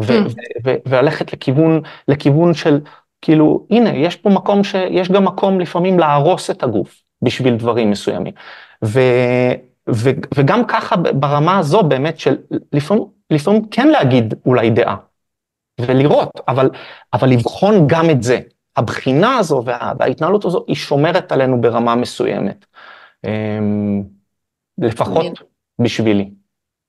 [0.03, 0.29] ו- mm.
[0.29, 2.81] ו- ו- וללכת לכיוון, לכיוון של
[3.23, 8.33] כאילו, הנה, יש פה מקום שיש גם מקום לפעמים להרוס את הגוף בשביל דברים מסוימים.
[8.85, 9.53] ו-
[9.91, 12.37] ו- וגם ככה ברמה הזו באמת של
[12.73, 14.97] לפעמים, לפעמים כן להגיד אולי דעה,
[15.81, 16.71] ולראות, אבל,
[17.13, 18.41] אבל לבחון גם את זה.
[18.77, 22.67] הבחינה הזו וה, וההתנהלות הזו היא שומרת עלינו ברמה מסוימת.
[23.25, 24.03] אמ,
[24.79, 25.27] לפחות
[25.81, 26.31] בשבילי.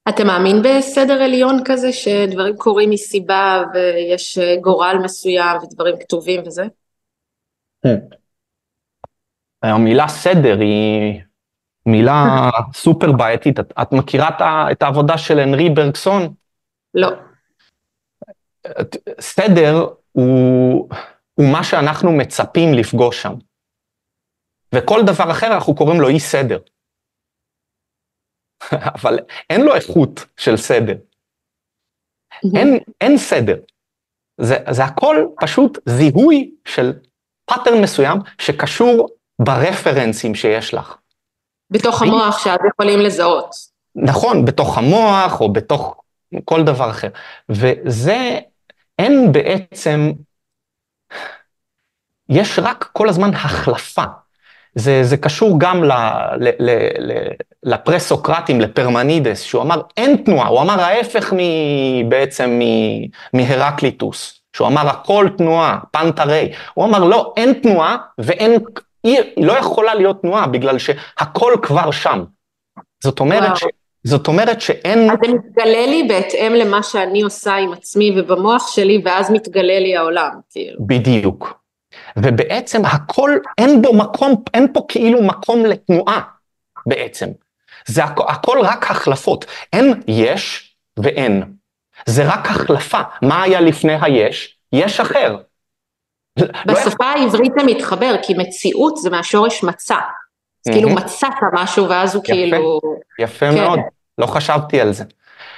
[0.09, 6.63] אתה מאמין בסדר עליון כזה, שדברים קורים מסיבה ויש אה, גורל מסוים ודברים כתובים וזה?
[7.83, 7.97] כן.
[9.63, 11.21] המילה סדר היא
[11.85, 13.59] מילה סופר בעייתית.
[13.59, 14.29] את, את מכירה
[14.71, 16.33] את העבודה של הנרי ברגסון?
[16.93, 17.09] לא.
[19.19, 20.89] סדר הוא,
[21.33, 23.33] הוא מה שאנחנו מצפים לפגוש שם.
[24.75, 26.59] וכל דבר אחר אנחנו קוראים לו אי סדר.
[29.01, 29.19] אבל
[29.49, 30.95] אין לו איכות של סדר.
[32.55, 33.55] אין, אין סדר.
[34.37, 36.93] זה, זה הכל פשוט זיהוי של
[37.45, 40.95] pattern מסוים שקשור ברפרנסים שיש לך.
[41.69, 43.49] בתוך המוח שאת יכולים לזהות.
[43.95, 46.01] נכון, בתוך המוח או בתוך
[46.45, 47.09] כל דבר אחר.
[47.49, 48.39] וזה,
[48.99, 50.11] אין בעצם,
[52.29, 54.03] יש רק כל הזמן החלפה.
[54.75, 55.91] זה, זה קשור גם ל,
[56.39, 56.69] ל, ל,
[56.99, 57.27] ל,
[57.63, 61.39] לפרסוקרטים, לפרמנידס, שהוא אמר אין תנועה, הוא אמר ההפך מ,
[62.09, 68.57] בעצם מ, מהרקליטוס, שהוא אמר הכל תנועה, פנטרי, הוא אמר לא, אין תנועה ואין,
[69.03, 72.23] היא לא יכולה להיות תנועה בגלל שהכל כבר שם.
[73.03, 73.63] זאת אומרת, ש,
[74.03, 75.11] זאת אומרת שאין...
[75.11, 79.97] אז זה מתגלה לי בהתאם למה שאני עושה עם עצמי ובמוח שלי, ואז מתגלה לי
[79.97, 80.87] העולם, כאילו.
[80.87, 81.60] בדיוק.
[82.17, 86.21] ובעצם הכל, אין בו מקום, אין פה כאילו מקום לתנועה
[86.85, 87.27] בעצם.
[87.85, 91.43] זה הכ, הכל רק החלפות, אין יש ואין.
[92.05, 93.01] זה רק החלפה.
[93.21, 94.57] מה היה לפני היש?
[94.73, 95.37] יש אחר.
[96.39, 99.95] לא בשפה העברית זה מתחבר, כי מציאות זה מהשורש מצא.
[100.65, 102.79] אז כאילו מצאת משהו ואז הוא כאילו...
[103.19, 103.55] יפה כן.
[103.55, 103.79] מאוד,
[104.17, 105.03] לא חשבתי על זה.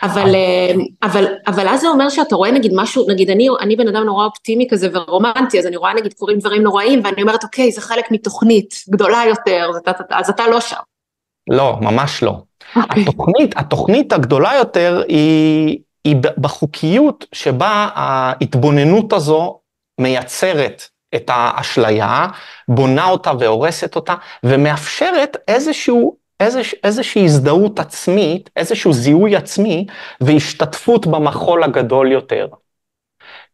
[0.03, 0.71] אבל, אה,
[1.03, 4.25] אבל, אבל אז זה אומר שאתה רואה נגיד משהו, נגיד אני, אני בן אדם נורא
[4.25, 8.11] אופטימי כזה ורומנטי, אז אני רואה נגיד קורים דברים נוראים, ואני אומרת, אוקיי, זה חלק
[8.11, 10.75] מתוכנית גדולה יותר, אז אתה, אז אתה לא שם.
[11.49, 12.31] לא, ממש לא.
[12.31, 12.79] Okay.
[12.81, 13.03] אוקיי.
[13.03, 19.59] התוכנית, התוכנית הגדולה יותר היא, היא בחוקיות שבה ההתבוננות הזו
[20.01, 20.83] מייצרת
[21.15, 22.27] את האשליה,
[22.67, 29.85] בונה אותה והורסת אותה, ומאפשרת איזשהו איזוש, איזושהי הזדהות עצמית, איזשהו זיהוי עצמי
[30.21, 32.47] והשתתפות במחול הגדול יותר.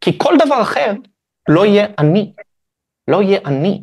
[0.01, 0.91] כי כל דבר אחר
[1.49, 2.33] לא יהיה אני,
[3.07, 3.81] לא יהיה אני.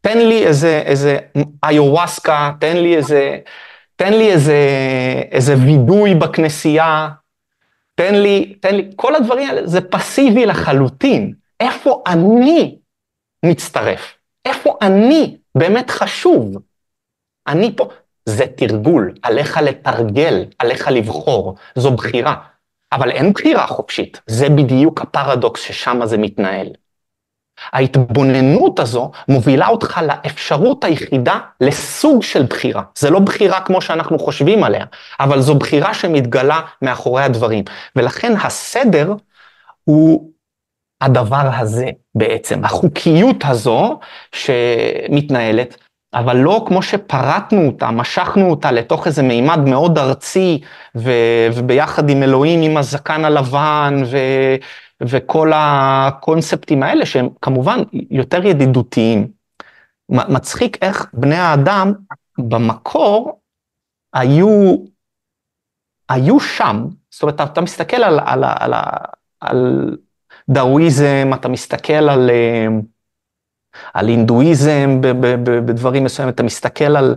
[0.00, 1.18] תן לי איזה, איזה
[1.64, 3.38] איוואסקה, תן לי איזה,
[3.96, 4.58] תן לי איזה,
[5.30, 7.08] איזה וידוי בכנסייה,
[7.94, 11.32] תן לי, תן לי, כל הדברים האלה זה פסיבי לחלוטין.
[11.60, 12.78] איפה אני
[13.44, 14.14] מצטרף?
[14.44, 16.56] איפה אני באמת חשוב?
[17.46, 17.88] אני פה,
[18.28, 22.34] זה תרגול, עליך לתרגל, עליך לבחור, זו בחירה.
[22.92, 26.66] אבל אין בחירה חופשית, זה בדיוק הפרדוקס ששם זה מתנהל.
[27.72, 32.82] ההתבוננות הזו מובילה אותך לאפשרות היחידה לסוג של בחירה.
[32.98, 34.84] זה לא בחירה כמו שאנחנו חושבים עליה,
[35.20, 37.64] אבל זו בחירה שמתגלה מאחורי הדברים.
[37.96, 39.14] ולכן הסדר
[39.84, 40.30] הוא
[41.00, 43.98] הדבר הזה בעצם, החוקיות הזו
[44.32, 45.76] שמתנהלת,
[46.14, 50.60] אבל לא כמו שפרטנו אותה, משכנו אותה לתוך איזה מימד מאוד ארצי,
[50.96, 51.10] ו,
[51.54, 54.16] וביחד עם אלוהים, עם הזקן הלבן, ו,
[55.02, 57.78] וכל הקונספטים האלה, שהם כמובן
[58.10, 59.28] יותר ידידותיים.
[60.08, 61.92] מצחיק איך בני האדם
[62.38, 63.40] במקור
[64.14, 64.76] היו,
[66.08, 68.74] היו שם, זאת אומרת, אתה מסתכל על, על, על,
[69.40, 69.96] על,
[70.48, 72.30] דאוויזם, אתה מסתכל על...
[73.94, 75.00] על הינדואיזם
[75.64, 77.14] בדברים מסוימים, אתה מסתכל על...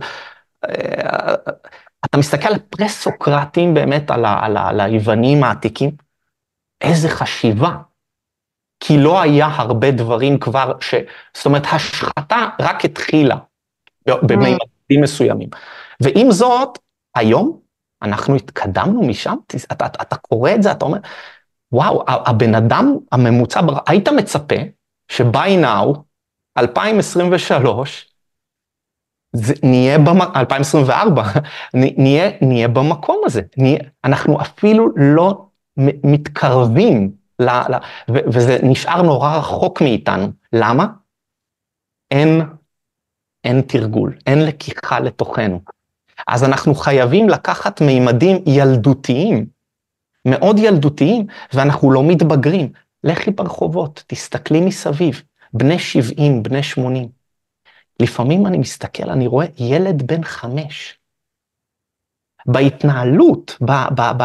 [0.64, 1.34] אה,
[2.04, 5.90] אתה מסתכל על פרסוקרטים באמת, על, על, על היוונים העתיקים,
[6.80, 7.76] איזה חשיבה.
[8.84, 10.94] כי לא היה הרבה דברים כבר ש...
[11.36, 13.36] זאת אומרת, השחתה רק התחילה
[14.06, 15.48] בממדים מסוימים.
[16.00, 16.78] ועם זאת,
[17.14, 17.60] היום
[18.02, 19.36] אנחנו התקדמנו משם,
[19.72, 20.98] אתה, אתה, אתה קורא את זה, אתה אומר,
[21.72, 24.56] וואו, הבן אדם הממוצע, היית מצפה
[25.08, 25.98] ש-by now,
[26.58, 28.08] 2023,
[29.32, 30.20] זה, נהיה, במ...
[30.36, 31.22] 2024,
[31.74, 35.46] נהיה, נהיה במקום הזה, נהיה, אנחנו אפילו לא
[36.04, 37.74] מתקרבים, ל, ל,
[38.10, 40.32] ו, וזה נשאר נורא רחוק מאיתנו.
[40.52, 40.86] למה?
[42.10, 42.40] אין,
[43.44, 45.60] אין תרגול, אין לקיחה לתוכנו.
[46.26, 49.46] אז אנחנו חייבים לקחת מימדים ילדותיים,
[50.24, 52.72] מאוד ילדותיים, ואנחנו לא מתבגרים.
[53.04, 55.22] לכי ברחובות, תסתכלי מסביב,
[55.52, 57.08] בני 70, בני 80.
[58.00, 60.98] לפעמים אני מסתכל, אני רואה ילד בן חמש.
[62.46, 64.22] בהתנהלות, ב, ב, ב,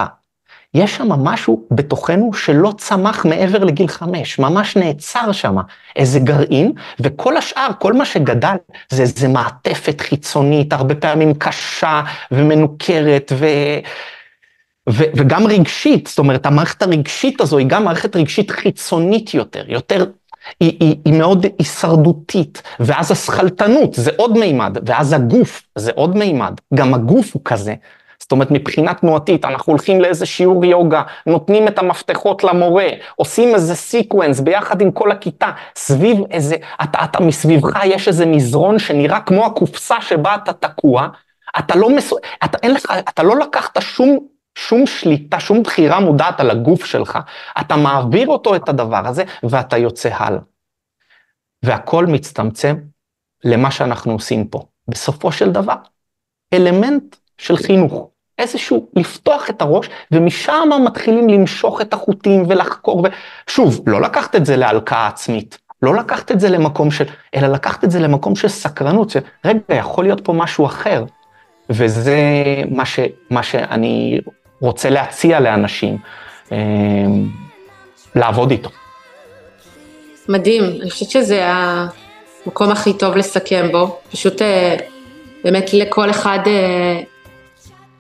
[0.74, 5.56] יש שם משהו בתוכנו שלא צמח מעבר לגיל חמש, ממש נעצר שם,
[5.96, 8.56] איזה גרעין, וכל השאר, כל מה שגדל,
[8.90, 12.02] זה איזה מעטפת חיצונית, הרבה פעמים קשה
[12.32, 13.46] ומנוכרת, ו...
[14.90, 20.06] ו, וגם רגשית, זאת אומרת, המערכת הרגשית הזו היא גם מערכת רגשית חיצונית יותר, יותר
[20.60, 26.54] היא, היא, היא מאוד הישרדותית, ואז השכלתנות זה עוד מימד, ואז הגוף זה עוד מימד,
[26.74, 27.74] גם הגוף הוא כזה.
[28.20, 33.76] זאת אומרת, מבחינה תנועתית, אנחנו הולכים לאיזה שיעור יוגה, נותנים את המפתחות למורה, עושים איזה
[33.76, 39.46] sequence ביחד עם כל הכיתה, סביב איזה, אתה, אתה מסביבך יש איזה מזרון שנראה כמו
[39.46, 41.08] הקופסה שבה אתה תקוע,
[41.60, 42.14] אתה לא, מס...
[42.44, 44.20] אתה, לך, אתה לא לקחת שום
[44.58, 47.20] שום שליטה, שום בחירה מודעת על הגוף שלך,
[47.62, 50.42] אתה מעביר אותו את הדבר הזה ואתה יוצא הלאה.
[51.64, 52.76] והכל מצטמצם
[53.44, 54.62] למה שאנחנו עושים פה.
[54.88, 55.76] בסופו של דבר,
[56.54, 63.08] אלמנט של חינוך, איזשהו לפתוח את הראש, ומשם מתחילים למשוך את החוטים ולחקור,
[63.48, 67.06] ושוב, לא לקחת את זה להלקאה עצמית, לא לקחת את זה למקום של,
[67.36, 71.06] אלא לקחת את זה למקום של סקרנות, שרגע, יכול להיות פה משהו אחר.
[71.70, 72.18] וזה
[72.72, 74.20] מה, ש, מה שאני
[74.60, 75.98] רוצה להציע לאנשים
[76.52, 76.58] אה,
[78.16, 78.70] לעבוד איתו.
[80.30, 84.76] מדהים, אני חושבת שזה המקום הכי טוב לסכם בו, פשוט אה,
[85.44, 87.02] באמת לכל אחד אה,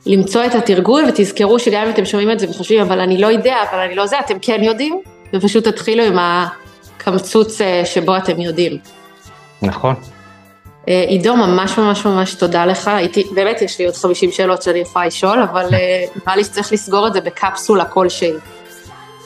[0.06, 3.56] למצוא את התרגול ותזכרו שגם אם אתם שומעים את זה וחושבים אבל אני לא יודע,
[3.72, 5.02] אבל אני לא זה, אתם כן יודעים,
[5.34, 8.78] ופשוט תתחילו עם הקמצוץ שבו אתם יודעים.
[9.62, 9.96] נכון.
[10.90, 14.80] אה, עידו, ממש ממש ממש תודה לך, הייתי, באמת יש לי עוד 50 שאלות שאני
[14.80, 18.32] יכולה לשאול, אבל אה, נראה לי שצריך לסגור את זה בקפסולה כלשהי.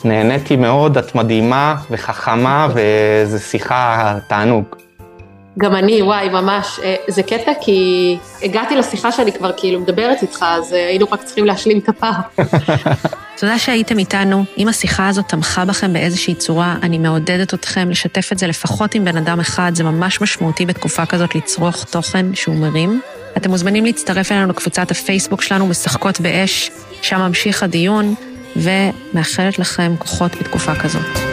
[0.04, 4.66] נהניתי מאוד, את מדהימה וחכמה, וזו שיחה תענוג.
[5.58, 6.80] גם אני, וואי, ממש.
[6.84, 11.46] אה, זה קטע כי הגעתי לשיחה שאני כבר כאילו מדברת איתך, אז היינו רק צריכים
[11.46, 12.12] להשלים את הפער.
[13.40, 14.44] תודה שהייתם איתנו.
[14.58, 19.06] אם השיחה הזאת תמכה בכם באיזושהי צורה, אני מעודדת אתכם לשתף את זה לפחות עם
[19.06, 23.02] בן אדם אחד, זה ממש משמעותי בתקופה כזאת לצרוך תוכן שהוא מרים.
[23.38, 26.72] אתם מוזמנים להצטרף אלינו לקבוצת הפייסבוק שלנו, משחקות באש,
[27.02, 28.16] שם ממשיך הדיון,
[28.56, 31.32] ומאחלת לכם כוחות בתקופה כזאת.